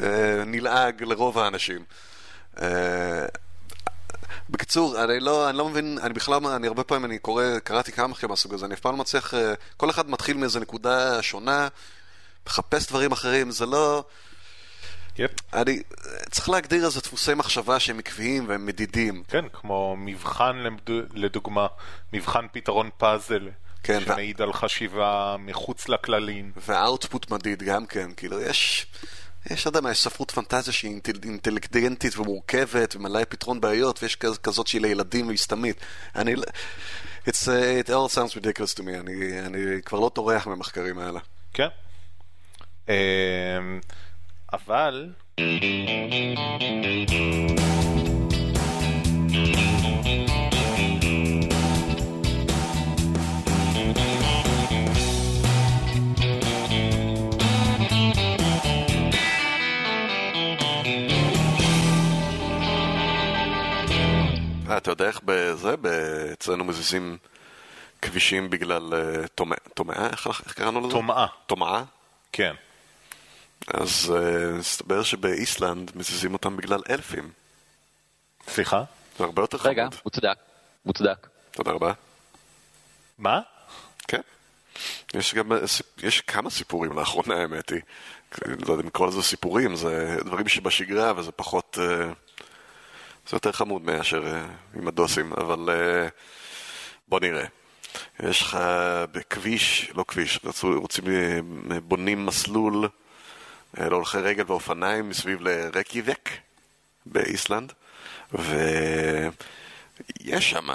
אה, 0.01 0.43
נלעג 0.45 1.03
לרוב 1.03 1.39
האנשים. 1.39 1.83
אה, 2.61 3.25
בקיצור, 4.49 5.03
אני 5.03 5.19
לא, 5.19 5.49
אני 5.49 5.57
לא 5.57 5.69
מבין, 5.69 5.99
אני 6.03 6.13
בכלל, 6.13 6.45
אני 6.47 6.67
הרבה 6.67 6.83
פעמים, 6.83 7.05
אני 7.05 7.19
קורא, 7.19 7.43
קראתי 7.63 7.91
כמה 7.91 8.07
מחקרים 8.07 8.29
מהסוג 8.29 8.53
הזה, 8.53 8.65
אני 8.65 8.73
אף 8.73 8.79
פעם 8.79 8.91
לא 8.91 8.97
מצליח, 8.97 9.33
אה, 9.33 9.53
כל 9.77 9.89
אחד 9.89 10.09
מתחיל 10.09 10.37
מאיזה 10.37 10.59
נקודה 10.59 11.21
שונה, 11.21 11.67
מחפש 12.47 12.87
דברים 12.87 13.11
אחרים, 13.11 13.51
זה 13.51 13.65
לא... 13.65 14.03
Yep. 15.17 15.41
אני 15.53 15.81
צריך 16.31 16.49
להגדיר 16.49 16.85
איזה 16.85 16.99
דפוסי 17.01 17.33
מחשבה 17.33 17.79
שהם 17.79 17.99
עקביים 17.99 18.49
והם 18.49 18.65
מדידים. 18.65 19.23
כן, 19.27 19.45
כמו 19.53 19.95
מבחן 19.97 20.63
לדוגמה, 21.13 21.67
מבחן 22.13 22.45
פתרון 22.51 22.89
פאזל. 22.97 23.49
כן, 23.83 23.99
שמעיד 24.05 24.41
ו... 24.41 24.43
על 24.43 24.53
חשיבה 24.53 25.35
מחוץ 25.39 25.89
לכללים. 25.89 26.51
והאוטפוט 26.55 27.31
מדיד 27.31 27.63
גם 27.63 27.85
כן, 27.85 28.09
כאילו 28.17 28.41
יש... 28.41 28.85
יש, 29.51 29.67
אתה 29.67 29.77
יודע 29.77 29.91
יש 29.91 30.01
ספרות 30.03 30.31
פנטזיה 30.31 30.73
שהיא 30.73 30.99
אינטליגנטית 31.25 32.17
ומורכבת 32.17 32.95
ומלאה 32.95 33.25
פתרון 33.25 33.61
בעיות, 33.61 34.03
ויש 34.03 34.15
כזאת 34.15 34.67
שהיא 34.67 34.81
לילדים 34.81 35.27
והסתמית. 35.27 35.77
אני... 36.15 36.33
It's, 37.25 37.47
uh, 37.47 37.85
it 37.85 37.89
all 37.89 38.09
sounds 38.09 38.35
ridiculous 38.35 38.73
to 38.73 38.83
me, 38.83 38.99
אני, 38.99 39.41
אני 39.45 39.81
כבר 39.85 39.99
לא 39.99 40.11
טורח 40.13 40.47
מהמחקרים 40.47 40.99
האלה. 40.99 41.19
כן. 41.53 41.67
אמ, 42.89 42.93
אבל... 44.53 45.09
אה, 64.73 64.77
אתה 64.77 64.91
יודע 64.91 65.07
איך 65.07 65.21
בזה, 65.25 65.75
אצלנו 66.33 66.63
מזיזים 66.63 67.17
כבישים 68.01 68.49
בגלל 68.49 68.93
טומאה? 69.73 70.07
איך 70.11 70.53
קראנו 70.55 70.79
לזה? 70.79 70.91
טומאה. 70.91 71.27
טומאה? 71.47 71.83
כן. 72.31 72.53
אז 73.67 74.13
מסתבר 74.59 75.01
uh, 75.01 75.03
שבאיסלנד 75.03 75.91
מזיזים 75.95 76.33
אותם 76.33 76.57
בגלל 76.57 76.81
אלפים. 76.89 77.31
סליחה? 78.47 78.83
זה 79.17 79.23
הרבה 79.23 79.41
יותר 79.41 79.57
חמוד. 79.57 79.71
רגע, 79.71 79.87
מוצדק. 80.05 80.37
מוצדק. 80.85 81.27
תודה 81.51 81.71
רבה. 81.71 81.93
מה? 83.17 83.41
כן. 84.07 84.21
יש 85.13 85.33
גם, 85.35 85.51
יש 85.97 86.21
כמה 86.21 86.49
סיפורים 86.49 86.93
לאחרונה 86.93 87.35
האמת 87.35 87.69
היא. 87.69 87.81
לא 88.47 88.71
יודע 88.71 88.81
אם 88.83 88.87
לקרוא 88.87 89.07
לזה 89.07 89.21
סיפורים, 89.21 89.75
זה 89.75 90.17
דברים 90.25 90.47
שבשגרה 90.47 91.13
וזה 91.17 91.31
פחות... 91.31 91.77
Uh, 91.77 92.22
זה 93.29 93.35
יותר 93.35 93.51
חמוד 93.51 93.81
מאשר 93.81 94.23
uh, 94.23 94.77
עם 94.77 94.87
הדוסים, 94.87 95.33
אבל 95.33 95.69
uh, 95.69 96.11
בוא 97.07 97.19
נראה. 97.19 97.45
יש 98.23 98.41
לך 98.41 98.57
בכביש, 99.11 99.91
לא 99.95 100.05
כביש, 100.07 100.39
רצו, 100.43 100.79
רוצים, 100.79 101.03
בונים 101.83 102.25
מסלול 102.25 102.89
להולכי 103.77 104.17
רגל 104.17 104.43
ואופניים 104.47 105.09
מסביב 105.09 105.41
לרקיבק 105.41 106.29
באיסלנד, 107.05 107.73
ויש 108.31 109.29
שם, 110.49 110.67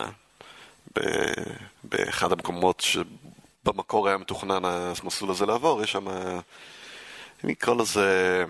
באחד 1.84 2.32
המקומות 2.32 2.80
שבמקור 2.80 4.08
היה 4.08 4.16
מתוכנן 4.16 4.64
המסלול 4.64 5.30
הזה 5.30 5.46
לעבור, 5.46 5.82
יש 5.82 5.92
שם, 5.92 6.08
אני 7.44 7.52
אקרא 7.52 7.74
לזה 7.74 8.44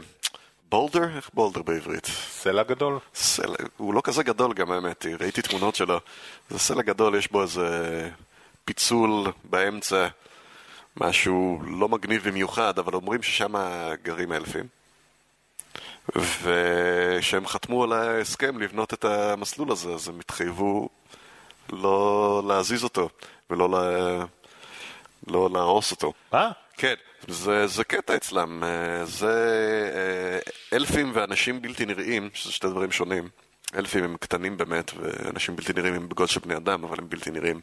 בולדר? 0.69 1.17
איך 1.17 1.31
בולדר 1.35 1.63
בעברית? 1.63 2.07
סלע 2.31 2.63
גדול? 2.63 2.99
סלע, 3.15 3.57
הוא 3.77 3.95
לא 3.95 4.01
כזה 4.05 4.23
גדול 4.23 4.55
גם 4.55 4.71
האמת 4.73 5.07
ראיתי 5.21 5.43
תמונות 5.43 5.75
שלו. 5.75 6.01
זה 6.51 6.59
סלע 6.59 6.83
גדול, 6.83 7.15
יש 7.15 7.33
בו 7.33 7.43
איזה 7.43 8.11
פיצול 8.65 9.33
באמצע, 9.45 10.09
משהו 10.97 11.63
לא 11.67 11.89
מגניב 11.89 12.29
במיוחד, 12.29 12.79
אבל 12.79 12.95
אומרים 12.95 13.23
ששם 13.23 13.55
גרים 14.03 14.33
אלפים. 14.33 14.67
ושהם 16.43 17.47
חתמו 17.47 17.85
על 17.85 17.93
ההסכם 17.93 18.61
לבנות 18.61 18.95
את 18.95 19.05
המסלול 19.05 19.73
הזה, 19.73 19.91
אז 19.95 20.09
הם 20.09 20.21
התחייבו 20.21 20.89
לא 21.73 22.43
להזיז 22.47 22.85
אותו 22.85 23.09
ולא 23.51 23.71
לה... 23.71 24.25
לא 25.27 25.49
להרוס 25.53 25.91
אותו. 25.91 26.13
מה? 26.33 26.51
כן, 26.79 26.95
זה, 27.29 27.67
זה 27.67 27.85
קטע 27.85 28.17
אצלם. 28.17 28.63
זה 29.05 29.35
אלפים 30.73 31.11
ואנשים 31.15 31.63
בלתי 31.63 31.87
נראים, 31.87 32.31
שזה 32.35 32.53
שתי 32.53 32.67
דברים 32.67 32.93
שונים. 32.93 33.29
אלפים 33.75 34.05
הם 34.05 34.17
קטנים 34.17 34.57
באמת, 34.57 34.91
ואנשים 34.97 35.57
בלתי 35.57 35.73
נראים 35.73 35.95
הם 35.95 36.09
בגודל 36.09 36.33
של 36.33 36.41
בני 36.41 36.57
אדם, 36.57 36.85
אבל 36.85 36.97
הם 36.99 37.09
בלתי 37.09 37.31
נראים. 37.31 37.61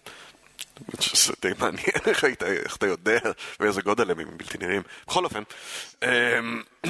זה 1.13 1.33
די 1.41 1.51
מעניין 1.59 1.97
איך, 2.07 2.23
היית, 2.23 2.43
איך 2.43 2.75
אתה 2.75 2.87
יודע 2.87 3.19
ואיזה 3.59 3.81
גודל 3.81 4.11
הם, 4.11 4.19
הם 4.19 4.37
בלתי 4.37 4.57
נראים. 4.57 4.81
בכל 5.07 5.25
אופן, 5.25 5.43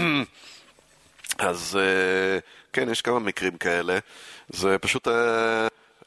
אז 1.49 1.79
כן, 2.73 2.89
יש 2.89 3.01
כמה 3.01 3.19
מקרים 3.19 3.57
כאלה. 3.57 3.99
זה 4.49 4.77
פשוט 4.77 5.07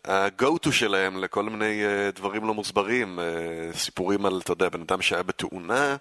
ה-go-to 0.05 0.72
שלהם 0.72 1.24
לכל 1.24 1.42
מיני 1.42 1.82
דברים 2.14 2.44
לא 2.44 2.55
מוסברים. 2.55 3.18
סיפורים 3.74 4.26
על, 4.26 4.40
אתה 4.44 4.53
יודע, 4.53 4.68
בן 4.68 4.80
אדם 4.80 5.03
שהיה 5.03 5.22
בתאונה, 5.22 5.96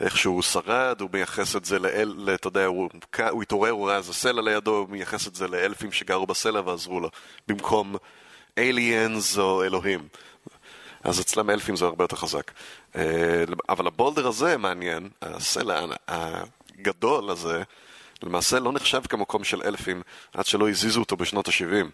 ואיכשהו 0.00 0.32
הוא 0.32 0.42
שרד, 0.42 1.00
הוא 1.00 1.10
מייחס 1.12 1.56
את 1.56 1.64
זה 1.64 1.78
לאל, 1.78 2.28
אתה 2.34 2.48
יודע, 2.48 2.64
הוא, 2.64 2.88
הוא 3.30 3.42
התעורר, 3.42 3.70
הוא 3.70 3.88
ראה 3.88 3.96
איזה 3.96 4.14
סלע 4.14 4.42
לידו, 4.42 4.76
הוא 4.76 4.88
מייחס 4.88 5.28
את 5.28 5.34
זה 5.34 5.48
לאלפים 5.48 5.92
שגרו 5.92 6.26
בסלע 6.26 6.60
ועזרו 6.64 7.00
לו, 7.00 7.10
במקום 7.48 7.96
aliens 8.60 9.38
או 9.38 9.64
אלוהים. 9.64 10.08
אז 11.04 11.20
אצלם 11.20 11.50
אלפים 11.50 11.76
זה 11.76 11.84
הרבה 11.84 12.04
יותר 12.04 12.16
חזק. 12.16 12.50
אה, 12.96 13.44
אבל 13.68 13.86
הבולדר 13.86 14.26
הזה 14.26 14.56
מעניין, 14.56 15.08
הסלע 15.22 15.80
הגדול 16.08 17.30
הזה, 17.30 17.62
למעשה 18.22 18.58
לא 18.58 18.72
נחשב 18.72 19.02
כמקום 19.08 19.44
של 19.44 19.62
אלפים 19.62 20.02
עד 20.34 20.46
שלא 20.46 20.68
הזיזו 20.68 21.00
אותו 21.00 21.16
בשנות 21.16 21.48
ה-70. 21.48 21.86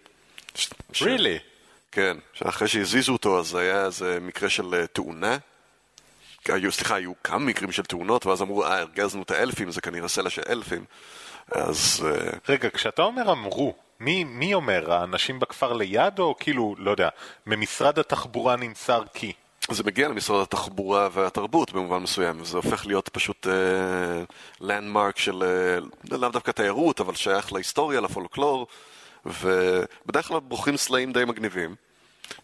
really? 0.93 1.39
כן, 1.91 2.17
שאחרי 2.33 2.67
שהזיזו 2.67 3.13
אותו 3.13 3.39
אז 3.39 3.55
היה 3.55 3.85
איזה 3.85 4.17
מקרה 4.21 4.49
של 4.49 4.73
אה, 4.73 4.87
תאונה. 4.87 5.37
היו, 6.47 6.71
סליחה, 6.71 6.95
היו 6.95 7.11
כמה 7.23 7.39
מקרים 7.39 7.71
של 7.71 7.83
תאונות, 7.83 8.25
ואז 8.25 8.41
אמרו, 8.41 8.63
אה, 8.63 8.79
הרגזנו 8.79 9.23
את 9.23 9.31
האלפים, 9.31 9.71
זה 9.71 9.81
כנראה 9.81 10.07
סלע 10.07 10.29
של 10.29 10.41
אלפים. 10.49 10.85
אז... 11.51 12.05
אה, 12.05 12.29
רגע, 12.49 12.69
כשאתה 12.69 13.01
אומר 13.01 13.31
אמרו, 13.31 13.75
מי, 13.99 14.23
מי 14.23 14.53
אומר? 14.53 14.93
האנשים 14.93 15.39
בכפר 15.39 15.73
ליד, 15.73 16.19
או 16.19 16.35
כאילו, 16.39 16.75
לא 16.77 16.91
יודע, 16.91 17.09
ממשרד 17.45 17.99
התחבורה 17.99 18.55
נמסר 18.55 19.03
כי? 19.13 19.33
זה 19.71 19.83
מגיע 19.83 20.07
למשרד 20.07 20.41
התחבורה 20.41 21.09
והתרבות 21.13 21.71
במובן 21.71 21.97
מסוים, 21.97 22.41
וזה 22.41 22.57
הופך 22.57 22.85
להיות 22.85 23.09
פשוט 23.09 23.47
לנדמרק 24.61 25.17
uh, 25.17 25.21
של, 25.21 25.43
uh, 26.11 26.15
לאו 26.17 26.29
דווקא 26.29 26.51
תיירות, 26.51 26.99
אבל 27.01 27.15
שייך 27.15 27.53
להיסטוריה, 27.53 28.01
לפולקלור, 28.01 28.67
ובדרך 29.25 30.27
כלל 30.27 30.39
ברוכים 30.39 30.77
סלעים 30.77 31.13
די 31.13 31.25
מגניבים, 31.25 31.75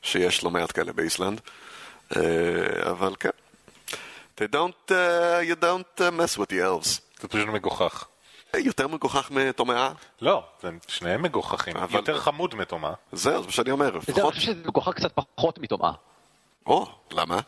שיש 0.01 0.43
לא 0.43 0.51
מעט 0.51 0.71
כאלה 0.71 0.93
באיסלנד, 0.93 1.41
uh, 2.11 2.15
אבל 2.89 3.15
כן. 3.19 3.29
They 4.37 4.47
don't, 4.47 4.91
uh, 4.91 5.51
you 5.51 5.63
don't 5.63 6.01
mess 6.01 6.37
with 6.37 6.49
the 6.49 6.59
elves. 6.61 7.01
זה 7.21 7.27
פשוט 7.27 7.47
מגוחך. 7.47 8.05
יותר 8.57 8.87
מגוחך 8.87 9.31
מטומאה? 9.31 9.91
לא, 10.21 10.43
זה 10.61 10.69
שניהם 10.87 11.21
מגוחכים. 11.21 11.77
אבל... 11.77 11.95
יותר 11.95 12.19
חמוד 12.19 12.55
מטומאה. 12.55 12.93
זהו, 13.11 13.41
זה 13.41 13.45
מה 13.45 13.51
שאני 13.51 13.71
אומר. 13.71 13.95
לפחות... 13.95 14.17
אני 14.17 14.31
חושב 14.31 14.41
שזה 14.41 14.61
מגוחך 14.65 14.93
קצת 14.93 15.11
פחות 15.35 15.59
מטומאה. 15.59 15.91
או, 16.65 16.85
למה? 17.11 17.39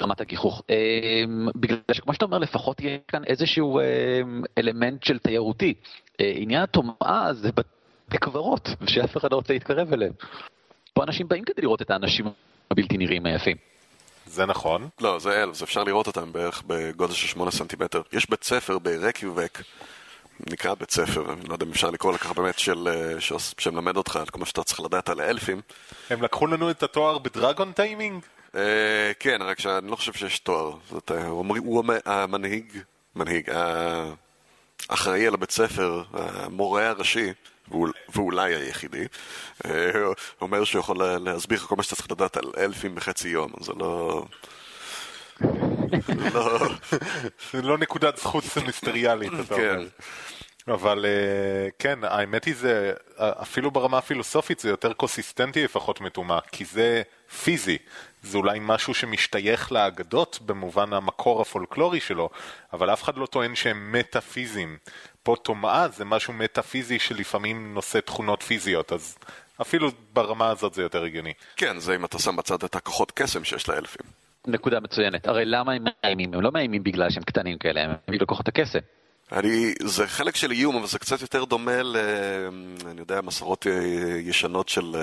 ברמת 0.00 0.20
הגיחוך. 0.20 0.62
אמ, 0.70 1.48
בגלל 1.54 1.78
שכמו 1.92 2.14
שאתה 2.14 2.24
אומר, 2.24 2.38
לפחות 2.38 2.80
יהיה 2.80 2.98
כאן 3.08 3.24
איזשהו 3.24 3.80
אמ, 3.80 4.42
אלמנט 4.58 5.02
של 5.02 5.18
תיירותי. 5.18 5.74
אה, 6.20 6.32
עניין 6.36 6.62
הטומאה 6.62 7.32
זה 7.32 7.52
בתי 7.52 8.18
קברות, 8.18 8.68
ושאף 8.80 9.16
אחד 9.16 9.32
לא 9.32 9.36
רוצה 9.36 9.52
להתקרב 9.52 9.92
אליהם. 9.92 10.12
פה 10.92 11.04
אנשים 11.04 11.28
באים 11.28 11.44
כדי 11.44 11.62
לראות 11.62 11.82
את 11.82 11.90
האנשים 11.90 12.26
הבלתי 12.70 12.96
נראים 12.96 13.26
היפים. 13.26 13.56
זה 14.26 14.46
נכון. 14.46 14.88
לא, 15.00 15.18
זה 15.18 15.42
אלף, 15.42 15.62
אפשר 15.62 15.84
לראות 15.84 16.06
אותם 16.06 16.32
בערך 16.32 16.62
בגודל 16.66 17.12
של 17.12 17.26
8 17.26 17.50
סנטימטר. 17.50 18.02
יש 18.12 18.30
בית 18.30 18.44
ספר 18.44 18.78
ברקיובק, 18.78 19.58
נקרא 20.40 20.74
בית 20.74 20.90
ספר, 20.90 21.32
אני 21.32 21.48
לא 21.48 21.54
יודע 21.54 21.66
אם 21.66 21.70
אפשר 21.70 21.90
לקרוא 21.90 22.12
לכך 22.12 22.32
באמת, 22.32 22.58
של, 22.58 22.88
אה, 22.88 23.36
שמלמד 23.58 23.96
אותך 23.96 24.16
על 24.16 24.26
כל 24.26 24.38
מה 24.38 24.46
שאתה 24.46 24.62
צריך 24.62 24.80
לדעת 24.80 25.08
על 25.08 25.20
האלפים. 25.20 25.60
הם 26.10 26.22
לקחו 26.22 26.46
לנו 26.46 26.70
את 26.70 26.82
התואר 26.82 27.18
בדרגון 27.18 27.72
טיימינג? 27.72 28.24
אה, 28.54 29.12
כן, 29.20 29.38
רק 29.42 29.58
שאני 29.58 29.90
לא 29.90 29.96
חושב 29.96 30.12
שיש 30.12 30.38
תואר. 30.38 30.76
זאת, 30.90 31.10
הוא, 31.10 31.56
הוא 31.58 31.84
המנהיג, 32.04 32.64
מנהיג, 33.16 33.50
האחראי 34.90 35.26
על 35.26 35.34
הבית 35.34 35.50
ספר, 35.50 36.02
המורה 36.12 36.88
הראשי. 36.88 37.32
ואולי 38.14 38.54
היחידי, 38.54 39.04
אה, 39.64 39.90
אומר 40.40 40.64
שהוא 40.64 40.80
יכול 40.80 40.96
להסביר 40.98 41.58
לך 41.58 41.64
כל 41.64 41.76
מה 41.76 41.82
שאתה 41.82 41.96
צריך 41.96 42.10
לדעת 42.10 42.36
על 42.36 42.52
אלפים 42.58 42.94
בחצי 42.94 43.28
יום, 43.28 43.52
זה 43.60 43.72
לא... 43.72 44.24
לא... 46.34 46.68
זה 47.52 47.62
לא 47.62 47.78
נקודת 47.78 48.16
זכות 48.16 48.44
סמיסטריאלית, 48.44 49.32
אתה 49.46 49.56
כן. 49.56 49.76
אומר. 49.76 49.86
אבל 50.68 51.04
אה, 51.08 51.68
כן, 51.78 51.98
האמת 52.02 52.44
היא 52.44 52.54
זה, 52.54 52.92
אפילו 53.16 53.70
ברמה 53.70 53.98
הפילוסופית 53.98 54.60
זה 54.60 54.68
יותר 54.68 54.92
קוסיסטנטי 54.92 55.64
לפחות 55.64 56.00
מטומאה, 56.00 56.38
כי 56.52 56.64
זה 56.64 57.02
פיזי, 57.44 57.78
זה 58.22 58.38
אולי 58.38 58.58
משהו 58.62 58.94
שמשתייך 58.94 59.72
לאגדות 59.72 60.38
במובן 60.46 60.92
המקור 60.92 61.40
הפולקלורי 61.40 62.00
שלו, 62.00 62.30
אבל 62.72 62.92
אף 62.92 63.02
אחד 63.02 63.16
לא 63.16 63.26
טוען 63.26 63.54
שהם 63.54 63.92
מטאפיזיים. 63.92 64.76
פה 65.22 65.36
טומאה 65.42 65.88
זה 65.88 66.04
משהו 66.04 66.32
מטאפיזי 66.32 66.98
שלפעמים 66.98 67.74
נושא 67.74 68.00
תכונות 68.00 68.42
פיזיות, 68.42 68.92
אז 68.92 69.18
אפילו 69.60 69.90
ברמה 70.12 70.50
הזאת 70.50 70.74
זה 70.74 70.82
יותר 70.82 71.04
הגיוני. 71.04 71.32
כן, 71.56 71.78
זה 71.78 71.94
אם 71.94 72.04
אתה 72.04 72.18
שם 72.18 72.36
בצד 72.36 72.64
את 72.64 72.74
הכוחות 72.74 73.12
קסם 73.14 73.44
שיש 73.44 73.68
לאלפים. 73.68 74.23
נקודה 74.46 74.80
מצוינת. 74.80 75.26
הרי 75.26 75.44
למה 75.44 75.72
הם 75.72 75.84
מאיימים? 76.02 76.34
הם 76.34 76.40
לא 76.40 76.52
מאיימים 76.52 76.82
בגלל 76.82 77.10
שהם 77.10 77.22
קטנים 77.22 77.58
כאלה, 77.58 77.80
הם 77.80 77.94
בגלל 78.08 78.26
כוחות 78.26 78.48
הקסם. 78.48 78.78
אני, 79.32 79.74
זה 79.82 80.06
חלק 80.06 80.36
של 80.36 80.50
איום, 80.50 80.76
אבל 80.76 80.86
זה 80.86 80.98
קצת 80.98 81.20
יותר 81.20 81.44
דומה 81.44 81.82
ל... 81.82 81.96
אני 82.90 83.00
יודע, 83.00 83.20
מסורות 83.20 83.66
ישנות 84.20 84.68
של, 84.68 84.96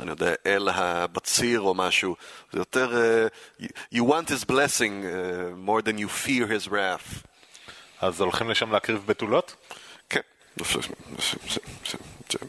אני 0.00 0.10
יודע, 0.10 0.32
אל 0.46 0.68
הבציר 0.68 1.60
או 1.60 1.74
משהו. 1.74 2.16
זה 2.52 2.58
יותר... 2.58 3.18
You 3.94 3.98
want 3.98 4.28
his 4.28 4.44
blessing 4.44 5.04
more 5.66 5.82
than 5.82 5.98
you 5.98 6.26
fear 6.26 6.46
his 6.46 6.68
wrath. 6.70 7.26
אז 8.00 8.20
הולכים 8.20 8.50
לשם 8.50 8.72
להקריב 8.72 9.04
בתולות? 9.06 9.54
כן. 10.08 10.20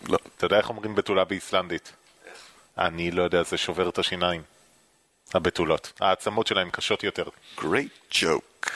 לא. 0.07 0.17
אתה 0.38 0.45
יודע 0.45 0.57
איך 0.57 0.69
אומרים 0.69 0.95
בתולה 0.95 1.23
באיסלנדית? 1.23 1.93
אני 2.77 3.11
לא 3.11 3.23
יודע, 3.23 3.43
זה 3.43 3.57
שובר 3.57 3.89
את 3.89 3.97
השיניים. 3.97 4.41
הבתולות. 5.34 5.93
העצמות 5.99 6.47
שלהם 6.47 6.69
קשות 6.69 7.03
יותר. 7.03 7.23
Great 7.57 8.13
joke. 8.13 8.69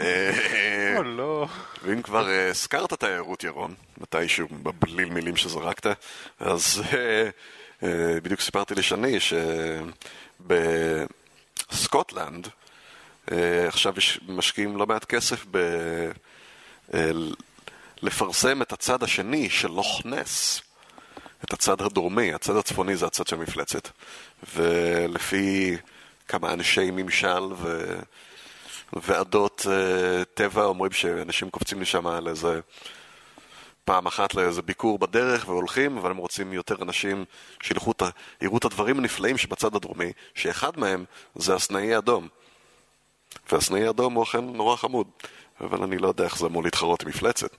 או 0.96 1.02
לא. 1.02 1.46
ואם 1.82 2.02
כבר 2.02 2.28
אה, 2.28 2.48
הזכרת 2.48 2.92
תיירות, 2.92 3.44
ירון, 3.44 3.74
מתישהו 3.98 4.48
בבליל 4.62 5.08
מילים 5.08 5.36
שזרקת, 5.36 5.86
אז 6.40 6.82
אה, 6.92 7.28
אה, 7.82 8.20
בדיוק 8.22 8.40
סיפרתי 8.40 8.74
לשני 8.74 9.18
שבסקוטלנד 11.70 12.48
עכשיו 13.66 13.94
משקיעים 14.28 14.76
לא 14.76 14.86
מעט 14.86 15.04
כסף 15.04 15.44
ב... 15.50 15.58
לפרסם 18.02 18.62
את 18.62 18.72
הצד 18.72 19.02
השני 19.02 19.50
של 19.50 19.68
לוך 19.68 20.02
נס, 20.04 20.62
את 21.44 21.52
הצד 21.52 21.82
הדרומי, 21.82 22.34
הצד 22.34 22.56
הצפוני 22.56 22.96
זה 22.96 23.06
הצד 23.06 23.26
של 23.26 23.36
המפלצת. 23.36 23.88
ולפי 24.54 25.76
כמה 26.28 26.52
אנשי 26.52 26.90
ממשל 26.90 27.42
ו... 27.56 27.94
ועדות 28.92 29.66
uh, 29.66 30.24
טבע 30.34 30.64
אומרים 30.64 30.92
שאנשים 30.92 31.50
קופצים 31.50 31.80
לשם 31.80 32.06
על 32.06 32.28
איזה 32.28 32.60
פעם 33.84 34.06
אחת 34.06 34.34
לאיזה 34.34 34.62
ביקור 34.62 34.98
בדרך 34.98 35.48
והולכים, 35.48 35.98
אבל 35.98 36.10
הם 36.10 36.16
רוצים 36.16 36.52
יותר 36.52 36.82
אנשים 36.82 37.24
שילכו, 37.62 37.92
יראו 38.40 38.58
את 38.58 38.64
הדברים 38.64 38.98
הנפלאים 38.98 39.38
שבצד 39.38 39.74
הדרומי, 39.74 40.12
שאחד 40.34 40.78
מהם 40.78 41.04
זה 41.34 41.54
הסנאי 41.54 41.98
אדום. 41.98 42.28
והסנאי 43.52 43.88
אדום 43.88 44.14
הוא 44.14 44.24
אכן 44.24 44.44
נורא 44.44 44.76
חמוד, 44.76 45.06
אבל 45.60 45.82
אני 45.82 45.98
לא 45.98 46.08
יודע 46.08 46.24
איך 46.24 46.38
זה 46.38 46.46
אמור 46.46 46.62
להתחרות 46.62 47.02
עם 47.02 47.08
מפלצת. 47.08 47.50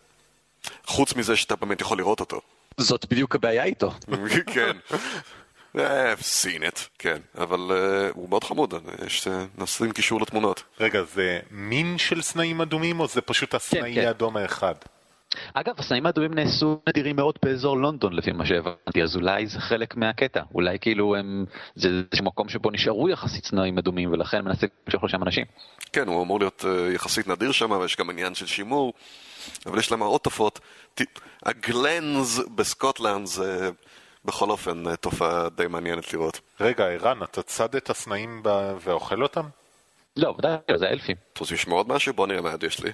חוץ 0.86 1.16
מזה 1.16 1.36
שאתה 1.36 1.56
באמת 1.56 1.82
יכול 1.82 1.98
לראות 1.98 2.20
אותו. 2.20 2.42
זאת 2.80 3.06
בדיוק 3.10 3.36
הבעיה 3.36 3.64
איתו. 3.64 3.92
כן. 4.54 4.78
I've 5.76 6.22
seen 6.22 6.62
it, 6.62 6.80
כן, 7.00 7.18
אבל 7.38 7.60
uh, 7.70 8.14
הוא 8.16 8.30
מאוד 8.30 8.44
חמוד, 8.44 8.74
יש 9.06 9.28
נשים 9.58 9.92
קישור 9.92 10.22
לתמונות. 10.22 10.64
רגע, 10.80 11.04
זה 11.04 11.40
מין 11.52 11.98
של 11.98 12.22
סנאים 12.22 12.62
אדומים 12.62 13.00
או 13.00 13.08
זה 13.08 13.22
פשוט 13.22 13.54
הסנאי 13.54 13.96
כן, 13.96 14.02
כן. 14.02 14.08
האדום 14.08 14.38
האחד? 14.38 14.74
אגב, 15.54 15.74
הסנאים 15.78 16.06
האדומים 16.06 16.34
נעשו 16.34 16.80
נדירים 16.90 17.16
מאוד 17.16 17.36
באזור 17.46 17.78
לונדון 17.78 18.14
לפי 18.14 18.32
מה 18.32 18.46
שהבנתי, 18.46 19.04
אז 19.04 19.16
אולי 19.16 19.48
זה 19.48 19.60
חלק 19.60 19.96
מהקטע, 19.96 20.42
אולי 20.54 20.80
כאילו 20.80 21.16
הם, 21.16 21.46
זה 21.76 21.88
איזשהו 21.88 22.26
מקום 22.26 22.50
שבו 22.50 22.72
נשארו 22.72 23.10
יחסית 23.10 23.46
סנאים 23.46 23.78
אדומים 23.78 24.12
ולכן 24.12 24.46
מנסה 24.46 24.68
למשוך 24.88 25.04
לשם 25.04 25.24
אנשים. 25.24 25.46
כן, 25.94 26.08
הוא 26.08 26.24
אמור 26.24 26.40
להיות 26.40 26.66
uh, 26.66 26.96
יחסית 26.96 27.28
נדיר 27.28 27.52
שם, 27.52 27.72
ויש 27.72 27.98
גם 27.98 28.10
עניין 28.10 28.36
של 28.36 28.46
שימור, 28.46 28.94
אבל 29.66 29.80
יש 29.80 29.92
להם 29.92 30.04
עוד 30.04 30.22
תופעות. 30.22 30.60
הגלנז 31.46 32.44
בסקוטלנד 32.56 33.26
זה... 33.26 33.70
בכל 34.26 34.50
אופן, 34.50 34.88
אה, 34.88 34.96
תופעה 34.96 35.50
די 35.50 35.68
מעניינת 35.68 36.14
לראות. 36.14 36.40
רגע, 36.60 36.86
ערן, 36.86 37.24
אתה 37.24 37.42
צד 37.42 37.76
את 37.76 37.90
הסנאים 37.90 38.42
ב... 38.44 38.74
ואוכל 38.82 39.24
אותם? 39.24 39.44
לא, 40.18 40.36
ודאי, 40.38 40.58
זה 40.76 40.88
אלפים. 40.88 41.16
אתה 41.34 41.40
רוצה 41.40 41.54
לשמוע 41.54 41.78
עוד 41.78 41.88
משהו? 41.88 42.14
בוא 42.14 42.28
נראה 42.28 42.42
מה 42.42 42.52
עוד 42.52 42.64
יש 42.64 42.84
לי. 42.84 42.92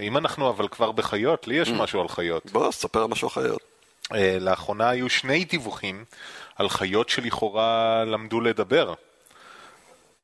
אם 0.00 0.16
אנחנו 0.16 0.48
אבל 0.50 0.68
כבר 0.68 0.92
בחיות, 0.92 1.48
לי 1.48 1.54
יש 1.54 1.68
mm. 1.68 1.72
משהו 1.72 2.00
על 2.00 2.08
חיות. 2.08 2.52
בוא, 2.52 2.72
ספר 2.72 3.02
על 3.02 3.08
משהו 3.08 3.28
על 3.28 3.34
חיות. 3.34 3.60
Uh, 4.04 4.16
לאחרונה 4.40 4.88
היו 4.88 5.08
שני 5.08 5.44
דיווחים 5.44 6.04
על 6.56 6.68
חיות 6.68 7.08
שלכאורה 7.08 8.04
למדו 8.04 8.40
לדבר. 8.40 8.94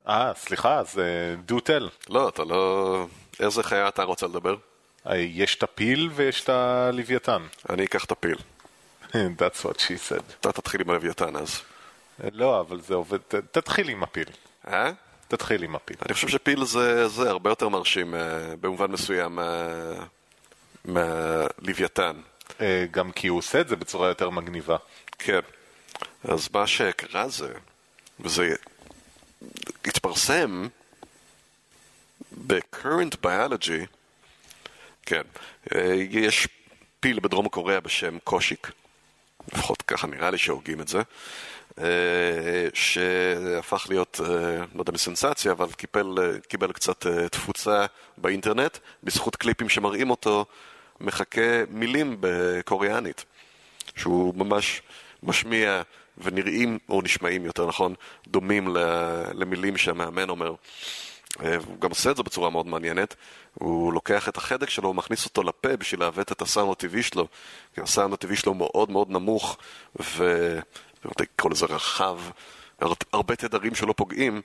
אה, 0.08 0.32
סליחה, 0.36 0.82
זה 0.84 1.36
דו 1.44 1.60
טל. 1.60 1.88
לא, 2.08 2.28
אתה 2.28 2.44
לא... 2.44 3.06
איזה 3.40 3.62
חיה 3.62 3.88
אתה 3.88 4.02
רוצה 4.02 4.26
לדבר? 4.26 4.56
Uh, 5.06 5.14
יש 5.14 5.54
את 5.54 5.62
הפיל 5.62 6.10
ויש 6.14 6.44
את 6.44 6.48
הלוויתן. 6.48 7.42
אני 7.70 7.84
אקח 7.84 8.04
את 8.04 8.12
הפיל. 8.12 8.36
That's 9.12 9.64
what 9.64 9.76
she 9.76 10.10
said. 10.10 10.22
אתה 10.40 10.52
תתחיל 10.52 10.80
עם 10.80 10.90
הלוויתן 10.90 11.36
אז. 11.36 11.60
לא, 12.32 12.60
אבל 12.60 12.80
זה 12.80 12.94
עובד, 12.94 13.18
תתחיל 13.50 13.88
עם 13.88 14.02
הפיל. 14.02 14.28
אה? 14.68 14.90
תתחיל 15.36 15.62
עם 15.62 15.76
הפיל. 15.76 15.96
אני 16.06 16.14
חושב 16.14 16.28
שפיל 16.28 16.64
זה, 16.64 17.08
זה 17.08 17.30
הרבה 17.30 17.50
יותר 17.50 17.68
מרשים 17.68 18.14
אה, 18.14 18.56
במובן 18.60 18.90
מסוים 18.90 19.38
מהלוויתן. 20.84 22.16
אה, 22.60 22.86
גם 22.90 23.12
כי 23.12 23.28
הוא 23.28 23.38
עושה 23.38 23.60
את 23.60 23.68
זה 23.68 23.76
בצורה 23.76 24.08
יותר 24.08 24.30
מגניבה. 24.30 24.76
כן. 25.18 25.40
אז 26.24 26.48
מה 26.54 26.66
שקרה 26.66 27.28
זה, 27.28 27.52
וזה 28.20 28.54
התפרסם 29.84 30.68
ב-current 32.46 33.16
biology, 33.24 33.86
כן, 35.06 35.22
אה, 35.74 35.94
יש 36.10 36.48
פיל 37.00 37.20
בדרום 37.20 37.48
קוריאה 37.48 37.80
בשם 37.80 38.18
קושיק, 38.24 38.70
לפחות 39.52 39.82
ככה 39.82 40.06
נראה 40.06 40.30
לי 40.30 40.38
שהורגים 40.38 40.80
את 40.80 40.88
זה, 40.88 40.98
אה, 40.98 41.04
שהפך 42.74 43.86
להיות, 43.88 44.20
אה, 44.24 44.58
לא 44.74 44.80
יודע 44.80 44.92
מסנסציה, 44.92 45.52
אבל 45.52 45.72
קיבל, 45.72 46.40
קיבל 46.48 46.72
קצת 46.72 47.06
תפוצה 47.30 47.86
באינטרנט, 48.18 48.78
בזכות 49.02 49.36
קליפים 49.36 49.68
שמראים 49.68 50.10
אותו 50.10 50.44
מחכה 51.00 51.64
מילים 51.70 52.16
בקוריאנית, 52.20 53.24
שהוא 53.96 54.34
ממש 54.34 54.82
משמיע 55.22 55.82
ונראים, 56.18 56.78
או 56.88 57.02
נשמעים 57.02 57.44
יותר 57.44 57.66
נכון, 57.66 57.94
דומים 58.28 58.68
למילים 59.34 59.76
שהמאמן 59.76 60.28
אומר. 60.28 60.54
אה, 61.44 61.56
הוא 61.66 61.80
גם 61.80 61.90
עושה 61.90 62.10
את 62.10 62.16
זה 62.16 62.22
בצורה 62.22 62.50
מאוד 62.50 62.66
מעניינת. 62.66 63.14
הוא 63.54 63.92
לוקח 63.92 64.28
את 64.28 64.36
החדק 64.36 64.70
שלו 64.70 64.88
ומכניס 64.88 65.24
אותו 65.24 65.42
לפה 65.42 65.76
בשביל 65.76 66.00
לעוות 66.00 66.32
את 66.32 66.42
הסאונד 66.42 66.72
הטבעי 66.72 67.02
שלו. 67.02 67.26
כי 67.74 67.80
הסאונד 67.80 68.12
הטבעי 68.12 68.36
שלו 68.36 68.54
מאוד 68.54 68.90
מאוד 68.90 69.10
נמוך, 69.10 69.58
ו... 70.02 70.58
קורא 71.36 71.52
לזה 71.52 71.66
רחב, 71.66 72.18
הרבה 73.12 73.36
תדרים 73.36 73.74
שלא 73.74 73.94
פוגעים. 73.96 74.42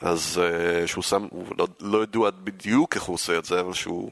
אז 0.00 0.40
uh, 0.40 0.86
שהוא 0.86 1.04
שם, 1.04 1.26
הוא 1.30 1.46
לא, 1.58 1.66
לא 1.80 2.02
ידוע 2.02 2.30
בדיוק 2.30 2.94
איך 2.94 3.02
הוא 3.02 3.14
עושה 3.14 3.38
את 3.38 3.44
זה, 3.44 3.60
אבל 3.60 3.72
שהוא 3.72 4.10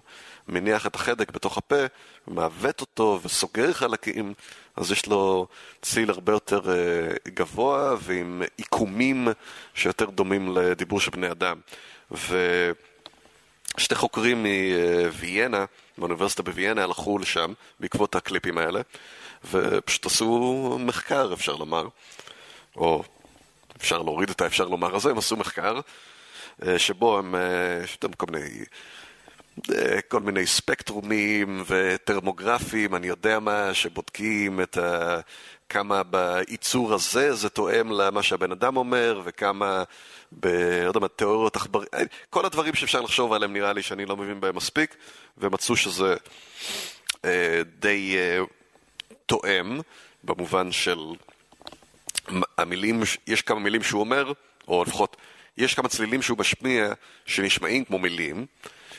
מניח 0.49 0.87
את 0.87 0.95
החדק 0.95 1.31
בתוך 1.31 1.59
הפה, 1.59 1.85
מעוות 2.26 2.81
אותו 2.81 3.20
וסוגר 3.22 3.72
חלקים, 3.72 4.35
אז 4.76 4.93
יש 4.93 5.07
לו 5.07 5.47
ציל 5.83 6.11
הרבה 6.11 6.33
יותר 6.33 6.61
uh, 6.61 7.31
גבוה 7.31 7.97
ועם 8.01 8.43
עיקומים 8.57 9.29
שיותר 9.74 10.05
דומים 10.05 10.57
לדיבור 10.57 11.01
של 11.01 11.11
בני 11.11 11.31
אדם. 11.31 11.61
ושתי 12.11 13.95
חוקרים 13.95 14.47
מוויאנה, 15.05 15.64
מאוניברסיטה 15.99 16.43
בוויאנה, 16.43 16.85
הלכו 16.85 17.18
לשם 17.18 17.53
בעקבות 17.81 18.14
הקליפים 18.14 18.59
האלה, 18.59 18.81
ופשוט 19.45 20.07
עשו 20.07 20.76
מחקר, 20.80 21.30
אפשר 21.32 21.57
לומר, 21.57 21.89
או 22.76 23.03
אפשר 23.76 24.03
להוריד 24.03 24.30
את 24.30 24.41
האפשר 24.41 24.68
לומר 24.68 24.97
הזה, 24.97 25.11
הם 25.11 25.18
עשו 25.18 25.36
מחקר 25.36 25.80
אה, 26.66 26.78
שבו 26.78 27.18
הם, 27.18 27.34
אה, 27.34 27.80
יש 27.84 27.99
להם 28.03 28.12
כל 28.12 28.26
מיני, 28.32 28.64
אה, 29.70 30.01
כל 30.09 30.20
מיני 30.20 30.47
ספקטרומים 30.47 31.64
וטרמוגרפים, 31.66 32.95
אני 32.95 33.07
יודע 33.07 33.39
מה, 33.39 33.74
שבודקים 33.74 34.61
את 34.61 34.78
ה... 34.78 35.20
כמה 35.68 36.03
בייצור 36.03 36.95
הזה 36.95 37.34
זה 37.34 37.49
תואם 37.49 37.93
למה 37.93 38.22
שהבן 38.22 38.53
אדם 38.53 38.76
אומר, 38.76 39.20
וכמה 39.24 39.82
ב... 40.41 40.47
לא 40.82 40.89
יודע 40.89 41.01
מה, 41.01 41.09
תיאוריות 41.09 41.57
עכבר... 41.57 41.82
כל 42.30 42.47
הדברים 42.47 42.74
שאפשר 42.74 43.01
לחשוב 43.01 43.32
עליהם 43.32 43.53
נראה 43.53 43.72
לי 43.72 43.82
שאני 43.82 44.07
לא 44.07 44.16
מבין 44.16 44.41
בהם 44.41 44.57
מספיק, 44.57 44.97
ומצאו 45.39 45.76
שזה 45.76 46.16
אה, 47.24 47.62
די 47.78 48.16
אה, 48.16 48.45
תואם, 49.29 49.81
במובן 50.24 50.72
של 50.72 50.99
המילים, 52.59 53.03
יש 53.26 53.43
כמה 53.43 53.61
מילים 53.61 53.83
שהוא 53.83 54.01
אומר, 54.01 54.33
או 54.68 54.83
לפחות 54.83 55.16
יש 55.57 55.74
כמה 55.74 55.89
צלילים 55.89 56.22
שהוא 56.22 56.39
משמיע 56.39 56.93
שנשמעים 57.26 57.85
כמו 57.85 57.99
מילים, 57.99 58.47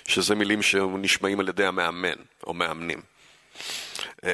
שזה 0.07 0.35
מילים 0.35 0.61
שנשמעים 0.61 1.39
על 1.39 1.49
ידי 1.49 1.65
המאמן 1.65 2.17
או 2.47 2.53
מאמנים. 2.53 3.01
Uh, 4.21 4.25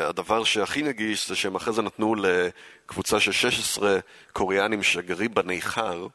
הדבר 0.00 0.44
שהכי 0.44 0.82
נגיש 0.82 1.28
זה 1.28 1.36
שהם 1.36 1.54
אחרי 1.54 1.72
זה 1.72 1.82
נתנו 1.82 2.14
לקבוצה 2.14 3.20
של 3.20 3.32
16 3.32 3.98
קוריאנים 4.32 4.82
שגרים 4.82 5.34
בניכר, 5.34 6.06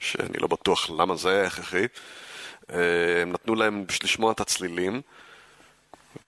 שאני 0.00 0.38
לא 0.38 0.48
בטוח 0.48 0.90
למה 0.90 1.16
זה 1.16 1.30
היה 1.30 1.46
הכרחי, 1.46 1.84
uh, 1.84 2.72
הם 3.22 3.32
נתנו 3.32 3.54
להם 3.54 3.84
לשמוע 4.04 4.32
את 4.32 4.40
הצלילים. 4.40 5.00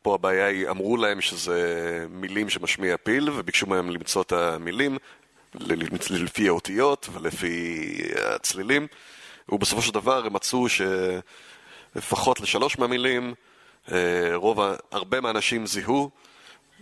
פה 0.02 0.14
הבעיה 0.14 0.46
היא, 0.46 0.68
אמרו 0.68 0.96
להם 0.96 1.20
שזה 1.20 2.06
מילים 2.10 2.48
שמשמיע 2.48 2.96
פיל, 2.96 3.30
וביקשו 3.30 3.66
מהם 3.66 3.90
למצוא 3.90 4.22
את 4.22 4.32
המילים, 4.32 4.98
לפי 6.10 6.48
האותיות 6.48 7.08
ולפי 7.12 7.86
הצלילים, 8.34 8.86
ובסופו 9.48 9.82
של 9.82 9.94
דבר 9.94 10.26
הם 10.26 10.32
מצאו 10.32 10.66
שלפחות 10.68 12.40
לשלוש 12.40 12.78
מהמילים, 12.78 13.34
אה, 13.92 14.30
רוב, 14.34 14.58
הרבה 14.90 15.20
מהאנשים 15.20 15.66
זיהו 15.66 16.10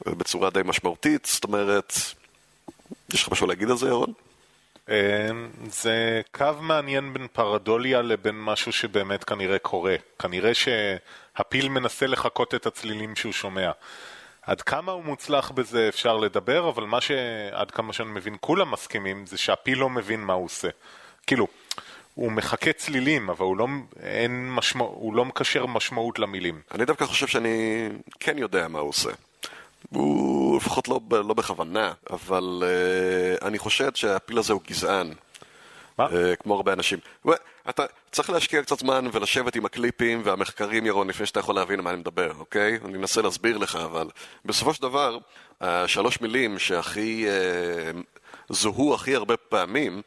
בצורה 0.06 0.50
די 0.50 0.60
משמעותית, 0.64 1.28
זאת 1.32 1.44
אומרת, 1.44 1.92
יש 3.14 3.22
לך 3.22 3.32
משהו 3.32 3.46
להגיד 3.46 3.70
על 3.70 3.76
זה, 3.76 3.88
ירון? 3.88 4.12
אה, 4.90 5.28
זה 5.70 6.20
קו 6.32 6.52
מעניין 6.60 7.12
בין 7.12 7.26
פרדוליה 7.32 8.02
לבין 8.02 8.34
משהו 8.40 8.72
שבאמת 8.72 9.24
כנראה 9.24 9.58
קורה. 9.58 9.96
כנראה 10.18 10.52
שהפיל 10.54 11.68
מנסה 11.68 12.06
לחקות 12.06 12.54
את 12.54 12.66
הצלילים 12.66 13.16
שהוא 13.16 13.32
שומע. 13.32 13.70
עד 14.42 14.62
כמה 14.62 14.92
הוא 14.92 15.04
מוצלח 15.04 15.50
בזה 15.50 15.88
אפשר 15.88 16.16
לדבר, 16.16 16.68
אבל 16.68 16.84
מה 16.84 17.00
שעד 17.00 17.70
כמה 17.70 17.92
שאני 17.92 18.10
מבין 18.10 18.36
כולם 18.40 18.70
מסכימים 18.70 19.26
זה 19.26 19.38
שהפיל 19.38 19.78
לא 19.78 19.90
מבין 19.90 20.20
מה 20.20 20.32
הוא 20.32 20.44
עושה. 20.44 20.68
כאילו, 21.26 21.46
הוא 22.14 22.32
מחכה 22.32 22.72
צלילים, 22.72 23.30
אבל 23.30 23.44
הוא 23.44 23.56
לא, 23.56 23.66
משמע, 24.28 24.84
הוא 24.84 25.14
לא 25.14 25.24
מקשר 25.24 25.66
משמעות 25.66 26.18
למילים. 26.18 26.60
אני 26.74 26.84
דווקא 26.84 27.04
חושב 27.04 27.26
שאני 27.26 27.88
כן 28.20 28.38
יודע 28.38 28.68
מה 28.68 28.78
הוא 28.78 28.88
עושה. 28.88 29.10
הוא 29.90 30.56
לפחות 30.56 30.88
לא, 30.88 31.00
לא 31.10 31.34
בכוונה, 31.34 31.92
אבל 32.10 32.62
uh, 32.62 33.44
אני 33.44 33.58
חושד 33.58 33.96
שהפיל 33.96 34.38
הזה 34.38 34.52
הוא 34.52 34.60
גזען. 34.68 35.12
מה? 35.98 36.06
Uh, 36.06 36.36
כמו 36.42 36.54
הרבה 36.54 36.72
אנשים. 36.72 36.98
אתה 37.68 37.84
צריך 38.12 38.30
להשקיע 38.30 38.62
קצת 38.62 38.78
זמן 38.78 39.06
ולשבת 39.12 39.56
עם 39.56 39.66
הקליפים 39.66 40.22
והמחקרים, 40.24 40.86
ירון, 40.86 41.08
לפני 41.08 41.26
שאתה 41.26 41.40
יכול 41.40 41.54
להבין 41.54 41.80
מה 41.80 41.90
אני 41.90 41.98
מדבר, 41.98 42.32
אוקיי? 42.38 42.78
אני 42.84 42.98
אנסה 42.98 43.22
להסביר 43.22 43.58
לך, 43.58 43.76
אבל 43.76 44.08
בסופו 44.44 44.74
של 44.74 44.82
דבר, 44.82 45.18
השלוש 45.60 46.20
מילים 46.20 46.58
שהכי 46.58 47.26
uh, 47.26 47.96
זוהו 48.48 48.94
הכי 48.94 49.14
הרבה 49.14 49.36
פעמים, 49.36 50.02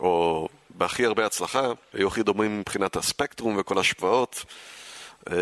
או 0.00 0.48
בהכי 0.70 1.06
הרבה 1.06 1.26
הצלחה, 1.26 1.72
היו 1.92 2.08
הכי 2.08 2.22
דומים 2.22 2.60
מבחינת 2.60 2.96
הספקטרום 2.96 3.56
וכל 3.58 3.78
ההשוואות. 3.78 4.44
Uh, 5.28 5.32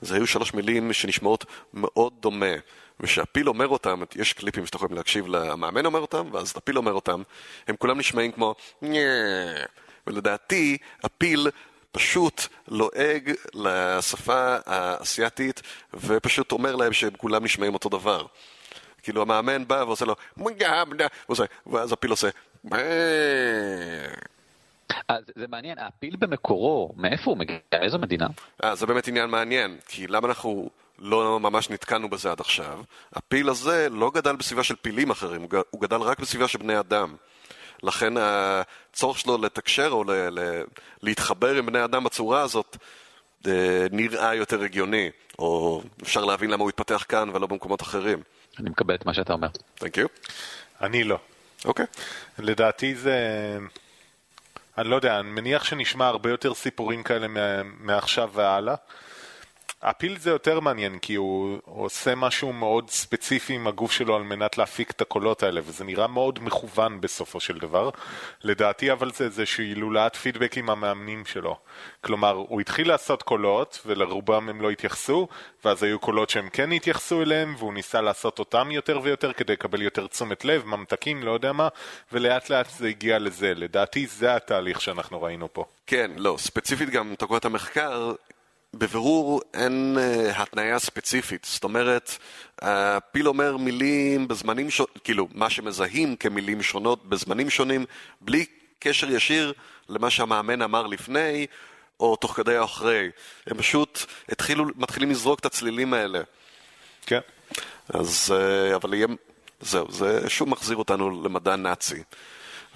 זה 0.00 0.14
היו 0.14 0.26
שלוש 0.26 0.54
מילים 0.54 0.92
שנשמעות 0.92 1.44
מאוד 1.74 2.12
דומה. 2.20 2.54
ושהפיל 3.00 3.48
אומר 3.48 3.68
אותם, 3.68 4.02
יש 4.16 4.32
קליפים 4.32 4.66
שאתם 4.66 4.76
יכולים 4.76 4.96
להקשיב 4.96 5.26
למאמן 5.28 5.86
אומר 5.86 6.00
אותם, 6.00 6.28
ואז 6.32 6.52
הפיל 6.56 6.76
אומר 6.76 6.92
אותם, 6.92 7.22
הם 7.68 7.76
כולם 7.76 7.98
נשמעים 7.98 8.32
כמו 8.32 8.54
ולדעתי 10.06 10.78
הפיל 11.02 11.48
פשוט 11.92 12.42
לועג 12.68 13.32
לשפה 13.54 14.56
האסייתית 14.66 15.62
ופשוט 15.94 16.52
אומר 16.52 16.76
להם 16.76 16.92
שהם 16.92 17.12
כולם 17.16 17.44
נשמעים 17.44 17.74
אותו 17.74 17.88
דבר. 17.88 18.26
כאילו 19.02 19.22
המאמן 19.22 19.68
בא 19.68 19.84
ועושה 19.86 20.04
לו 20.04 20.14
ואז 21.66 21.92
הפיל 21.92 22.10
עושה 22.10 22.28
אז 25.08 25.24
זה 25.36 25.46
מעניין, 25.48 25.78
הפיל 25.78 26.16
במקורו, 26.16 26.92
מאיפה 26.96 27.30
הוא 27.30 27.38
מגיע? 27.38 27.56
איזו 27.72 27.98
מדינה? 27.98 28.26
אה, 28.64 28.74
זה 28.74 28.86
באמת 28.86 29.08
עניין 29.08 29.30
מעניין, 29.30 29.76
כי 29.88 30.06
למה 30.06 30.28
אנחנו 30.28 30.70
לא 30.98 31.40
ממש 31.40 31.70
נתקענו 31.70 32.08
בזה 32.10 32.30
עד 32.30 32.40
עכשיו? 32.40 32.82
הפיל 33.12 33.48
הזה 33.48 33.88
לא 33.90 34.10
גדל 34.10 34.36
בסביבה 34.36 34.62
של 34.62 34.76
פילים 34.76 35.10
אחרים, 35.10 35.46
הוא 35.70 35.80
גדל 35.80 35.96
רק 35.96 36.18
בסביבה 36.20 36.48
של 36.48 36.58
בני 36.58 36.78
אדם. 36.78 37.16
לכן 37.82 38.12
הצורך 38.16 39.18
שלו 39.18 39.38
לתקשר 39.38 39.88
או 39.88 40.04
ל- 40.04 40.12
ל- 40.12 40.62
להתחבר 41.02 41.54
עם 41.54 41.66
בני 41.66 41.84
אדם 41.84 42.04
בצורה 42.04 42.40
הזאת 42.40 42.76
אה, 43.46 43.86
נראה 43.92 44.34
יותר 44.34 44.62
הגיוני, 44.62 45.10
או 45.38 45.82
אפשר 46.02 46.24
להבין 46.24 46.50
למה 46.50 46.62
הוא 46.62 46.68
התפתח 46.68 47.04
כאן 47.08 47.30
ולא 47.34 47.46
במקומות 47.46 47.82
אחרים. 47.82 48.22
אני 48.58 48.70
מקבל 48.70 48.94
את 48.94 49.06
מה 49.06 49.14
שאתה 49.14 49.32
אומר. 49.32 49.48
Thank 49.78 49.96
you. 49.96 50.32
אני 50.80 51.04
לא. 51.04 51.18
אוקיי. 51.64 51.84
Okay. 51.84 52.42
לדעתי 52.42 52.94
זה... 52.94 53.18
אני 54.78 54.88
לא 54.88 54.96
יודע, 54.96 55.20
אני 55.20 55.30
מניח 55.30 55.64
שנשמע 55.64 56.06
הרבה 56.06 56.30
יותר 56.30 56.54
סיפורים 56.54 57.02
כאלה 57.02 57.26
מעכשיו 57.80 58.30
והלאה. 58.34 58.74
הפיל 59.82 60.18
זה 60.18 60.30
יותר 60.30 60.60
מעניין 60.60 60.98
כי 60.98 61.14
הוא, 61.14 61.58
הוא 61.64 61.84
עושה 61.84 62.14
משהו 62.14 62.52
מאוד 62.52 62.90
ספציפי 62.90 63.54
עם 63.54 63.66
הגוף 63.66 63.92
שלו 63.92 64.16
על 64.16 64.22
מנת 64.22 64.58
להפיק 64.58 64.90
את 64.90 65.00
הקולות 65.00 65.42
האלה 65.42 65.60
וזה 65.64 65.84
נראה 65.84 66.06
מאוד 66.06 66.38
מכוון 66.42 67.00
בסופו 67.00 67.40
של 67.40 67.58
דבר. 67.58 67.90
לדעתי 68.44 68.92
אבל 68.92 69.12
זה 69.12 69.24
איזושהי 69.24 69.64
הילולת 69.64 70.16
פידבק 70.16 70.58
עם 70.58 70.70
המאמנים 70.70 71.24
שלו. 71.24 71.56
כלומר, 72.00 72.30
הוא 72.30 72.60
התחיל 72.60 72.88
לעשות 72.88 73.22
קולות 73.22 73.78
ולרובם 73.86 74.48
הם 74.48 74.60
לא 74.60 74.70
התייחסו 74.70 75.28
ואז 75.64 75.82
היו 75.82 75.98
קולות 75.98 76.30
שהם 76.30 76.48
כן 76.48 76.72
התייחסו 76.72 77.22
אליהם 77.22 77.54
והוא 77.58 77.74
ניסה 77.74 78.00
לעשות 78.00 78.38
אותם 78.38 78.70
יותר 78.70 79.00
ויותר 79.02 79.32
כדי 79.32 79.52
לקבל 79.52 79.82
יותר 79.82 80.06
תשומת 80.06 80.44
לב, 80.44 80.66
ממתקים, 80.66 81.22
לא 81.22 81.30
יודע 81.30 81.52
מה 81.52 81.68
ולאט 82.12 82.50
לאט 82.50 82.70
זה 82.70 82.88
הגיע 82.88 83.18
לזה. 83.18 83.54
לדעתי 83.54 84.06
זה 84.06 84.36
התהליך 84.36 84.80
שאנחנו 84.80 85.22
ראינו 85.22 85.48
פה. 85.52 85.64
כן, 85.86 86.10
לא, 86.16 86.36
ספציפית 86.38 86.90
גם 86.90 87.12
אתה 87.12 87.46
המחקר 87.46 88.12
בבירור 88.76 89.40
אין 89.54 89.98
uh, 89.98 90.40
התניה 90.42 90.78
ספציפית. 90.78 91.46
זאת 91.50 91.64
אומרת, 91.64 92.18
הפיל 92.62 93.28
אומר 93.28 93.56
מילים 93.56 94.28
בזמנים 94.28 94.70
שונים, 94.70 94.94
כאילו, 95.04 95.28
מה 95.34 95.50
שמזהים 95.50 96.16
כמילים 96.16 96.62
שונות 96.62 97.08
בזמנים 97.08 97.50
שונים, 97.50 97.84
בלי 98.20 98.46
קשר 98.78 99.10
ישיר 99.10 99.52
למה 99.88 100.10
שהמאמן 100.10 100.62
אמר 100.62 100.86
לפני, 100.86 101.46
או 102.00 102.16
תוך 102.16 102.36
כדי 102.36 102.58
או 102.58 102.64
אחרי. 102.64 103.10
הם 103.46 103.58
פשוט 103.58 104.04
התחילו, 104.28 104.64
מתחילים 104.76 105.10
לזרוק 105.10 105.40
את 105.40 105.46
הצלילים 105.46 105.94
האלה. 105.94 106.20
כן. 107.06 107.20
אז, 107.88 108.34
uh, 108.34 108.76
אבל 108.76 108.94
יהיה, 108.94 109.06
זהו, 109.60 109.92
זה 109.92 110.30
שוב 110.30 110.48
מחזיר 110.48 110.76
אותנו 110.76 111.22
למדע 111.24 111.56
נאצי. 111.56 112.02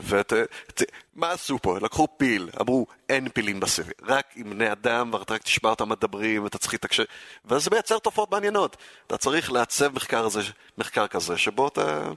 ומה 0.01 1.31
עשו 1.31 1.59
פה? 1.63 1.79
לקחו 1.79 2.09
פיל, 2.17 2.49
אמרו 2.61 2.87
אין 3.09 3.29
פילים 3.29 3.61
בסביב, 3.61 3.93
רק 4.03 4.27
עם 4.37 4.51
בני 4.51 4.73
אדם, 4.73 5.15
ואתה 5.15 5.35
רק 5.35 5.43
תשמע 5.43 5.71
אותם 5.71 5.89
מדברים, 5.89 6.45
ואתה 6.45 6.59
צריך 6.59 6.75
להתקשר, 6.75 7.05
ואז 7.45 7.65
זה 7.65 7.71
מייצר 7.71 7.99
תופעות 7.99 8.31
מעניינות. 8.31 8.77
אתה 9.07 9.17
צריך 9.17 9.53
לעצב 9.53 9.95
מחקר, 9.95 10.25
הזה, 10.25 10.43
מחקר 10.79 11.07
כזה, 11.07 11.39
שבו 11.39 11.69
אתה 11.69 12.09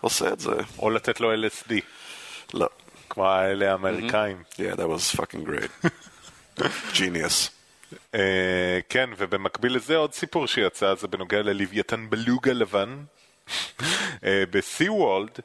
עושה 0.00 0.32
את 0.32 0.40
זה. 0.40 0.52
או 0.78 0.90
לתת 0.90 1.20
לו 1.20 1.34
LSD. 1.34 1.72
לא. 2.54 2.68
כמו 3.10 3.26
האלה 3.26 3.72
האמריקאים. 3.72 4.42
Mm-hmm. 4.42 4.56
Yeah, 4.56 4.76
that 4.76 4.88
was 4.88 5.20
fucking 5.20 5.44
great. 5.44 5.90
Genius. 6.94 7.50
Uh, 7.92 8.18
כן, 8.88 9.10
ובמקביל 9.16 9.76
לזה 9.76 9.96
עוד 9.96 10.14
סיפור 10.14 10.46
שיצא, 10.46 10.94
זה 10.94 11.08
בנוגע 11.08 11.42
ללוויתן 11.42 12.10
בלוגה 12.10 12.52
לבן. 12.52 13.04
uh, 13.48 14.24
בסי 14.50 14.88
וולד, 14.88 15.38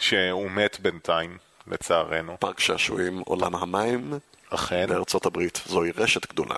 שהוא 0.00 0.50
מת 0.50 0.80
בינתיים, 0.80 1.38
לצערנו. 1.66 2.36
פארק 2.40 2.60
שעשועים 2.60 3.18
עולם 3.18 3.54
המים 3.54 4.12
אכן. 4.50 4.86
בארצות 4.88 5.26
הברית. 5.26 5.60
זוהי 5.66 5.90
רשת 5.96 6.32
גדולה. 6.32 6.54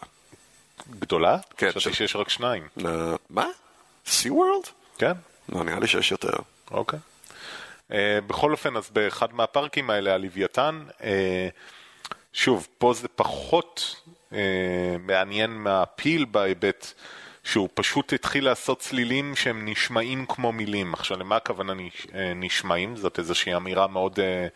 גדולה? 0.90 1.38
כן, 1.57 1.70
חשבתי 1.72 1.97
שיש 1.97 2.16
רק 2.16 2.28
שניים. 2.28 2.68
Uh, 2.78 2.82
מה? 3.30 3.47
סי 4.07 4.30
וורלד? 4.30 4.64
כן, 4.99 5.12
לא, 5.49 5.64
נראה 5.64 5.80
לי 5.80 5.86
שיש 5.86 6.11
יותר. 6.11 6.36
אוקיי. 6.70 6.99
Uh, 7.90 7.95
בכל 8.26 8.53
אופן, 8.53 8.76
אז 8.76 8.90
באחד 8.90 9.34
מהפארקים 9.34 9.90
האלה, 9.90 10.14
הלוויתן, 10.14 10.84
uh, 10.99 11.03
שוב, 12.32 12.66
פה 12.78 12.95
זה 12.95 13.09
פחות 13.09 13.97
uh, 14.30 14.34
מעניין 15.01 15.51
מהפיל 15.51 16.24
בהיבט 16.24 16.93
שהוא 17.45 17.68
פשוט 17.74 18.12
התחיל 18.12 18.45
לעשות 18.45 18.78
צלילים 18.78 19.36
שהם 19.36 19.68
נשמעים 19.68 20.26
כמו 20.26 20.53
מילים. 20.53 20.95
עכשיו, 20.95 21.18
למה 21.18 21.36
הכוונה 21.36 21.72
אה, 22.14 22.32
נשמעים? 22.34 22.97
זאת 22.97 23.18
איזושהי 23.18 23.57
אמירה 23.57 23.86
מאוד 23.86 24.20
אה, 24.20 24.47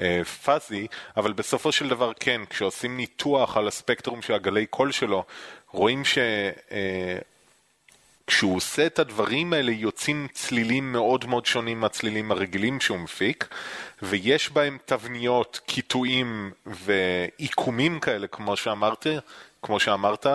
אה, 0.00 0.24
פאזי, 0.24 0.86
אבל 1.16 1.32
בסופו 1.32 1.72
של 1.72 1.88
דבר 1.88 2.12
כן, 2.20 2.40
כשעושים 2.50 2.96
ניתוח 2.96 3.56
על 3.56 3.68
הספקטרום 3.68 4.22
של 4.22 4.34
הגלי 4.34 4.66
קול 4.66 4.92
שלו, 4.92 5.24
רואים 5.70 6.04
ש... 6.04 6.18
אה, 6.72 7.18
כשהוא 8.26 8.56
עושה 8.56 8.86
את 8.86 8.98
הדברים 8.98 9.52
האלה 9.52 9.72
יוצאים 9.72 10.26
צלילים 10.32 10.92
מאוד 10.92 11.26
מאוד 11.26 11.46
שונים 11.46 11.80
מהצלילים 11.80 12.30
הרגילים 12.30 12.80
שהוא 12.80 12.98
מפיק 12.98 13.48
ויש 14.04 14.50
בהם 14.50 14.78
תבניות, 14.84 15.60
קיטועים 15.66 16.50
ועיקומים 16.66 18.00
כאלה 18.00 18.26
כמו 18.26 18.56
שאמרתי, 18.56 19.16
כמו 19.62 19.80
שאמרת, 19.80 20.26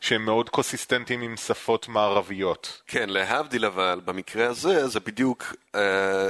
שהם 0.00 0.24
מאוד 0.24 0.48
קונסיסטנטיים 0.48 1.22
עם 1.22 1.36
שפות 1.36 1.88
מערביות. 1.88 2.82
כן, 2.86 3.08
להבדיל 3.08 3.64
אבל, 3.64 4.00
במקרה 4.04 4.46
הזה, 4.46 4.88
זה 4.88 5.00
בדיוק, 5.00 5.54
אה, 5.74 5.80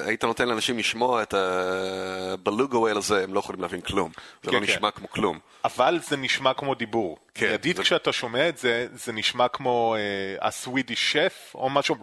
היית 0.07 0.25
נותן 0.25 0.49
לאנשים 0.49 0.79
לשמוע 0.79 1.23
את 1.23 1.35
הבלוגו 1.35 2.77
ווייל 2.79 2.97
הזה, 2.97 3.25
הם 3.25 3.35
לא 3.35 3.39
יכולים 3.39 3.61
להבין 3.63 3.81
כלום. 3.81 4.11
זה 4.43 4.51
כן, 4.51 4.57
לא 4.61 4.67
כן. 4.67 4.73
נשמע 4.73 4.91
כמו 4.91 5.11
כלום. 5.11 5.39
אבל 5.65 5.99
זה 6.09 6.17
נשמע 6.17 6.55
כמו 6.55 6.75
דיבור. 6.75 7.19
כן, 7.35 7.47
מיידית 7.47 7.77
זה- 7.77 7.83
כשאתה 7.83 8.13
שומע 8.13 8.49
את 8.49 8.59
זה, 8.59 8.87
זה 8.95 9.13
נשמע 9.13 9.49
כמו 9.49 9.95
אה, 9.99 10.47
הסווידיש 10.49 11.13
שף 11.13 11.53
או 11.55 11.71
משהו, 11.71 11.97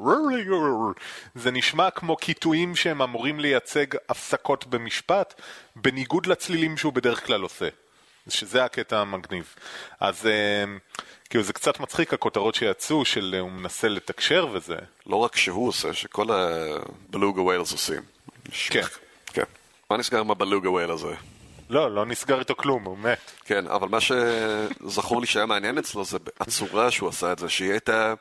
זה 1.36 1.52
נשמע 1.52 1.90
כמו 1.90 2.16
קיטויים 2.16 2.76
שהם 2.76 3.02
אמורים 3.02 3.40
לייצג 3.40 3.86
הפסקות 4.10 4.66
במשפט, 4.86 5.42
בניגוד 5.76 6.26
לצלילים 6.26 6.78
שהוא 6.78 6.94
בדרך 6.94 7.26
כלל 7.26 7.42
עושה. 7.42 7.70
שזה 8.28 8.64
הקטע 8.64 9.00
המגניב. 9.00 9.56
אז 10.00 10.28
אה, 10.28 10.64
כאילו 11.30 11.44
זה 11.44 11.54
קצת 11.54 11.80
מצחיק 11.80 12.14
הכותרות 12.14 12.56
שיצאו 12.56 13.06
של 13.06 13.32
אה, 13.34 13.40
הוא 13.40 13.52
מנסה 13.52 13.88
לתקשר 13.88 14.48
וזה. 14.54 14.76
לא 15.08 15.16
רק 15.16 15.36
שהוא 15.36 15.68
עושה, 15.68 15.94
שכל 15.94 16.28
הבלוגו 16.32 17.42
וויילס 17.42 17.72
עושים. 17.72 18.02
כן. 18.70 18.82
כן. 19.26 19.44
מה 19.90 19.98
נסגר 19.98 20.20
עם 20.20 20.32
הבלוגו 20.32 20.70
ווייל 20.70 20.92
הזה? 20.92 21.14
לא, 21.70 21.96
לא 21.96 22.06
נסגר 22.06 22.40
איתו 22.40 22.56
כלום, 22.56 22.84
הוא 22.84 22.98
מת. 22.98 23.32
כן, 23.46 23.68
אבל 23.68 23.88
מה 23.88 23.98
שזכור 24.02 25.22
לי 25.22 25.28
שהיה 25.28 25.46
מעניין 25.46 25.78
אצלו 25.78 26.06
זה 26.06 26.18
הצורה 26.40 26.92
שהוא 26.92 27.10
עשה 27.10 27.32
את 27.32 27.40
זה, 27.40 27.50
שהיא 27.50 27.72
הייתה... 27.72 28.14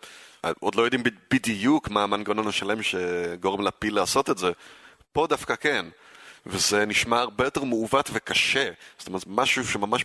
עוד 0.60 0.74
לא 0.74 0.82
יודעים 0.82 1.02
בדיוק 1.30 1.88
מה 1.88 2.02
המנגנון 2.02 2.48
השלם 2.48 2.82
שגורם 2.82 3.60
לפיל 3.60 3.94
לעשות 3.94 4.30
את 4.30 4.38
זה. 4.38 4.50
פה 5.12 5.26
דווקא 5.26 5.56
כן. 5.56 5.86
וזה 6.46 6.86
נשמע 6.86 7.20
הרבה 7.20 7.44
יותר 7.44 7.64
מעוות 7.64 8.10
וקשה. 8.12 8.70
זאת 8.98 9.08
אומרת, 9.08 9.24
משהו 9.26 9.64
שממש 9.64 10.04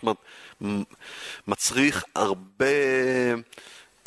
מצריך 1.46 2.04
הרבה... 2.14 2.66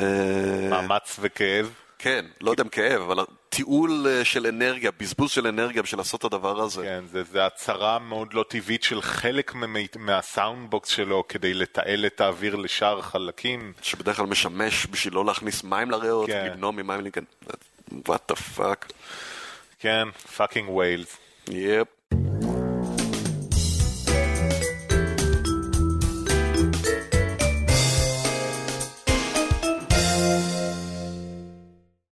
אה, 0.00 0.68
מאמץ 0.70 1.16
וכאב. 1.20 1.74
כן, 1.98 2.24
לא 2.40 2.50
יודע 2.50 2.62
אם 2.62 2.68
כאב, 2.68 3.00
אבל 3.00 3.24
תיעול 3.48 4.06
אה, 4.08 4.24
של 4.24 4.46
אנרגיה, 4.46 4.90
בזבוז 5.00 5.30
של 5.30 5.46
אנרגיה 5.46 5.82
בשביל 5.82 6.00
לעשות 6.00 6.20
את 6.20 6.24
הדבר 6.24 6.60
הזה. 6.60 6.82
כן, 6.82 7.04
זה, 7.12 7.22
זה 7.22 7.46
הסטה 7.46 7.98
מאוד 7.98 8.34
לא 8.34 8.44
טבעית 8.48 8.82
של 8.82 9.02
חלק 9.02 9.54
מה 9.96 10.14
soundbox 10.14 10.88
שלו 10.88 11.24
כדי 11.28 11.54
לתעל 11.54 12.06
את 12.06 12.20
האוויר 12.20 12.56
לשאר 12.56 13.02
חלקים. 13.02 13.72
שבדרך 13.82 14.16
כלל 14.16 14.26
משמש 14.26 14.86
בשביל 14.90 15.14
לא 15.14 15.24
להכניס 15.24 15.64
מים 15.64 15.90
לריאות, 15.90 16.26
כן. 16.26 16.46
למנוע 16.50 16.70
ממים 16.70 17.00
להיכנס. 17.00 17.26
What 17.90 18.32
the 18.32 18.36
fuck. 18.56 18.92
כן, 19.78 20.08
fucking 20.36 20.70
whales. 20.70 21.16
Yep. 21.50 21.88